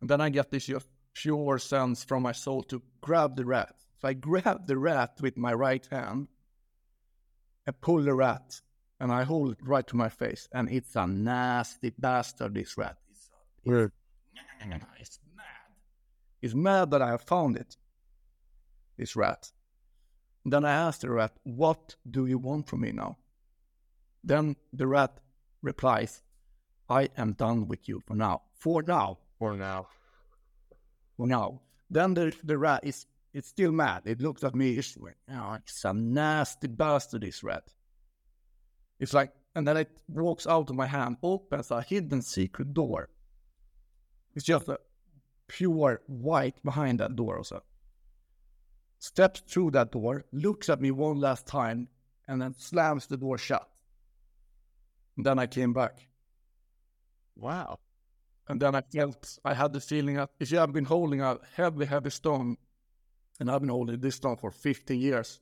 And 0.01 0.09
then 0.09 0.21
I 0.21 0.29
get 0.29 0.49
this 0.49 0.69
pure 1.13 1.59
sense 1.59 2.03
from 2.03 2.23
my 2.23 2.31
soul 2.31 2.63
to 2.63 2.81
grab 3.01 3.35
the 3.35 3.45
rat. 3.45 3.75
So 3.99 4.07
I 4.07 4.13
grab 4.13 4.67
the 4.67 4.77
rat 4.77 5.17
with 5.21 5.37
my 5.37 5.53
right 5.53 5.85
hand 5.91 6.27
and 7.65 7.81
pull 7.81 8.01
the 8.01 8.13
rat 8.13 8.61
and 8.99 9.11
I 9.11 9.23
hold 9.23 9.51
it 9.51 9.57
right 9.61 9.85
to 9.87 9.95
my 9.95 10.09
face. 10.09 10.47
And 10.53 10.69
it's 10.69 10.95
a 10.95 11.05
nasty 11.05 11.91
bastard, 11.97 12.53
this 12.53 12.77
rat. 12.77 12.97
It's, 13.11 13.29
Weird. 13.63 13.91
Mm. 14.63 14.81
it's 14.99 15.19
mad. 15.35 15.45
It's 16.41 16.55
mad 16.55 16.91
that 16.91 17.01
I 17.01 17.09
have 17.09 17.23
found 17.23 17.57
it, 17.57 17.75
this 18.97 19.15
rat. 19.15 19.51
Then 20.45 20.63
I 20.63 20.73
asked 20.73 21.01
the 21.01 21.09
rat, 21.09 21.33
What 21.43 21.95
do 22.09 22.25
you 22.25 22.37
want 22.37 22.67
from 22.67 22.81
me 22.81 22.91
now? 22.91 23.17
Then 24.25 24.55
the 24.73 24.87
rat 24.87 25.19
replies, 25.61 26.23
I 26.89 27.09
am 27.15 27.33
done 27.33 27.67
with 27.67 27.87
you 27.87 28.01
for 28.05 28.15
now. 28.15 28.41
For 28.53 28.81
now. 28.81 29.19
For 29.37 29.55
now. 29.55 29.87
For 31.15 31.27
now. 31.27 31.61
Then 31.89 32.15
the, 32.15 32.35
the 32.43 32.57
rat 32.57 32.81
is 32.83 33.05
it's 33.33 33.49
still 33.49 33.71
mad. 33.71 34.03
It 34.05 34.21
looks 34.21 34.43
at 34.43 34.55
me. 34.55 34.77
It's 34.77 34.97
like, 34.97 35.17
oh, 35.29 35.55
it's 35.55 35.83
a 35.83 35.93
nasty 35.93 36.67
bastard, 36.67 37.21
this 37.21 37.43
rat. 37.43 37.63
It's 38.97 39.13
like, 39.13 39.33
and 39.53 39.67
then 39.67 39.77
it 39.77 39.91
walks 40.07 40.47
out 40.47 40.69
of 40.69 40.75
my 40.75 40.85
hand, 40.87 41.17
opens 41.21 41.69
a 41.69 41.81
hidden 41.81 42.21
secret 42.21 42.73
door. 42.73 43.09
It's 44.35 44.45
just 44.45 44.69
a 44.69 44.79
pure 45.47 46.01
white 46.07 46.63
behind 46.63 47.01
that 47.01 47.15
door 47.15 47.37
also. 47.37 47.61
Steps 48.99 49.43
through 49.45 49.71
that 49.71 49.91
door, 49.91 50.25
looks 50.31 50.69
at 50.69 50.81
me 50.81 50.91
one 50.91 51.19
last 51.19 51.45
time, 51.45 51.89
and 52.29 52.41
then 52.41 52.55
slams 52.57 53.05
the 53.05 53.17
door 53.17 53.37
shut. 53.37 53.69
And 55.17 55.25
then 55.25 55.39
I 55.39 55.47
came 55.47 55.73
back. 55.73 56.07
Wow. 57.35 57.79
And 58.47 58.61
then 58.61 58.75
I 58.75 58.81
felt, 58.81 59.39
I 59.43 59.53
had 59.53 59.73
the 59.73 59.79
feeling 59.79 60.15
that 60.15 60.29
if 60.39 60.51
you 60.51 60.57
have 60.59 60.71
been 60.71 60.85
holding 60.85 61.21
a 61.21 61.37
heavy, 61.55 61.85
heavy 61.85 62.09
stone, 62.11 62.57
and 63.39 63.49
I've 63.49 63.61
been 63.61 63.69
holding 63.69 63.99
this 63.99 64.15
stone 64.15 64.37
for 64.37 64.51
15 64.51 64.99
years, 64.99 65.39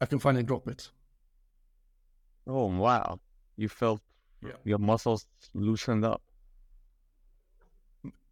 I 0.00 0.06
can 0.06 0.18
finally 0.18 0.44
drop 0.44 0.68
it. 0.68 0.90
Oh 2.46 2.66
wow. 2.66 3.18
You 3.56 3.68
felt 3.68 4.00
Yeah. 4.42 4.56
your 4.64 4.78
muscles 4.78 5.26
loosened 5.52 6.04
up. 6.04 6.22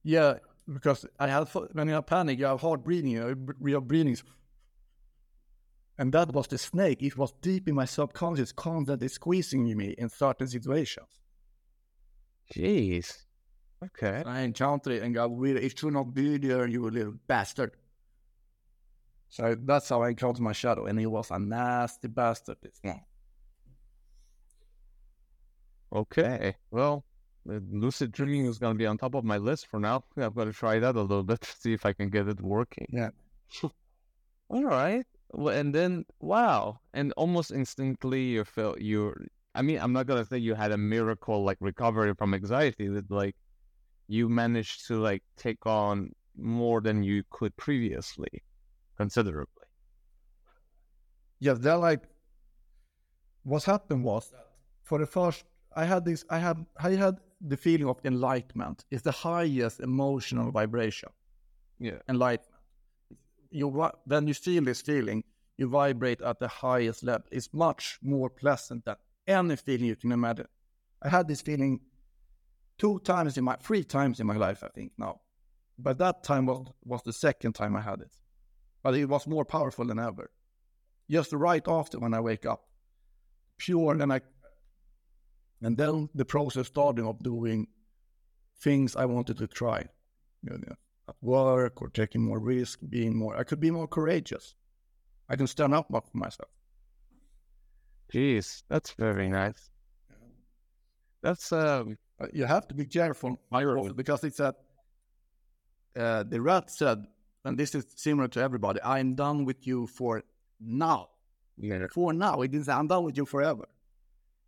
Yeah, 0.03 0.39
because 0.73 1.05
I 1.19 1.27
had, 1.29 1.49
when 1.73 1.89
you 1.89 1.95
have 1.95 2.07
panic, 2.07 2.39
you 2.39 2.47
have 2.47 2.61
hard 2.61 2.83
breathing, 2.83 3.11
you 3.13 3.21
have, 3.21 3.39
you 3.61 3.75
have 3.75 3.87
breathing. 3.87 4.17
And 5.99 6.13
that 6.13 6.33
was 6.33 6.47
the 6.47 6.59
snake. 6.59 7.03
It 7.03 7.17
was 7.17 7.33
deep 7.43 7.69
in 7.69 7.75
my 7.75 7.85
subconscious, 7.85 8.53
constantly 8.53 9.09
squeezing 9.09 9.77
me 9.77 9.95
in 9.99 10.09
certain 10.09 10.47
situations. 10.47 11.09
Jeez. 12.55 13.25
Okay. 13.85 14.23
I 14.25 14.41
encountered 14.41 14.95
it 14.95 15.03
and 15.03 15.15
got 15.15 15.37
really, 15.37 15.65
it 15.65 15.79
should 15.79 15.93
not 15.93 16.15
be 16.15 16.39
there, 16.39 16.67
you 16.67 16.89
little 16.89 17.15
bastard. 17.27 17.73
So 19.29 19.57
that's 19.61 19.89
how 19.89 20.03
I 20.03 20.11
encountered 20.11 20.43
my 20.43 20.53
shadow, 20.53 20.87
and 20.87 20.99
he 20.99 21.07
was 21.07 21.31
a 21.31 21.39
nasty 21.39 22.09
bastard. 22.09 22.57
This 22.63 22.79
one. 22.83 23.01
Okay. 25.93 26.57
Well, 26.71 27.05
the 27.45 27.63
lucid 27.71 28.13
dreaming 28.13 28.47
is 28.47 28.59
gonna 28.59 28.75
be 28.75 28.87
on 28.87 28.99
top 28.99 29.15
of 29.15 29.25
my 29.25 29.37
list 29.37 29.67
for 29.67 29.81
now. 29.81 30.05
I've 30.17 30.35
got 30.35 30.45
to 30.45 30.53
try 30.53 30.79
that 30.79 30.97
a 30.97 31.01
little 31.01 31.23
bit, 31.23 31.45
see 31.45 31.73
if 31.73 31.85
I 31.85 31.93
can 31.93 32.09
get 32.09 32.29
it 32.29 32.41
working. 32.41 32.87
Yeah. 32.91 33.11
All 34.51 34.65
right. 34.65 35.07
Well, 35.33 35.55
and 35.55 35.75
then 35.75 36.05
wow, 36.21 36.81
and 36.95 37.13
almost 37.17 37.51
instantly 37.51 38.23
you 38.25 38.45
felt 38.45 38.81
you. 38.81 39.15
I 39.55 39.63
mean, 39.63 39.79
I'm 39.79 39.93
not 39.93 40.07
gonna 40.07 40.25
say 40.25 40.39
you 40.39 40.55
had 40.55 40.73
a 40.73 40.79
miracle 40.79 41.45
like 41.45 41.59
recovery 41.61 42.15
from 42.15 42.35
anxiety. 42.35 42.89
That 42.89 43.11
like 43.11 43.37
you 44.09 44.29
managed 44.29 44.87
to 44.89 44.97
like 45.01 45.23
take 45.37 45.67
on 45.67 46.13
more 46.37 46.81
than 46.81 47.03
you 47.03 47.25
could 47.31 47.57
previously, 47.57 48.43
considerably. 48.97 49.65
Yeah, 51.41 51.55
then 51.55 51.81
like 51.81 52.03
what 53.43 53.65
happened 53.65 54.05
was 54.05 54.31
that 54.31 54.47
for 54.83 54.99
the 54.99 55.07
first 55.07 55.45
I 55.77 55.85
had 55.85 56.05
this 56.05 56.25
I 56.31 56.39
had 56.39 56.65
I 56.83 56.91
had 56.91 57.19
the 57.41 57.57
feeling 57.57 57.89
of 57.89 58.01
enlightenment. 58.05 58.85
It's 58.91 59.03
the 59.03 59.13
highest 59.13 59.81
emotional 59.81 60.51
vibration. 60.51 61.11
Yeah. 61.79 61.99
Enlightenment. 62.09 62.48
You 63.51 63.69
when 64.05 64.29
you 64.29 64.35
feel 64.35 64.65
this 64.65 64.83
feeling, 64.83 65.25
you 65.57 65.69
vibrate 65.69 66.23
at 66.23 66.39
the 66.39 66.49
highest 66.49 67.03
level. 67.03 67.27
It's 67.33 67.53
much 67.53 67.99
more 68.03 68.31
pleasant 68.31 68.85
than 68.85 68.97
any 69.27 69.57
feeling 69.57 69.87
you 69.87 69.97
can 69.97 70.13
imagine. 70.13 70.47
I 71.03 71.09
had 71.09 71.29
this 71.29 71.41
feeling 71.41 71.81
two 72.79 73.01
times 73.01 73.37
in 73.37 73.45
my 73.45 73.57
three 73.57 73.85
times 73.85 74.21
in 74.21 74.27
my 74.27 74.37
life, 74.37 74.63
I 74.63 74.69
think 74.69 74.93
now. 74.99 75.21
But 75.79 75.99
that 75.99 76.23
time 76.23 76.47
was 76.47 76.67
was 76.85 77.03
the 77.03 77.13
second 77.13 77.55
time 77.55 77.77
I 77.77 77.81
had 77.81 78.01
it. 78.01 78.15
But 78.83 78.95
it 78.95 79.09
was 79.09 79.27
more 79.27 79.45
powerful 79.45 79.87
than 79.87 79.99
ever. 79.99 80.31
Just 81.11 81.33
right 81.33 81.67
after 81.67 81.99
when 81.99 82.15
I 82.15 82.21
wake 82.21 82.47
up. 82.47 82.65
Pure 83.59 84.03
and 84.03 84.13
I 84.13 84.21
and 85.63 85.77
then 85.77 86.09
the 86.15 86.25
process 86.25 86.69
started 86.69 87.05
of 87.05 87.23
doing 87.23 87.67
things 88.61 88.95
I 88.95 89.07
wanted 89.07 89.39
to 89.39 89.47
try. 89.47 89.87
You 90.43 90.59
know, 90.59 90.75
at 91.09 91.17
work 91.21 91.81
or 91.83 91.89
taking 91.89 92.23
more 92.23 92.39
risk, 92.39 92.81
being 92.89 93.17
more 93.17 93.37
I 93.37 93.45
could 93.45 93.61
be 93.61 93.71
more 93.71 93.89
courageous. 93.89 94.55
I 95.29 95.37
can 95.37 95.47
stand 95.47 95.75
up 95.75 95.91
more 95.91 96.03
for 96.03 96.17
myself. 96.19 96.51
Jeez, 98.13 98.63
that's 98.69 98.93
very 98.93 99.29
nice. 99.29 99.71
That's 101.23 101.53
um. 101.53 101.99
Uh, 102.21 102.27
You 102.33 102.47
have 102.47 102.67
to 102.69 102.75
be 102.75 102.85
careful 102.85 103.39
because 103.95 104.25
it's 104.25 104.39
that 104.39 104.57
uh, 105.97 106.25
the 106.25 106.41
rat 106.41 106.71
said, 106.71 106.99
and 107.45 107.57
this 107.57 107.75
is 107.75 107.87
similar 107.95 108.29
to 108.29 108.41
everybody. 108.41 108.81
I'm 108.83 109.15
done 109.15 109.45
with 109.45 109.67
you 109.67 109.87
for 109.87 110.23
now. 110.61 111.11
Yeah. 111.57 111.87
For 111.93 112.13
now, 112.13 112.43
it 112.43 112.51
didn't 112.51 112.67
say 112.67 112.73
I'm 112.73 112.89
done 112.89 113.05
with 113.05 113.17
you 113.17 113.25
forever. 113.25 113.67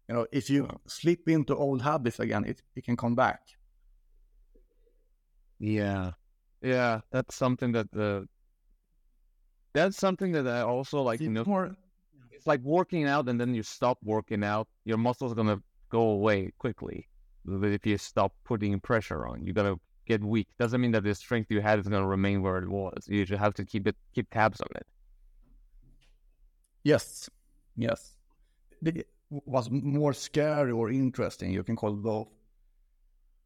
You 0.09 0.15
know, 0.15 0.27
if 0.33 0.51
you 0.51 0.69
slip 0.87 1.29
into 1.29 1.55
old 1.55 1.83
habits 1.83 2.19
again, 2.19 2.45
it, 2.45 2.63
it 2.75 2.85
can 2.85 2.97
come 2.97 3.15
back. 3.15 3.41
Yeah, 5.61 6.13
yeah, 6.63 7.01
that's 7.11 7.35
something 7.35 7.73
that 7.73 7.91
the 7.93 8.29
that's 9.73 9.97
something 9.97 10.33
that 10.33 10.47
I 10.47 10.63
also 10.63 11.03
like. 11.03 11.21
It's 11.21 11.23
You 11.23 11.31
know, 11.31 11.45
more, 11.45 11.77
it's 12.33 12.47
like 12.47 12.61
working 12.63 13.05
out, 13.07 13.29
and 13.29 13.41
then 13.41 13.55
you 13.55 13.63
stop 13.63 13.99
working 14.03 14.43
out, 14.45 14.69
your 14.85 14.99
muscles 14.99 15.33
are 15.33 15.37
gonna 15.37 15.63
go 15.91 16.03
away 16.11 16.53
quickly. 16.59 17.09
But 17.45 17.71
if 17.71 17.87
you 17.87 17.99
stop 17.99 18.33
putting 18.45 18.79
pressure 18.81 19.27
on, 19.27 19.45
you're 19.45 19.55
gonna 19.55 19.77
get 20.07 20.23
weak. 20.23 20.49
Doesn't 20.59 20.81
mean 20.81 20.93
that 20.93 21.05
the 21.05 21.15
strength 21.15 21.51
you 21.51 21.61
had 21.61 21.79
is 21.79 21.89
gonna 21.89 22.07
remain 22.07 22.43
where 22.43 22.59
it 22.59 22.69
was. 22.69 23.05
You 23.07 23.25
just 23.25 23.41
have 23.41 23.55
to 23.55 23.65
keep 23.65 23.87
it, 23.87 23.97
keep 24.15 24.31
tabs 24.31 24.61
on 24.61 24.69
it. 24.77 24.87
yes, 26.85 27.29
yes. 27.77 28.17
The, 28.83 29.05
what's 29.29 29.71
more 29.71 30.13
scary 30.13 30.73
or 30.73 30.91
interesting, 30.91 31.53
you 31.53 31.63
can 31.63 31.77
call 31.77 31.91
it 31.91 32.03
both, 32.03 32.29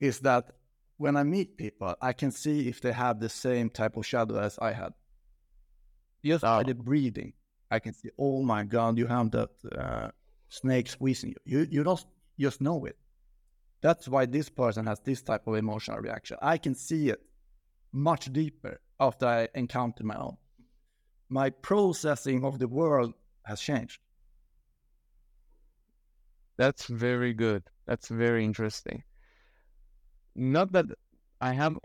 is 0.00 0.20
that 0.20 0.50
when 0.96 1.16
I 1.16 1.22
meet 1.24 1.56
people, 1.56 1.94
I 2.00 2.12
can 2.12 2.30
see 2.30 2.68
if 2.68 2.80
they 2.80 2.92
have 2.92 3.20
the 3.20 3.28
same 3.28 3.70
type 3.70 3.96
of 3.96 4.06
shadow 4.06 4.38
as 4.38 4.58
I 4.58 4.72
had. 4.72 4.92
Just 6.24 6.42
by 6.42 6.60
Oh. 6.60 6.62
the 6.64 6.74
breathing, 6.74 7.32
I 7.70 7.78
can 7.80 7.92
see, 7.92 8.10
oh 8.18 8.42
my 8.42 8.64
God, 8.64 8.96
you 8.98 9.06
have 9.06 9.30
that 9.32 9.50
uh, 9.76 10.10
snake 10.48 10.88
squeezing 10.88 11.30
you. 11.30 11.36
You 11.44 11.66
you 11.70 11.84
don't 11.84 12.04
just 12.38 12.60
know 12.60 12.84
it. 12.86 12.96
That's 13.82 14.08
why 14.08 14.26
this 14.26 14.48
person 14.48 14.86
has 14.86 15.00
this 15.00 15.22
type 15.22 15.46
of 15.46 15.54
emotional 15.56 15.98
reaction. 15.98 16.38
I 16.40 16.56
can 16.58 16.74
see 16.74 17.10
it 17.10 17.20
much 17.92 18.32
deeper 18.32 18.80
after 18.98 19.26
I 19.26 19.48
encounter 19.54 20.04
my 20.04 20.16
own. 20.16 20.36
My 21.28 21.50
processing 21.50 22.44
of 22.44 22.58
the 22.58 22.68
world 22.68 23.12
has 23.44 23.60
changed. 23.60 24.00
That's 26.56 26.86
very 26.86 27.34
good. 27.34 27.64
That's 27.86 28.08
very 28.08 28.44
interesting. 28.44 29.02
Not 30.36 30.72
that 30.72 30.86
I 31.40 31.52
have 31.52 31.78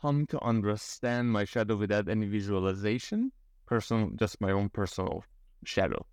come 0.00 0.26
to 0.26 0.42
understand 0.42 1.30
my 1.30 1.44
shadow 1.44 1.76
without 1.76 2.08
any 2.08 2.26
visualization, 2.26 3.32
personal, 3.66 4.10
just 4.16 4.40
my 4.40 4.50
own 4.50 4.70
personal 4.70 5.24
shadow. 5.64 6.06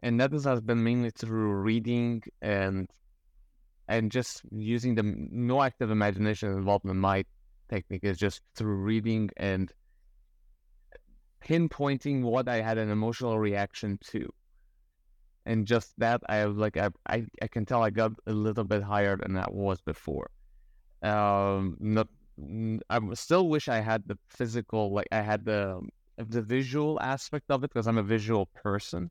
And 0.00 0.20
that 0.20 0.32
has 0.32 0.60
been 0.60 0.84
mainly 0.84 1.10
through 1.10 1.54
reading 1.54 2.22
and 2.40 2.88
and 3.88 4.10
just 4.10 4.42
using 4.50 4.94
the 4.94 5.02
no 5.04 5.62
active 5.62 5.90
imagination 5.90 6.52
involved 6.52 6.84
in 6.84 6.96
my 6.96 7.24
technique 7.68 8.04
is 8.04 8.18
just 8.18 8.40
through 8.56 8.76
reading 8.76 9.30
and 9.36 9.72
pinpointing 11.44 12.22
what 12.22 12.48
I 12.48 12.60
had 12.60 12.78
an 12.78 12.90
emotional 12.90 13.38
reaction 13.38 13.98
to. 14.10 14.28
And 15.44 15.66
just 15.66 15.92
that 15.98 16.20
I 16.28 16.36
have 16.36 16.56
like 16.56 16.76
I, 16.76 16.90
I 17.08 17.24
I 17.40 17.46
can 17.46 17.64
tell 17.64 17.82
I 17.82 17.90
got 17.90 18.12
a 18.26 18.32
little 18.32 18.64
bit 18.64 18.82
higher 18.82 19.16
than 19.16 19.36
I 19.38 19.46
was 19.50 19.80
before. 19.80 20.30
Um 21.02 21.76
not 21.80 22.08
I 22.90 23.00
still 23.14 23.48
wish 23.48 23.68
I 23.68 23.80
had 23.80 24.02
the 24.06 24.18
physical 24.28 24.92
like 24.92 25.08
I 25.12 25.20
had 25.22 25.44
the 25.44 25.80
the 26.18 26.42
visual 26.42 27.00
aspect 27.00 27.46
of 27.50 27.64
it 27.64 27.70
because 27.72 27.86
I'm 27.86 27.98
a 27.98 28.02
visual 28.02 28.46
person. 28.54 29.10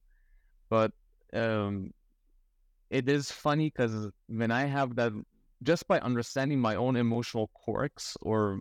But 0.69 0.91
um 1.33 1.91
it 2.89 3.09
is 3.09 3.31
funny 3.31 3.69
because 3.69 4.09
when 4.27 4.51
I 4.51 4.65
have 4.65 4.95
that 4.95 5.11
just 5.63 5.87
by 5.87 5.99
understanding 5.99 6.59
my 6.59 6.75
own 6.75 6.95
emotional 6.95 7.49
quirks 7.53 8.17
or 8.21 8.59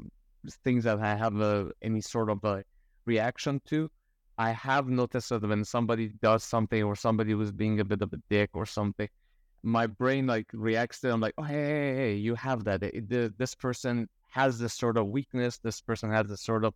things 0.65 0.85
that 0.85 0.99
I 1.01 1.15
have 1.17 1.37
a, 1.41 1.71
any 1.83 2.01
sort 2.01 2.31
of 2.31 2.43
a 2.45 2.63
reaction 3.07 3.61
to, 3.67 3.91
I 4.39 4.51
have 4.53 4.89
noticed 4.89 5.31
that 5.31 5.43
when 5.47 5.65
somebody 5.65 6.09
does 6.23 6.45
something 6.45 6.83
or 6.83 6.97
somebody 6.97 7.35
was 7.35 7.53
being 7.53 7.81
a 7.81 7.85
bit 7.85 8.03
of 8.03 8.13
a 8.13 8.19
dick 8.31 8.51
or 8.55 8.67
something, 8.67 9.09
my 9.65 9.87
brain 9.87 10.27
like 10.27 10.47
reacts 10.53 11.01
to. 11.01 11.09
It. 11.09 11.13
I'm 11.13 11.21
like, 11.21 11.35
oh 11.39 11.43
hey, 11.43 11.55
hey, 11.55 11.95
hey, 11.97 12.15
you 12.15 12.35
have 12.35 12.65
that. 12.65 12.83
Eh, 12.83 12.91
it, 12.95 13.09
the, 13.09 13.35
this 13.39 13.55
person 13.55 14.09
has 14.29 14.59
this 14.59 14.75
sort 14.75 14.97
of 14.97 15.09
weakness. 15.09 15.59
This 15.59 15.81
person 15.81 16.11
has 16.11 16.29
this 16.29 16.43
sort 16.43 16.65
of 16.65 16.75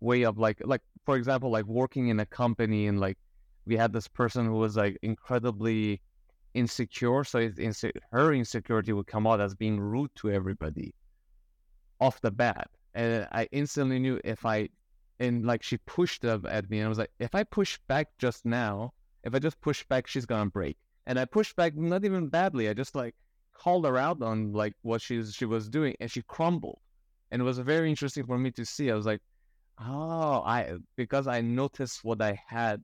way 0.00 0.22
of 0.22 0.38
like, 0.38 0.60
like 0.64 0.82
for 1.04 1.16
example, 1.16 1.50
like 1.50 1.66
working 1.66 2.08
in 2.08 2.20
a 2.20 2.26
company 2.26 2.86
and 2.86 3.00
like 3.00 3.18
we 3.66 3.76
had 3.76 3.92
this 3.92 4.08
person 4.08 4.46
who 4.46 4.54
was 4.54 4.76
like 4.76 4.98
incredibly 5.02 6.00
insecure. 6.54 7.24
So 7.24 7.38
inse- 7.40 7.92
her 8.12 8.32
insecurity 8.32 8.92
would 8.92 9.06
come 9.06 9.26
out 9.26 9.40
as 9.40 9.54
being 9.54 9.78
rude 9.80 10.10
to 10.16 10.30
everybody 10.30 10.94
off 12.00 12.20
the 12.20 12.30
bat. 12.30 12.68
And 12.94 13.28
I 13.32 13.48
instantly 13.52 13.98
knew 13.98 14.20
if 14.24 14.44
I, 14.44 14.68
and 15.18 15.44
like 15.44 15.62
she 15.62 15.76
pushed 15.78 16.24
up 16.24 16.46
at 16.48 16.70
me, 16.70 16.78
and 16.78 16.86
I 16.86 16.88
was 16.88 16.98
like, 16.98 17.12
if 17.18 17.34
I 17.34 17.44
push 17.44 17.78
back 17.88 18.08
just 18.18 18.44
now, 18.44 18.92
if 19.22 19.34
I 19.34 19.38
just 19.38 19.60
push 19.60 19.84
back, 19.84 20.06
she's 20.06 20.26
gonna 20.26 20.50
break. 20.50 20.76
And 21.06 21.18
I 21.18 21.24
pushed 21.24 21.56
back 21.56 21.76
not 21.76 22.04
even 22.04 22.28
badly. 22.28 22.68
I 22.68 22.74
just 22.74 22.94
like 22.94 23.14
called 23.54 23.84
her 23.84 23.98
out 23.98 24.22
on 24.22 24.52
like 24.52 24.74
what 24.82 25.00
she's 25.02 25.34
she 25.34 25.44
was 25.44 25.68
doing, 25.68 25.94
and 26.00 26.10
she 26.10 26.22
crumbled. 26.22 26.78
And 27.30 27.40
it 27.40 27.44
was 27.44 27.58
very 27.58 27.88
interesting 27.90 28.26
for 28.26 28.38
me 28.38 28.50
to 28.52 28.64
see. 28.64 28.90
I 28.90 28.94
was 28.94 29.06
like, 29.06 29.20
oh, 29.80 30.42
I 30.44 30.76
because 30.96 31.26
I 31.26 31.40
noticed 31.40 32.04
what 32.04 32.20
I 32.20 32.40
had, 32.46 32.82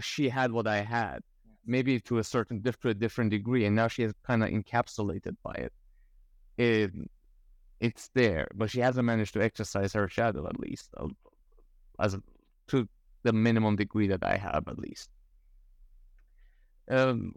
she 0.00 0.28
had 0.28 0.52
what 0.52 0.66
I 0.66 0.78
had, 0.78 1.20
maybe 1.64 2.00
to 2.00 2.18
a 2.18 2.24
certain 2.24 2.60
different 2.60 2.98
different 2.98 3.30
degree, 3.30 3.66
and 3.66 3.76
now 3.76 3.88
she 3.88 4.02
is 4.02 4.12
kind 4.26 4.42
of 4.42 4.50
encapsulated 4.50 5.36
by 5.42 5.54
it. 5.54 5.72
It 6.58 6.92
it's 7.80 8.08
there, 8.14 8.48
but 8.54 8.70
she 8.70 8.80
hasn't 8.80 9.04
managed 9.04 9.34
to 9.34 9.42
exercise 9.42 9.92
her 9.92 10.08
shadow 10.08 10.46
at 10.46 10.58
least, 10.58 10.94
as 12.00 12.16
to 12.68 12.88
the 13.22 13.32
minimum 13.32 13.76
degree 13.76 14.08
that 14.08 14.24
I 14.24 14.36
have 14.36 14.66
at 14.68 14.78
least. 14.78 15.10
Um, 16.88 17.34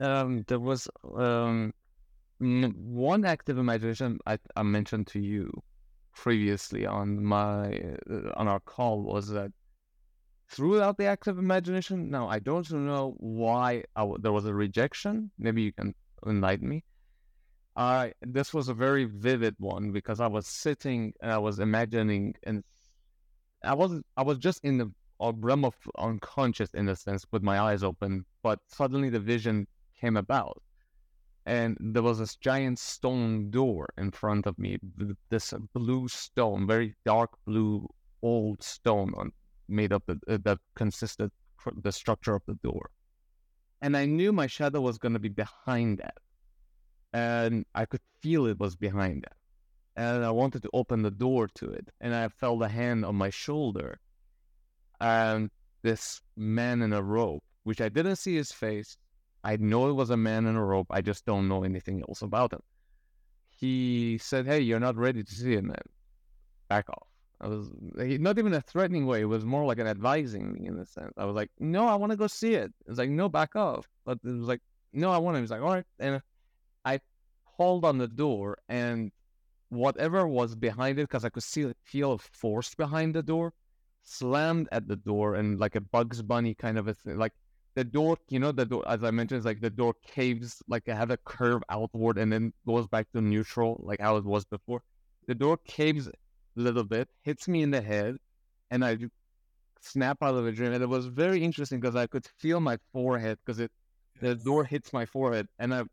um, 0.00 0.44
there 0.48 0.58
was 0.58 0.88
um 1.16 1.72
one 2.40 3.24
active 3.24 3.58
imagination 3.58 4.18
I, 4.26 4.38
I 4.56 4.62
mentioned 4.62 5.06
to 5.08 5.20
you 5.20 5.62
previously 6.14 6.86
on 6.86 7.22
my 7.22 7.80
uh, 8.10 8.32
on 8.36 8.48
our 8.48 8.60
call 8.60 9.02
was 9.02 9.28
that 9.28 9.52
throughout 10.50 10.98
the 10.98 11.04
active 11.04 11.38
imagination. 11.38 12.10
Now, 12.10 12.28
I 12.28 12.38
don't 12.38 12.70
know 12.72 13.14
why 13.18 13.84
there 14.18 14.32
was 14.32 14.46
a 14.46 14.54
rejection. 14.54 15.30
Maybe 15.38 15.62
you 15.62 15.72
can 15.72 15.94
enlighten 16.26 16.68
me. 16.68 16.84
I 17.76 18.12
this 18.20 18.52
was 18.52 18.68
a 18.68 18.74
very 18.74 19.04
vivid 19.04 19.54
one 19.58 19.92
because 19.92 20.20
I 20.20 20.26
was 20.26 20.46
sitting 20.46 21.12
and 21.22 21.30
I 21.30 21.38
was 21.38 21.60
imagining, 21.60 22.34
and 22.42 22.64
I 23.62 23.74
was 23.74 24.00
I 24.16 24.22
was 24.22 24.38
just 24.38 24.64
in 24.64 24.78
the 24.78 24.92
realm 25.20 25.64
of 25.64 25.74
unconscious 25.98 26.70
in 26.74 26.88
a 26.88 26.96
sense 26.96 27.24
with 27.30 27.42
my 27.42 27.60
eyes 27.60 27.82
open, 27.82 28.24
but 28.42 28.58
suddenly 28.68 29.10
the 29.10 29.20
vision 29.20 29.66
came 30.00 30.16
about, 30.16 30.62
and 31.46 31.76
there 31.80 32.02
was 32.02 32.18
this 32.18 32.36
giant 32.36 32.78
stone 32.78 33.50
door 33.50 33.88
in 33.98 34.10
front 34.10 34.46
of 34.46 34.58
me. 34.58 34.78
This 35.30 35.52
blue 35.74 36.08
stone, 36.08 36.66
very 36.66 36.94
dark 37.04 37.30
blue 37.46 37.88
old 38.22 38.62
stone 38.62 39.12
on 39.16 39.32
made 39.68 39.92
up 39.92 40.02
the, 40.06 40.20
uh, 40.28 40.38
that 40.44 40.58
consisted 40.74 41.30
the 41.82 41.92
structure 41.92 42.34
of 42.34 42.42
the 42.46 42.58
door. 42.62 42.90
And 43.82 43.96
I 43.96 44.04
knew 44.04 44.32
my 44.32 44.46
shadow 44.46 44.80
was 44.80 44.98
going 44.98 45.14
to 45.14 45.18
be 45.18 45.28
behind 45.28 45.98
that. 45.98 46.18
And 47.12 47.64
I 47.74 47.86
could 47.86 48.00
feel 48.22 48.46
it 48.46 48.58
was 48.58 48.76
behind 48.76 49.22
that. 49.22 49.36
And 49.96 50.24
I 50.24 50.30
wanted 50.30 50.62
to 50.62 50.70
open 50.72 51.02
the 51.02 51.10
door 51.10 51.48
to 51.56 51.70
it. 51.70 51.88
And 52.00 52.14
I 52.14 52.28
felt 52.28 52.62
a 52.62 52.68
hand 52.68 53.04
on 53.04 53.16
my 53.16 53.30
shoulder. 53.30 53.98
And 55.00 55.50
this 55.82 56.20
man 56.36 56.82
in 56.82 56.92
a 56.92 57.02
robe, 57.02 57.40
which 57.64 57.80
I 57.80 57.88
didn't 57.88 58.16
see 58.16 58.36
his 58.36 58.52
face. 58.52 58.96
I 59.42 59.56
know 59.56 59.88
it 59.88 59.94
was 59.94 60.10
a 60.10 60.16
man 60.16 60.46
in 60.46 60.56
a 60.56 60.64
robe. 60.64 60.86
I 60.90 61.00
just 61.00 61.24
don't 61.24 61.48
know 61.48 61.64
anything 61.64 62.02
else 62.06 62.22
about 62.22 62.52
him. 62.52 62.60
He 63.48 64.18
said, 64.18 64.46
Hey, 64.46 64.60
you're 64.60 64.80
not 64.80 64.96
ready 64.96 65.22
to 65.22 65.34
see 65.34 65.54
it, 65.54 65.64
man. 65.64 65.76
Back 66.68 66.88
off. 66.90 67.10
I 67.40 67.48
was 67.48 67.70
not 67.94 68.38
even 68.38 68.52
a 68.52 68.60
threatening 68.60 69.06
way. 69.06 69.22
It 69.22 69.26
was 69.26 69.44
more 69.46 69.64
like 69.64 69.78
an 69.78 69.86
advising 69.86 70.52
me 70.52 70.66
in 70.66 70.78
a 70.78 70.84
sense. 70.84 71.12
I 71.16 71.24
was 71.24 71.34
like, 71.34 71.50
no, 71.58 71.88
I 71.88 71.94
want 71.94 72.12
to 72.12 72.16
go 72.16 72.26
see 72.26 72.54
it. 72.54 72.70
It's 72.86 72.98
like, 72.98 73.08
no, 73.08 73.30
back 73.30 73.56
off. 73.56 73.88
But 74.04 74.18
it 74.24 74.28
was 74.28 74.46
like, 74.46 74.60
no, 74.92 75.10
I 75.10 75.16
want 75.16 75.34
to. 75.34 75.38
He 75.38 75.42
was 75.42 75.50
like, 75.50 75.62
all 75.62 75.72
right. 75.72 75.84
And 75.98 76.20
I 76.84 77.00
pulled 77.56 77.86
on 77.86 77.96
the 77.96 78.08
door 78.08 78.58
and 78.68 79.10
whatever 79.70 80.28
was 80.28 80.54
behind 80.54 80.98
it, 80.98 81.08
because 81.08 81.24
I 81.24 81.30
could 81.30 81.42
see 81.42 81.72
feel 81.84 82.12
a 82.12 82.18
force 82.18 82.74
behind 82.74 83.14
the 83.14 83.22
door, 83.22 83.54
slammed 84.02 84.68
at 84.72 84.88
the 84.88 84.96
door 84.96 85.34
and 85.34 85.58
like 85.58 85.76
a 85.76 85.80
Bugs 85.80 86.22
Bunny 86.22 86.54
kind 86.54 86.78
of 86.78 86.88
a 86.88 86.94
thing. 86.94 87.18
Like 87.18 87.32
the 87.74 87.84
door, 87.84 88.18
you 88.28 88.38
know, 88.38 88.52
the 88.52 88.66
door, 88.66 88.84
as 88.88 89.04
I 89.04 89.10
mentioned, 89.10 89.38
is 89.40 89.44
like 89.44 89.60
the 89.60 89.70
door 89.70 89.94
caves, 90.06 90.62
like 90.68 90.84
it 90.86 90.96
had 90.96 91.10
a 91.10 91.16
curve 91.18 91.62
outward 91.70 92.18
and 92.18 92.32
then 92.32 92.52
goes 92.66 92.86
back 92.88 93.10
to 93.12 93.20
neutral, 93.20 93.80
like 93.84 94.00
how 94.00 94.16
it 94.16 94.24
was 94.24 94.44
before. 94.44 94.82
The 95.26 95.34
door 95.34 95.58
caves 95.66 96.08
a 96.08 96.12
little 96.56 96.84
bit, 96.84 97.08
hits 97.22 97.48
me 97.48 97.62
in 97.62 97.70
the 97.70 97.82
head, 97.82 98.16
and 98.70 98.84
I 98.84 98.98
snap 99.80 100.22
out 100.22 100.34
of 100.34 100.46
a 100.46 100.52
dream. 100.52 100.72
And 100.72 100.82
it 100.82 100.88
was 100.88 101.06
very 101.06 101.42
interesting 101.42 101.80
because 101.80 101.96
I 101.96 102.06
could 102.06 102.26
feel 102.38 102.60
my 102.60 102.78
forehead 102.92 103.38
because 103.44 103.60
it 103.60 103.70
the 104.20 104.34
door 104.34 104.64
hits 104.64 104.92
my 104.92 105.06
forehead, 105.06 105.48
and 105.58 105.74
I 105.74 105.84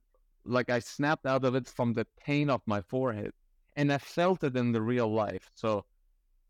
like 0.45 0.69
I 0.69 0.79
snapped 0.79 1.25
out 1.25 1.45
of 1.45 1.55
it 1.55 1.67
from 1.67 1.93
the 1.93 2.05
pain 2.19 2.49
of 2.49 2.61
my 2.65 2.81
forehead, 2.81 3.31
and 3.75 3.91
I 3.93 3.97
felt 3.99 4.43
it 4.43 4.55
in 4.57 4.71
the 4.73 4.81
real 4.81 5.07
life. 5.13 5.49
So, 5.55 5.85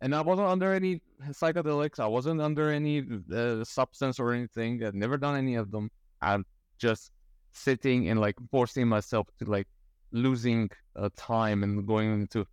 and 0.01 0.13
I 0.13 0.21
wasn't 0.21 0.47
under 0.47 0.73
any 0.73 1.01
psychedelics. 1.29 1.99
I 1.99 2.07
wasn't 2.07 2.41
under 2.41 2.71
any 2.71 3.03
uh, 3.33 3.63
substance 3.63 4.19
or 4.19 4.33
anything. 4.33 4.83
I'd 4.83 4.95
never 4.95 5.17
done 5.17 5.35
any 5.35 5.55
of 5.55 5.71
them. 5.71 5.89
I'm 6.21 6.45
just 6.77 7.11
sitting 7.51 8.09
and 8.09 8.19
like 8.19 8.35
forcing 8.51 8.87
myself 8.87 9.27
to 9.39 9.45
like 9.45 9.67
losing 10.11 10.69
uh, 10.95 11.09
time 11.15 11.63
and 11.63 11.85
going 11.87 12.13
into 12.13 12.45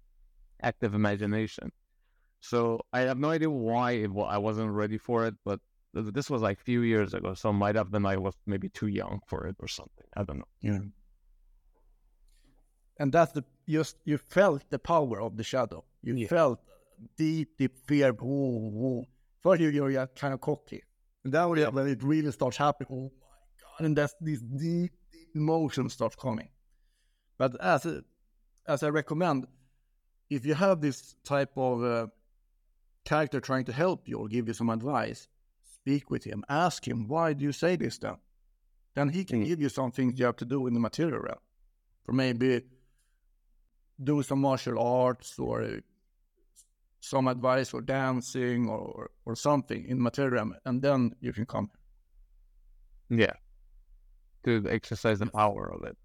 active 0.62 0.94
imagination. 0.94 1.70
So 2.40 2.80
I 2.92 3.00
have 3.00 3.18
no 3.18 3.30
idea 3.30 3.50
why 3.50 3.92
it, 3.92 4.10
I 4.26 4.38
wasn't 4.38 4.70
ready 4.70 4.98
for 4.98 5.26
it, 5.26 5.34
but 5.44 5.60
this 5.92 6.28
was 6.28 6.42
like 6.42 6.58
a 6.58 6.62
few 6.62 6.82
years 6.82 7.14
ago, 7.14 7.34
so 7.34 7.52
might 7.52 7.74
have 7.76 7.90
been 7.90 8.04
I 8.04 8.16
was 8.16 8.34
maybe 8.46 8.68
too 8.68 8.88
young 8.88 9.20
for 9.26 9.46
it 9.46 9.56
or 9.60 9.68
something. 9.68 10.06
I 10.16 10.24
don't 10.24 10.38
know. 10.38 10.48
Yeah. 10.60 10.80
And 12.98 13.12
that's 13.12 13.32
the 13.32 13.44
just 13.68 13.96
you 14.04 14.18
felt 14.18 14.62
the 14.70 14.78
power 14.78 15.20
of 15.20 15.36
the 15.36 15.42
shadow. 15.42 15.84
You 16.02 16.16
yeah. 16.16 16.28
felt 16.28 16.60
deep, 17.16 17.56
deep 17.58 17.76
fear. 17.86 18.12
Whoa, 18.12 18.70
whoa. 18.70 19.04
First 19.42 19.60
you, 19.60 19.68
you're 19.68 20.06
kind 20.08 20.34
of 20.34 20.40
cocky, 20.40 20.82
and 21.24 21.32
then 21.32 21.48
when, 21.48 21.74
when 21.74 21.88
it 21.88 22.02
really 22.02 22.32
starts 22.32 22.56
happening, 22.56 22.88
oh 22.92 23.02
my 23.02 23.78
god! 23.78 23.86
And 23.86 23.96
that's 23.96 24.14
this 24.20 24.40
deep, 24.40 24.92
deep 25.12 25.28
emotion 25.34 25.88
starts 25.90 26.16
coming. 26.16 26.48
But 27.38 27.60
as 27.60 27.84
a, 27.84 28.02
as 28.66 28.82
I 28.82 28.88
recommend, 28.88 29.46
if 30.30 30.46
you 30.46 30.54
have 30.54 30.80
this 30.80 31.14
type 31.24 31.52
of 31.56 31.82
uh, 31.84 32.06
character 33.04 33.40
trying 33.40 33.64
to 33.66 33.72
help 33.72 34.08
you 34.08 34.18
or 34.18 34.28
give 34.28 34.48
you 34.48 34.54
some 34.54 34.70
advice, 34.70 35.28
speak 35.74 36.10
with 36.10 36.24
him. 36.24 36.42
Ask 36.48 36.88
him, 36.88 37.06
why 37.06 37.34
do 37.34 37.44
you 37.44 37.52
say 37.52 37.76
this 37.76 37.98
then? 37.98 38.16
Then 38.94 39.10
he 39.10 39.24
can 39.24 39.42
Mm. 39.42 39.46
give 39.46 39.60
you 39.60 39.68
some 39.68 39.90
things 39.90 40.18
you 40.18 40.24
have 40.24 40.36
to 40.36 40.44
do 40.46 40.66
in 40.66 40.72
the 40.74 40.80
material 40.80 41.20
realm. 41.20 41.40
For 42.04 42.12
maybe 42.12 42.62
do 44.02 44.22
some 44.22 44.40
martial 44.40 44.78
arts 44.78 45.38
or 45.38 45.80
some 47.04 47.28
advice 47.28 47.68
for 47.68 47.80
dancing 47.80 48.68
or, 48.68 49.10
or 49.26 49.36
something 49.36 49.84
in 49.86 50.00
material. 50.00 50.52
And 50.64 50.82
then 50.82 51.14
you 51.20 51.32
can 51.32 51.46
come. 51.46 51.70
Yeah. 53.10 53.34
To 54.44 54.64
exercise 54.68 55.18
the 55.18 55.26
power 55.26 55.72
of 55.72 55.84
it. 55.84 55.96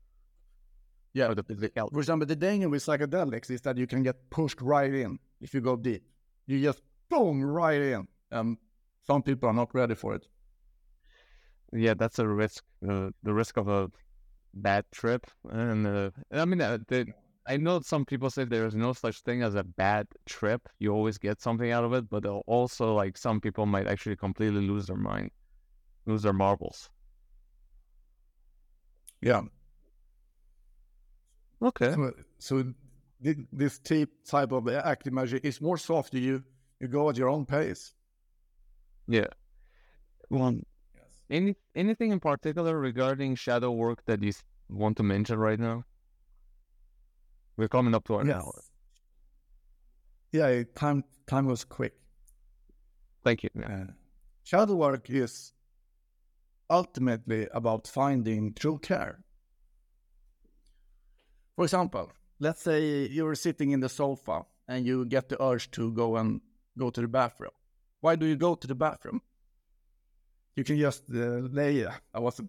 Yeah. 1.14 1.34
The. 1.34 1.44
For 1.92 2.00
example, 2.00 2.28
the 2.28 2.36
danger 2.36 2.70
with 2.70 2.84
psychedelics 2.84 3.50
is 3.50 3.62
that 3.62 3.78
you 3.78 3.88
can 3.88 4.04
get 4.04 4.30
pushed 4.30 4.62
right 4.62 4.94
in 4.94 5.20
if 5.42 5.54
you 5.54 5.62
go 5.62 5.76
deep. 5.76 6.04
You 6.48 6.62
just 6.62 6.82
boom 7.10 7.44
right 7.44 7.82
in. 7.82 8.08
And 8.32 8.58
some 9.08 9.24
people 9.24 9.50
are 9.50 9.54
not 9.54 9.74
ready 9.74 9.96
for 9.96 10.16
it. 10.16 10.28
Yeah, 11.74 11.94
that's 11.94 12.20
a 12.20 12.28
risk. 12.28 12.64
Uh, 12.88 13.10
the 13.24 13.34
risk 13.34 13.58
of 13.58 13.68
a 13.68 13.90
bad 14.54 14.86
trip. 14.92 15.26
And 15.50 15.88
uh, 15.88 16.10
I 16.32 16.46
mean, 16.46 16.62
uh, 16.62 16.80
the, 16.88 17.08
I 17.48 17.58
know 17.58 17.80
some 17.82 18.06
people 18.06 18.30
say 18.30 18.44
there 18.44 18.66
is 18.66 18.76
no 18.76 18.94
such 18.94 19.22
thing 19.22 19.42
as 19.42 19.56
a 19.56 19.64
bad 19.64 20.08
trip. 20.26 20.70
You 20.80 20.94
always 20.94 21.18
get 21.18 21.42
something 21.42 21.72
out 21.72 21.84
of 21.84 21.94
it. 21.94 22.10
But 22.10 22.26
uh, 22.26 22.42
also, 22.46 22.94
like, 22.94 23.18
some 23.18 23.42
people 23.42 23.66
might 23.66 23.88
actually 23.88 24.16
completely 24.16 24.62
lose 24.62 24.88
their 24.88 24.98
mind, 24.98 25.32
lose 26.06 26.22
their 26.22 26.34
marbles. 26.34 26.90
Yeah. 29.22 29.42
Okay. 31.62 31.94
So, 31.94 32.14
so 32.38 32.74
this 33.20 33.80
type 33.80 34.10
type 34.26 34.52
of 34.52 34.70
active 34.70 35.14
magic 35.14 35.44
is 35.44 35.60
more 35.60 35.78
soft. 35.78 36.14
You 36.14 36.44
you 36.80 36.88
go 36.88 37.10
at 37.10 37.18
your 37.18 37.30
own 37.30 37.46
pace. 37.46 37.94
Yeah. 39.08 39.28
One. 40.30 40.64
Yes. 40.96 41.04
any 41.30 41.56
anything 41.76 42.12
in 42.12 42.20
particular 42.20 42.80
regarding 42.80 43.36
shadow 43.36 43.72
work 43.72 44.06
that 44.06 44.24
you 44.24 44.34
want 44.70 44.98
to 44.98 45.04
mention 45.04 45.40
right 45.40 45.60
now? 45.60 45.84
We're 47.60 47.68
coming 47.68 47.94
up 47.94 48.06
to 48.06 48.20
an 48.20 48.32
hour. 48.32 48.64
Yeah. 50.32 50.64
Time 50.76 51.04
time 51.28 51.46
was 51.46 51.66
quick. 51.66 51.94
Thank 53.26 53.44
you. 53.44 53.50
Yeah. 53.54 53.66
Uh, 53.66 53.92
shadow 54.46 54.76
work 54.76 55.10
is 55.10 55.52
ultimately 56.70 57.50
about 57.54 57.86
finding 57.86 58.54
true 58.54 58.78
care. 58.78 59.20
For 61.58 61.66
example, 61.66 62.14
let's 62.40 62.62
say 62.62 63.08
you're 63.08 63.36
sitting 63.36 63.72
in 63.72 63.82
the 63.82 63.90
sofa 63.90 64.46
and 64.70 64.86
you 64.86 65.04
get 65.04 65.28
the 65.28 65.44
urge 65.44 65.70
to 65.72 65.92
go 65.92 66.16
and 66.16 66.40
go 66.78 66.90
to 66.90 67.02
the 67.02 67.10
bathroom. 67.10 67.52
Why 68.00 68.16
do 68.16 68.26
you 68.26 68.38
go 68.38 68.56
to 68.56 68.68
the 68.68 68.76
bathroom? 68.76 69.22
You 70.56 70.64
can 70.64 70.78
just 70.80 71.04
uh, 71.14 71.44
lay. 71.52 71.86
I 72.14 72.20
was 72.20 72.40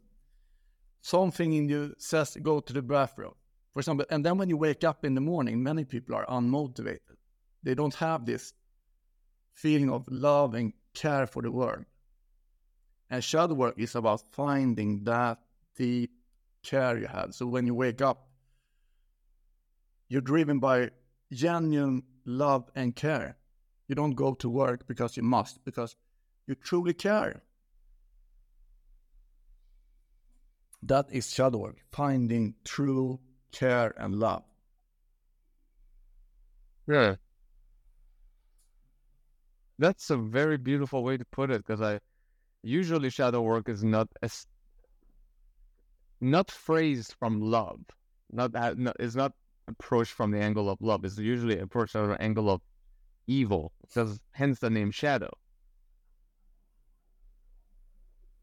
something 1.01 1.53
in 1.53 1.69
you 1.69 1.95
says 1.99 2.37
go 2.41 2.61
to 2.61 2.73
the 2.73 2.83
bathroom. 2.83 3.35
For 3.73 3.81
example, 3.81 4.07
and 4.11 4.25
then 4.25 4.37
when 4.37 4.49
you 4.49 4.57
wake 4.57 4.85
up 4.85 5.05
in 5.05 5.15
the 5.15 5.21
morning, 5.21 5.63
many 5.63 5.85
people 5.85 6.15
are 6.17 6.27
unmotivated. 6.27 7.17
They 7.63 7.75
don't 7.75 7.95
have 7.95 8.27
this 8.27 8.53
feeling 9.55 9.91
of 9.91 10.05
love 10.09 10.55
and 10.55 10.73
care 10.95 11.27
for 11.27 11.43
the 11.43 11.53
world. 11.53 11.85
And 13.11 13.23
shadow 13.23 13.55
work 13.55 13.75
is 13.79 13.95
about 13.95 14.23
finding 14.33 15.05
that 15.05 15.39
deep 15.77 16.11
care 16.63 16.99
you 16.99 17.07
have. 17.07 17.35
So 17.35 17.47
when 17.47 17.67
you 17.67 17.75
wake 17.75 18.01
up, 18.01 18.29
you're 20.09 20.21
driven 20.21 20.59
by 20.59 20.91
genuine 21.33 22.03
love 22.25 22.71
and 22.75 22.95
care. 22.95 23.37
You 23.89 23.95
don't 23.95 24.15
go 24.15 24.35
to 24.35 24.49
work 24.49 24.87
because 24.87 25.17
you 25.17 25.23
must, 25.23 25.65
because 25.65 25.97
you 26.47 26.55
truly 26.55 26.95
care. 26.95 27.43
That 30.83 31.07
is 31.13 31.33
shadow 31.33 31.59
work, 31.59 31.79
finding 31.93 32.55
true 32.65 33.21
care 33.53 33.95
and 33.99 34.15
love. 34.17 34.43
Yeah. 36.87 37.17
That's 39.79 40.11
a 40.11 40.17
very 40.17 40.59
beautiful 40.59 41.03
way 41.03 41.17
to 41.17 41.25
put 41.27 41.51
it 41.51 41.65
because 41.67 41.81
I 41.81 42.01
usually 42.63 43.11
shadow 43.11 43.41
work 43.41 43.69
is 43.69 43.83
not 43.83 44.09
as 44.23 44.47
not 46.21 46.51
phrased 46.51 47.15
from 47.19 47.41
love. 47.41 47.81
Not 48.31 48.53
that 48.53 48.79
no, 48.79 48.93
it's 49.01 49.15
not 49.15 49.33
approached 49.69 50.13
from 50.13 50.31
the 50.33 50.39
angle 50.39 50.69
of 50.69 50.79
love. 50.81 51.05
It's 51.05 51.19
usually 51.19 51.59
approached 51.59 51.93
from 51.93 52.09
the 52.11 52.21
angle 52.21 52.51
of 52.51 52.61
evil, 53.27 53.73
because 53.83 54.19
hence 54.33 54.59
the 54.59 54.71
name 54.71 54.91
shadow. 54.91 55.31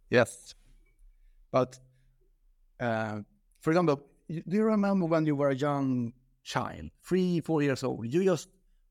Yes. 0.10 0.56
But, 1.52 1.80
uh, 2.80 3.22
for 3.62 3.72
example, 3.72 4.02
do 4.30 4.44
you 4.58 4.64
remember 4.64 5.06
when 5.06 5.26
you 5.26 5.36
were 5.36 5.50
a 5.50 5.56
young 5.56 6.14
child, 6.44 6.90
three, 7.04 7.40
four 7.42 7.62
years 7.62 7.84
old? 7.84 8.12
You 8.12 8.24
just 8.24 8.50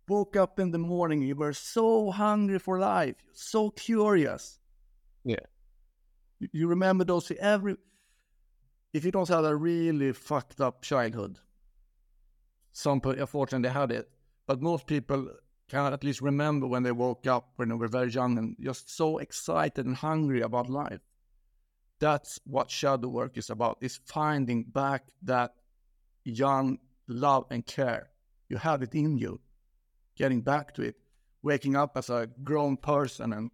woke 0.08 0.36
up 0.36 0.58
in 0.60 0.70
the 0.70 0.78
morning, 0.78 1.22
you 1.22 1.34
were 1.34 1.52
so 1.52 2.10
hungry 2.10 2.58
for 2.58 2.78
life, 2.78 3.16
so 3.32 3.70
curious. 3.70 4.58
Yeah. 5.24 5.44
You- 6.38 6.48
You 6.52 6.68
remember 6.68 7.04
those 7.04 7.30
every. 7.38 7.76
If 8.92 9.04
you 9.04 9.10
don't 9.10 9.28
have 9.28 9.44
a 9.44 9.54
really 9.54 10.12
fucked 10.12 10.60
up 10.60 10.82
childhood, 10.82 11.38
some 12.72 13.00
people, 13.00 13.20
unfortunately, 13.20 13.70
had 13.70 13.90
it, 13.90 14.08
but 14.46 14.62
most 14.62 14.86
people 14.86 15.30
can 15.68 15.92
at 15.92 16.04
least 16.04 16.20
remember 16.22 16.66
when 16.66 16.82
they 16.82 16.92
woke 16.92 17.26
up 17.26 17.50
when 17.56 17.68
they 17.68 17.74
were 17.74 17.88
very 17.88 18.10
young 18.10 18.38
and 18.38 18.56
just 18.60 18.88
so 18.94 19.18
excited 19.18 19.84
and 19.84 19.96
hungry 19.96 20.40
about 20.40 20.70
life 20.70 21.00
that's 21.98 22.38
what 22.44 22.70
shadow 22.70 23.08
work 23.08 23.38
is 23.38 23.50
about 23.50 23.78
is 23.80 24.00
finding 24.04 24.64
back 24.64 25.04
that 25.22 25.52
young 26.24 26.78
love 27.08 27.46
and 27.50 27.64
care. 27.64 28.10
You 28.48 28.58
have 28.58 28.82
it 28.82 28.94
in 28.94 29.16
you 29.18 29.40
getting 30.16 30.40
back 30.40 30.74
to 30.74 30.82
it 30.82 30.96
waking 31.42 31.76
up 31.76 31.96
as 31.96 32.10
a 32.10 32.28
grown 32.42 32.76
person 32.76 33.32
and 33.32 33.50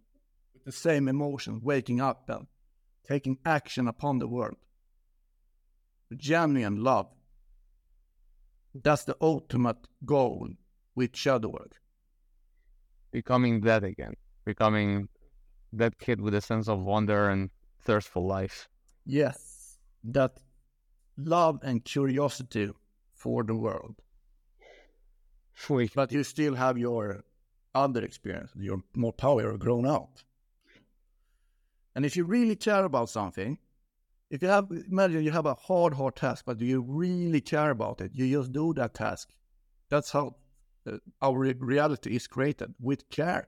with 0.53 0.63
the 0.65 0.71
same 0.71 1.07
emotion 1.07 1.61
waking 1.61 2.01
up 2.01 2.29
and 2.29 2.47
taking 3.07 3.37
action 3.45 3.87
upon 3.87 4.19
the 4.19 4.27
world. 4.27 4.57
Genuine 6.15 6.83
love. 6.83 7.07
That's 8.73 9.03
the 9.03 9.17
ultimate 9.21 9.87
goal 10.05 10.49
with 10.95 11.15
shadow 11.15 11.49
work. 11.49 11.73
Becoming 13.11 13.61
that 13.61 13.83
again. 13.83 14.13
Becoming 14.45 15.09
that 15.71 15.99
kid 15.99 16.21
with 16.21 16.33
a 16.33 16.41
sense 16.41 16.67
of 16.67 16.79
wonder 16.79 17.29
and 17.29 17.49
thirst 17.83 18.07
for 18.07 18.23
life. 18.37 18.69
yes 19.05 19.77
that 20.03 20.33
love 21.17 21.59
and 21.63 21.83
curiosity 21.85 22.69
for 23.13 23.43
the 23.43 23.55
world 23.55 23.95
Sweet. 25.55 25.91
but 25.93 26.11
you 26.11 26.23
still 26.23 26.55
have 26.55 26.77
your 26.77 27.23
other 27.75 28.03
experience. 28.03 28.51
You're 28.55 28.83
more 28.95 29.13
power 29.13 29.57
grown 29.57 29.85
up. 29.85 30.11
And 31.95 32.05
if 32.05 32.15
you 32.17 32.23
really 32.25 32.55
care 32.55 32.85
about 32.85 33.09
something, 33.09 33.57
if 34.29 34.41
you 34.41 34.47
have, 34.47 34.67
imagine 34.91 35.23
you 35.23 35.31
have 35.31 35.45
a 35.45 35.53
hard, 35.53 35.93
hard 35.93 36.15
task, 36.15 36.45
but 36.45 36.57
do 36.57 36.65
you 36.65 36.81
really 36.81 37.41
care 37.41 37.69
about 37.69 38.01
it, 38.01 38.11
you 38.13 38.25
just 38.37 38.51
do 38.51 38.73
that 38.73 38.93
task. 38.93 39.29
That's 39.89 40.11
how 40.11 40.35
uh, 40.87 40.97
our 41.21 41.37
re- 41.37 41.55
reality 41.59 42.15
is 42.15 42.27
created 42.27 42.73
with 42.79 43.07
care. 43.09 43.47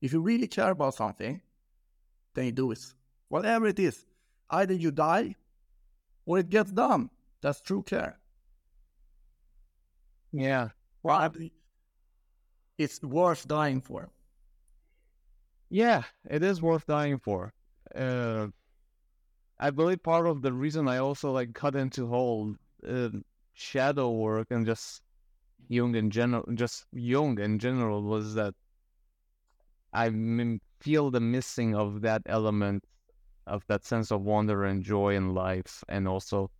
If 0.00 0.12
you 0.12 0.20
really 0.20 0.46
care 0.48 0.70
about 0.70 0.94
something, 0.94 1.40
then 2.34 2.44
you 2.46 2.52
do 2.52 2.70
it. 2.72 2.80
Whatever 3.34 3.66
it 3.66 3.80
is, 3.80 4.06
either 4.48 4.74
you 4.74 4.92
die 4.92 5.34
or 6.24 6.38
it 6.38 6.50
gets 6.50 6.70
done. 6.70 7.10
That's 7.42 7.60
true 7.60 7.82
care. 7.82 8.20
Yeah. 10.30 10.68
Well, 11.02 11.16
I- 11.16 11.50
it's 12.78 13.02
worth 13.02 13.48
dying 13.48 13.80
for. 13.80 14.08
Yeah, 15.68 16.04
it 16.30 16.44
is 16.44 16.62
worth 16.62 16.86
dying 16.86 17.18
for. 17.18 17.52
Uh, 17.92 18.46
I 19.58 19.70
believe 19.70 20.04
part 20.04 20.28
of 20.28 20.40
the 20.42 20.52
reason 20.52 20.86
I 20.86 20.98
also 20.98 21.32
like 21.32 21.54
cut 21.54 21.74
into 21.74 22.06
whole 22.06 22.54
uh, 22.88 23.08
shadow 23.54 24.12
work 24.12 24.46
and 24.52 24.64
just 24.64 25.02
Jung 25.66 25.96
in 25.96 26.08
general, 26.10 26.44
just 26.54 26.86
Jung 26.92 27.40
in 27.40 27.58
general, 27.58 28.00
was 28.04 28.34
that 28.34 28.54
I 29.92 30.06
m- 30.06 30.60
feel 30.78 31.10
the 31.10 31.20
missing 31.20 31.74
of 31.74 32.00
that 32.02 32.22
element 32.26 32.84
of 33.46 33.64
that 33.68 33.84
sense 33.84 34.10
of 34.10 34.22
wonder 34.22 34.64
and 34.64 34.82
joy 34.82 35.14
in 35.14 35.34
life, 35.34 35.84
and 35.88 36.08
also 36.08 36.50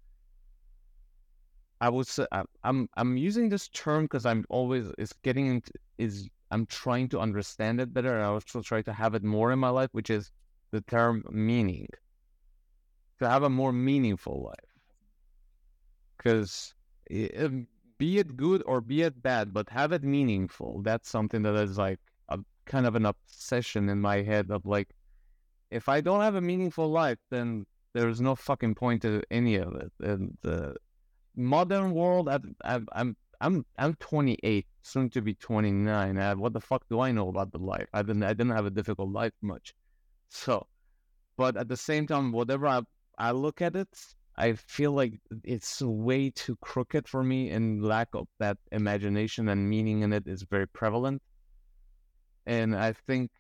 I 1.81 1.89
would 1.89 2.07
say 2.07 2.27
I'm 2.63 2.89
I'm 2.97 3.17
using 3.17 3.49
this 3.49 3.69
term 3.69 4.05
because 4.05 4.25
I'm 4.27 4.45
always 4.49 4.91
it's 4.99 5.13
getting 5.23 5.47
into 5.47 5.73
is 5.99 6.29
I'm 6.51 6.67
trying 6.67 7.09
to 7.11 7.21
understand 7.21 7.81
it 7.81 7.93
better. 7.93 8.15
and 8.15 8.23
I 8.23 8.27
also 8.27 8.63
try 8.63 8.83
to 8.83 8.93
have 8.93 9.15
it 9.15 9.25
more 9.25 9.53
in 9.53 9.59
my 9.59 9.71
life, 9.71 9.91
which 9.93 10.11
is 10.11 10.31
the 10.71 10.81
term 10.83 11.25
meaning. 11.31 11.89
To 13.21 13.29
have 13.29 13.43
a 13.43 13.51
more 13.51 13.73
meaningful 13.73 14.43
life, 14.43 14.73
because 16.17 16.75
um, 17.39 17.67
be 17.99 18.19
it 18.19 18.37
good 18.37 18.63
or 18.67 18.81
be 18.81 19.03
it 19.03 19.23
bad, 19.23 19.53
but 19.53 19.69
have 19.71 19.93
it 19.93 20.03
meaningful. 20.03 20.83
That's 20.83 21.09
something 21.09 21.43
that 21.43 21.55
is 21.55 21.79
like 21.79 22.01
a 22.29 22.39
kind 22.67 22.87
of 22.87 22.97
an 22.97 23.07
obsession 23.07 23.89
in 23.89 24.01
my 24.01 24.23
head 24.23 24.51
of 24.51 24.67
like, 24.67 24.91
if 25.75 25.89
I 25.89 26.01
don't 26.01 26.21
have 26.21 26.37
a 26.37 26.41
meaningful 26.41 26.89
life, 26.89 27.19
then 27.31 27.67
there's 27.95 28.21
no 28.21 28.37
fucking 28.37 28.77
point 28.77 29.03
to 29.03 29.23
any 29.31 29.57
of 29.57 29.75
it. 29.75 29.93
And 30.01 30.39
the 30.43 30.77
modern 31.37 31.91
world, 31.93 32.29
I, 32.29 32.39
I, 32.65 32.81
I'm 32.93 33.17
I'm 33.41 33.67
I'm 33.77 33.95
28, 33.95 34.67
soon 34.83 35.11
to 35.11 35.21
be 35.21 35.35
29. 35.35 36.17
Uh, 36.17 36.35
what 36.37 36.53
the 36.53 36.61
fuck 36.61 36.85
do 36.89 37.01
I 37.01 37.11
know 37.11 37.29
about 37.29 37.51
the 37.51 37.59
life? 37.59 37.89
I 37.93 38.03
didn't 38.03 38.23
I 38.23 38.35
didn't 38.35 38.53
have 38.53 38.67
a 38.67 38.71
difficult 38.71 39.11
life 39.11 39.33
much. 39.43 39.75
So, 40.29 40.69
but 41.37 41.57
at 41.57 41.69
the 41.69 41.77
same 41.77 42.07
time, 42.07 42.31
whatever 42.31 42.69
I 42.69 42.83
I 43.19 43.33
look 43.33 43.61
at 43.61 43.75
it, 43.75 43.89
I 44.37 44.53
feel 44.53 44.93
like 44.93 45.15
it's 45.43 45.83
way 45.83 46.31
too 46.31 46.57
crooked 46.61 47.09
for 47.09 47.25
me, 47.25 47.51
and 47.51 47.83
lack 47.83 48.09
of 48.15 48.29
that 48.39 48.59
imagination 48.71 49.49
and 49.49 49.69
meaning 49.69 50.03
in 50.03 50.13
it 50.13 50.29
is 50.29 50.45
very 50.45 50.69
prevalent. 50.69 51.21
And 52.47 52.77
I 52.77 52.93
think 52.93 53.31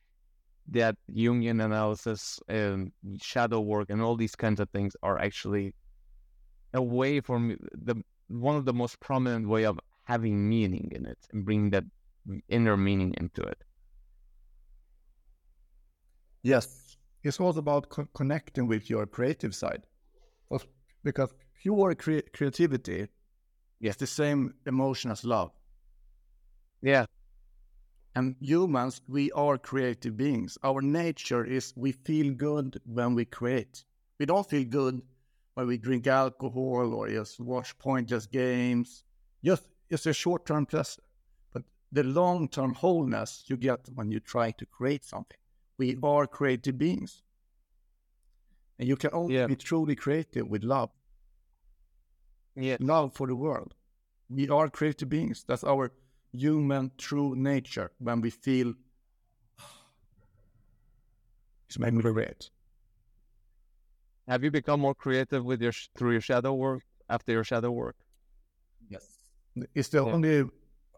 that 0.68 0.96
Jungian 1.10 1.64
analysis 1.64 2.40
and 2.48 2.92
shadow 3.20 3.60
work 3.60 3.90
and 3.90 4.00
all 4.00 4.16
these 4.16 4.34
kinds 4.34 4.60
of 4.60 4.68
things 4.70 4.96
are 5.02 5.18
actually 5.18 5.74
a 6.72 6.82
way 6.82 7.20
for 7.20 7.38
me 7.38 7.56
the 7.72 7.96
one 8.28 8.56
of 8.56 8.64
the 8.64 8.72
most 8.72 8.98
prominent 9.00 9.46
way 9.48 9.64
of 9.64 9.78
having 10.04 10.48
meaning 10.48 10.90
in 10.92 11.06
it 11.06 11.18
and 11.32 11.44
bring 11.44 11.70
that 11.70 11.84
inner 12.48 12.76
meaning 12.76 13.14
into 13.18 13.42
it. 13.42 13.58
Yes, 16.42 16.96
it's 17.22 17.40
all 17.40 17.56
about 17.58 17.88
co- 17.88 18.08
connecting 18.14 18.66
with 18.66 18.90
your 18.90 19.06
creative 19.06 19.54
side, 19.54 19.86
because 21.02 21.32
pure 21.62 21.94
cre- 21.94 22.26
creativity 22.32 23.08
Yeah. 23.80 23.90
is 23.90 23.96
the 23.96 24.06
same 24.06 24.54
emotion 24.66 25.10
as 25.10 25.24
love. 25.24 25.52
Yeah, 26.82 27.06
And 28.16 28.36
humans, 28.40 29.00
we 29.08 29.32
are 29.32 29.58
creative 29.58 30.16
beings. 30.16 30.56
Our 30.62 30.80
nature 30.80 31.44
is 31.44 31.72
we 31.76 31.92
feel 31.92 32.32
good 32.32 32.80
when 32.86 33.14
we 33.14 33.24
create. 33.24 33.84
We 34.20 34.26
don't 34.26 34.48
feel 34.48 34.64
good 34.64 35.02
when 35.54 35.66
we 35.66 35.78
drink 35.78 36.06
alcohol 36.06 36.94
or 36.94 37.08
just 37.08 37.40
watch 37.40 37.76
pointless 37.78 38.26
games. 38.26 39.04
Just 39.44 39.64
it's 39.90 40.06
a 40.06 40.12
short 40.12 40.46
term 40.46 40.66
pleasure. 40.66 41.02
But 41.52 41.62
the 41.90 42.04
long 42.04 42.48
term 42.48 42.74
wholeness 42.74 43.44
you 43.48 43.56
get 43.56 43.88
when 43.94 44.10
you 44.10 44.20
try 44.20 44.52
to 44.52 44.66
create 44.66 45.04
something. 45.04 45.38
We 45.76 45.94
mm-hmm. 45.94 46.04
are 46.04 46.26
creative 46.26 46.78
beings. 46.78 47.22
And 48.78 48.88
you 48.88 48.96
can 48.96 49.10
only 49.12 49.34
Yeah. 49.34 49.46
be 49.46 49.56
truly 49.56 49.96
creative 49.96 50.48
with 50.48 50.62
love. 50.64 50.90
yeah, 52.56 52.76
Love 52.80 53.14
for 53.14 53.26
the 53.26 53.34
world. 53.36 53.74
We 54.28 54.48
are 54.48 54.68
creative 54.70 55.08
beings. 55.08 55.44
That's 55.46 55.64
our 55.64 55.92
human 56.34 56.90
true 56.98 57.34
nature 57.36 57.90
when 57.98 58.20
we 58.20 58.30
feel 58.30 58.74
it's 61.66 61.78
made 61.78 61.94
me 61.94 62.02
regret. 62.02 62.50
Have 64.26 64.42
you 64.42 64.50
become 64.50 64.80
more 64.80 64.94
creative 64.94 65.44
with 65.44 65.60
your 65.62 65.72
sh- 65.72 65.88
through 65.96 66.12
your 66.12 66.20
shadow 66.20 66.54
work 66.54 66.82
after 67.08 67.32
your 67.32 67.44
shadow 67.44 67.70
work? 67.70 67.96
Yes. 68.88 69.06
It's 69.74 69.88
the 69.88 69.98
Yeah. 69.98 70.12
only 70.12 70.44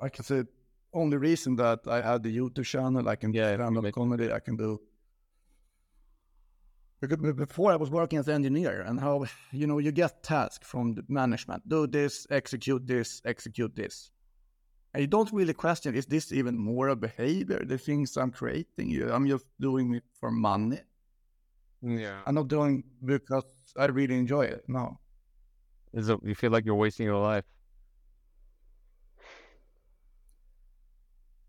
I 0.00 0.08
can 0.08 0.24
say 0.24 0.44
only 0.92 1.16
reason 1.16 1.56
that 1.56 1.80
I 1.86 2.00
had 2.00 2.22
the 2.22 2.34
YouTube 2.36 2.64
channel. 2.64 3.08
I 3.08 3.16
can 3.16 3.32
Yeah, 3.32 3.56
do 3.56 3.62
stand 3.62 3.74
you 3.76 3.86
up 3.86 3.92
comedy. 3.94 4.32
I 4.32 4.40
can 4.40 4.56
do 4.56 4.80
because 7.00 7.18
before 7.34 7.72
I 7.72 7.76
was 7.76 7.90
working 7.90 8.18
as 8.18 8.28
an 8.28 8.34
engineer 8.34 8.80
and 8.80 8.98
how 9.00 9.26
you 9.52 9.66
know 9.66 9.78
you 9.78 9.92
get 9.92 10.22
tasks 10.22 10.66
from 10.66 10.94
the 10.94 11.02
management. 11.08 11.68
Do 11.68 11.86
this, 11.86 12.26
execute 12.30 12.86
this, 12.86 13.20
execute 13.24 13.74
this. 13.76 14.10
And 14.96 15.02
you 15.02 15.08
don't 15.08 15.30
really 15.30 15.52
question 15.52 15.94
is 15.94 16.06
this 16.06 16.32
even 16.32 16.56
more 16.56 16.88
a 16.88 16.96
behavior, 16.96 17.62
the 17.62 17.76
things 17.76 18.16
I'm 18.16 18.30
creating? 18.30 19.02
I'm 19.12 19.28
just 19.28 19.44
doing 19.60 19.94
it 19.94 20.04
for 20.18 20.30
money. 20.30 20.80
Yeah, 21.82 22.22
I'm 22.24 22.34
not 22.34 22.48
doing 22.48 22.82
because 23.04 23.44
I 23.76 23.84
really 23.86 24.16
enjoy 24.16 24.46
it. 24.46 24.64
No. 24.68 24.98
is 25.92 26.08
it 26.08 26.18
you 26.24 26.34
feel 26.34 26.50
like 26.50 26.64
you're 26.64 26.74
wasting 26.74 27.04
your 27.04 27.20
life? 27.20 27.44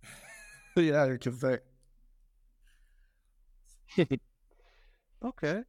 yeah, 0.76 1.06
you 1.06 1.18
can 1.18 1.34
say. 1.34 1.60
okay. 5.24 5.64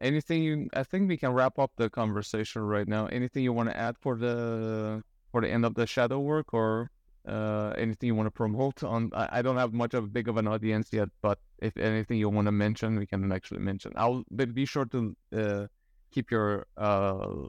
Anything 0.00 0.42
you? 0.42 0.68
I 0.74 0.82
think 0.82 1.08
we 1.08 1.16
can 1.16 1.32
wrap 1.32 1.58
up 1.60 1.70
the 1.76 1.88
conversation 1.88 2.62
right 2.62 2.88
now. 2.88 3.06
Anything 3.06 3.44
you 3.44 3.52
want 3.52 3.68
to 3.70 3.76
add 3.76 3.96
for 4.00 4.16
the 4.16 5.02
for 5.30 5.40
the 5.40 5.48
end 5.48 5.64
of 5.64 5.74
the 5.74 5.86
shadow 5.86 6.18
work, 6.18 6.52
or 6.52 6.90
uh, 7.26 7.72
anything 7.76 8.08
you 8.08 8.14
want 8.14 8.26
to 8.26 8.30
promote? 8.30 8.82
On 8.82 9.10
I, 9.14 9.28
I 9.38 9.42
don't 9.42 9.56
have 9.56 9.72
much 9.72 9.94
of 9.94 10.04
a 10.04 10.08
big 10.08 10.28
of 10.28 10.36
an 10.36 10.48
audience 10.48 10.88
yet, 10.92 11.08
but 11.20 11.38
if 11.58 11.76
anything 11.76 12.18
you 12.18 12.28
want 12.28 12.46
to 12.46 12.52
mention, 12.52 12.98
we 12.98 13.06
can 13.06 13.30
actually 13.32 13.60
mention. 13.60 13.92
I'll 13.96 14.24
but 14.30 14.54
be 14.54 14.64
sure 14.64 14.86
to 14.86 15.16
uh, 15.36 15.66
keep 16.10 16.30
your 16.30 16.66
uh 16.76 17.48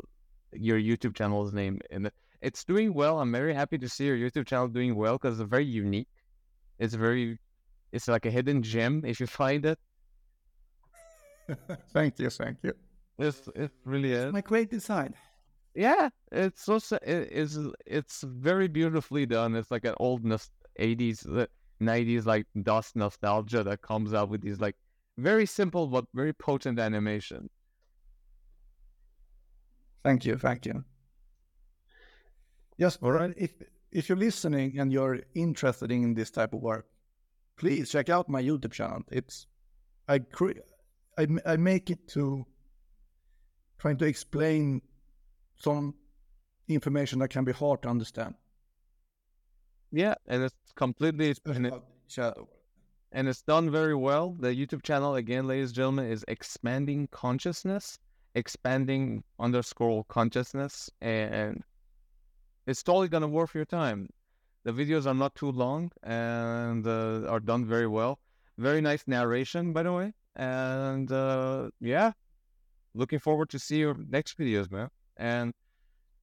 your 0.55 0.79
YouTube 0.79 1.15
channel's 1.15 1.53
name 1.53 1.79
in 1.89 2.05
it. 2.07 2.13
It's 2.41 2.63
doing 2.63 2.93
well. 2.93 3.19
I'm 3.19 3.31
very 3.31 3.53
happy 3.53 3.77
to 3.77 3.89
see 3.89 4.05
your 4.05 4.17
YouTube 4.17 4.45
channel 4.45 4.67
doing 4.67 4.95
well 4.95 5.13
because 5.13 5.39
it's 5.39 5.49
very 5.49 5.65
unique. 5.65 6.09
It's 6.77 6.93
very, 6.93 7.39
it's 7.91 8.07
like 8.07 8.25
a 8.25 8.31
hidden 8.31 8.61
gem 8.61 9.03
if 9.05 9.19
you 9.19 9.27
find 9.41 9.65
it. 9.65 9.79
thank 11.93 12.19
you, 12.19 12.29
thank 12.29 12.57
you. 12.63 12.73
It's 13.17 13.47
it 13.55 13.71
really 13.85 14.11
is. 14.11 14.33
My 14.33 14.41
creative 14.41 14.81
side. 14.81 15.13
Yeah, 15.75 16.09
it's 16.31 16.63
so 16.63 16.75
it 16.75 17.31
is 17.31 17.57
it's 17.85 18.21
very 18.21 18.67
beautifully 18.67 19.25
done. 19.25 19.55
It's 19.55 19.71
like 19.71 19.85
an 19.85 19.95
old 19.99 20.23
80s, 20.23 21.25
uh, 21.27 21.47
90s 21.79 22.25
like 22.25 22.45
dust 22.61 22.95
nostalgia 22.95 23.63
that 23.63 23.81
comes 23.81 24.13
out 24.13 24.29
with 24.29 24.41
these 24.41 24.59
like 24.59 24.75
very 25.17 25.45
simple 25.45 25.87
but 25.87 26.05
very 26.13 26.33
potent 26.33 26.79
animation. 26.79 27.49
Thank 30.03 30.25
you, 30.25 30.37
thank 30.37 30.65
you. 30.65 30.83
Yes, 32.77 32.97
All 33.01 33.11
right. 33.11 33.33
If 33.37 33.53
if 33.91 34.09
you're 34.09 34.17
listening 34.17 34.79
and 34.79 34.91
you're 34.91 35.19
interested 35.35 35.91
in 35.91 36.13
this 36.13 36.31
type 36.31 36.53
of 36.53 36.61
work, 36.61 36.87
please 37.57 37.89
check 37.91 38.09
out 38.09 38.29
my 38.29 38.41
YouTube 38.41 38.73
channel. 38.73 39.03
It's 39.11 39.47
I 40.07 40.19
cre- 40.19 40.61
I 41.17 41.57
make 41.57 41.89
it 41.91 42.07
to 42.09 42.45
trying 43.77 43.97
to 43.97 44.05
explain 44.05 44.81
some 45.63 45.95
information 46.67 47.19
that 47.19 47.29
can 47.29 47.43
be 47.43 47.51
hard 47.51 47.81
to 47.83 47.89
understand. 47.89 48.35
Yeah, 49.91 50.15
and 50.27 50.43
it's 50.43 50.55
completely 50.75 51.35
and, 51.45 51.67
it, 51.67 51.73
and 53.11 53.27
it's 53.27 53.41
done 53.43 53.69
very 53.69 53.95
well. 53.95 54.35
The 54.39 54.49
YouTube 54.49 54.81
channel 54.83 55.15
again, 55.15 55.47
ladies 55.47 55.69
and 55.69 55.75
gentlemen, 55.75 56.11
is 56.11 56.25
expanding 56.27 57.07
consciousness, 57.11 57.99
expanding 58.33 59.23
underscore 59.39 60.03
consciousness, 60.05 60.89
and 61.01 61.63
it's 62.65 62.81
totally 62.81 63.07
gonna 63.07 63.27
worth 63.27 63.53
your 63.53 63.65
time. 63.65 64.09
The 64.63 64.71
videos 64.71 65.05
are 65.05 65.13
not 65.13 65.35
too 65.35 65.51
long 65.51 65.91
and 66.03 66.87
uh, 66.87 67.27
are 67.27 67.41
done 67.41 67.65
very 67.65 67.87
well. 67.87 68.19
Very 68.57 68.81
nice 68.81 69.03
narration, 69.07 69.73
by 69.73 69.83
the 69.83 69.91
way. 69.91 70.13
And 70.35 71.11
uh, 71.11 71.69
yeah, 71.81 72.13
looking 72.95 73.19
forward 73.19 73.49
to 73.49 73.59
see 73.59 73.77
your 73.77 73.95
next 74.09 74.37
videos, 74.37 74.71
man. 74.71 74.89
And 75.23 75.53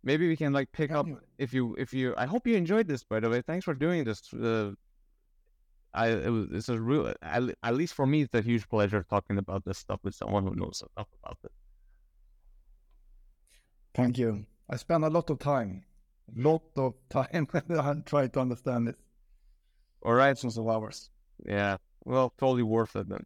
maybe 0.05 0.29
we 0.29 0.37
can 0.37 0.53
like 0.53 0.71
pick 0.73 0.91
up 0.93 1.07
if 1.39 1.55
you 1.55 1.75
if 1.79 1.95
you. 1.95 2.15
I 2.19 2.27
hope 2.27 2.47
you 2.47 2.55
enjoyed 2.55 2.87
this, 2.87 3.03
by 3.03 3.19
the 3.21 3.31
way. 3.31 3.41
Thanks 3.41 3.65
for 3.65 3.75
doing 3.75 4.05
this. 4.05 4.21
Uh, 4.35 4.73
I 5.95 6.09
it 6.09 6.29
was 6.29 6.49
it's 6.53 6.69
a 6.69 6.79
real 6.79 7.13
at, 7.23 7.43
at 7.63 7.75
least 7.75 7.95
for 7.95 8.07
me 8.07 8.23
it's 8.23 8.35
a 8.35 8.43
huge 8.43 8.69
pleasure 8.69 9.05
talking 9.09 9.39
about 9.39 9.65
this 9.65 9.79
stuff 9.79 10.01
with 10.05 10.15
someone 10.15 10.45
who 10.45 10.55
knows 10.55 10.83
enough 10.95 11.09
about 11.23 11.39
it. 11.45 11.53
Thank 13.95 14.19
you. 14.19 14.45
I 14.69 14.77
spent 14.77 15.03
a 15.03 15.09
lot 15.09 15.31
of 15.31 15.39
time, 15.39 15.85
lot 16.37 16.63
of 16.77 16.95
time 17.09 17.49
trying 18.07 18.31
to 18.31 18.41
understand 18.41 18.89
it. 18.89 18.97
All 20.03 20.13
right. 20.13 20.37
Thousands 20.37 20.59
of 20.59 20.69
hours. 20.69 21.11
Yeah. 21.45 21.79
Well, 22.05 22.35
totally 22.39 22.63
worth 22.63 22.97
it 22.97 23.09
then. 23.09 23.25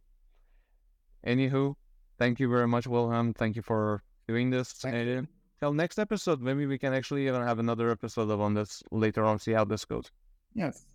Anywho, 1.26 1.74
thank 2.18 2.38
you 2.38 2.48
very 2.48 2.68
much, 2.68 2.86
Wilhelm. 2.86 3.34
Thank 3.34 3.56
you 3.56 3.62
for 3.62 4.02
doing 4.28 4.50
this. 4.50 4.72
Thank 4.72 5.28
till 5.60 5.72
next 5.72 5.98
episode, 5.98 6.40
maybe 6.40 6.66
we 6.66 6.78
can 6.78 6.94
actually 6.94 7.26
even 7.26 7.42
have 7.42 7.58
another 7.58 7.90
episode 7.90 8.30
of 8.30 8.40
on 8.40 8.54
this 8.54 8.82
later 8.90 9.24
on. 9.24 9.38
See 9.38 9.52
how 9.52 9.64
this 9.64 9.84
goes. 9.84 10.10
Yes. 10.54 10.86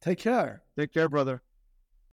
Take 0.00 0.18
care. 0.18 0.62
Take 0.76 0.92
care, 0.92 1.08
brother. 1.08 1.42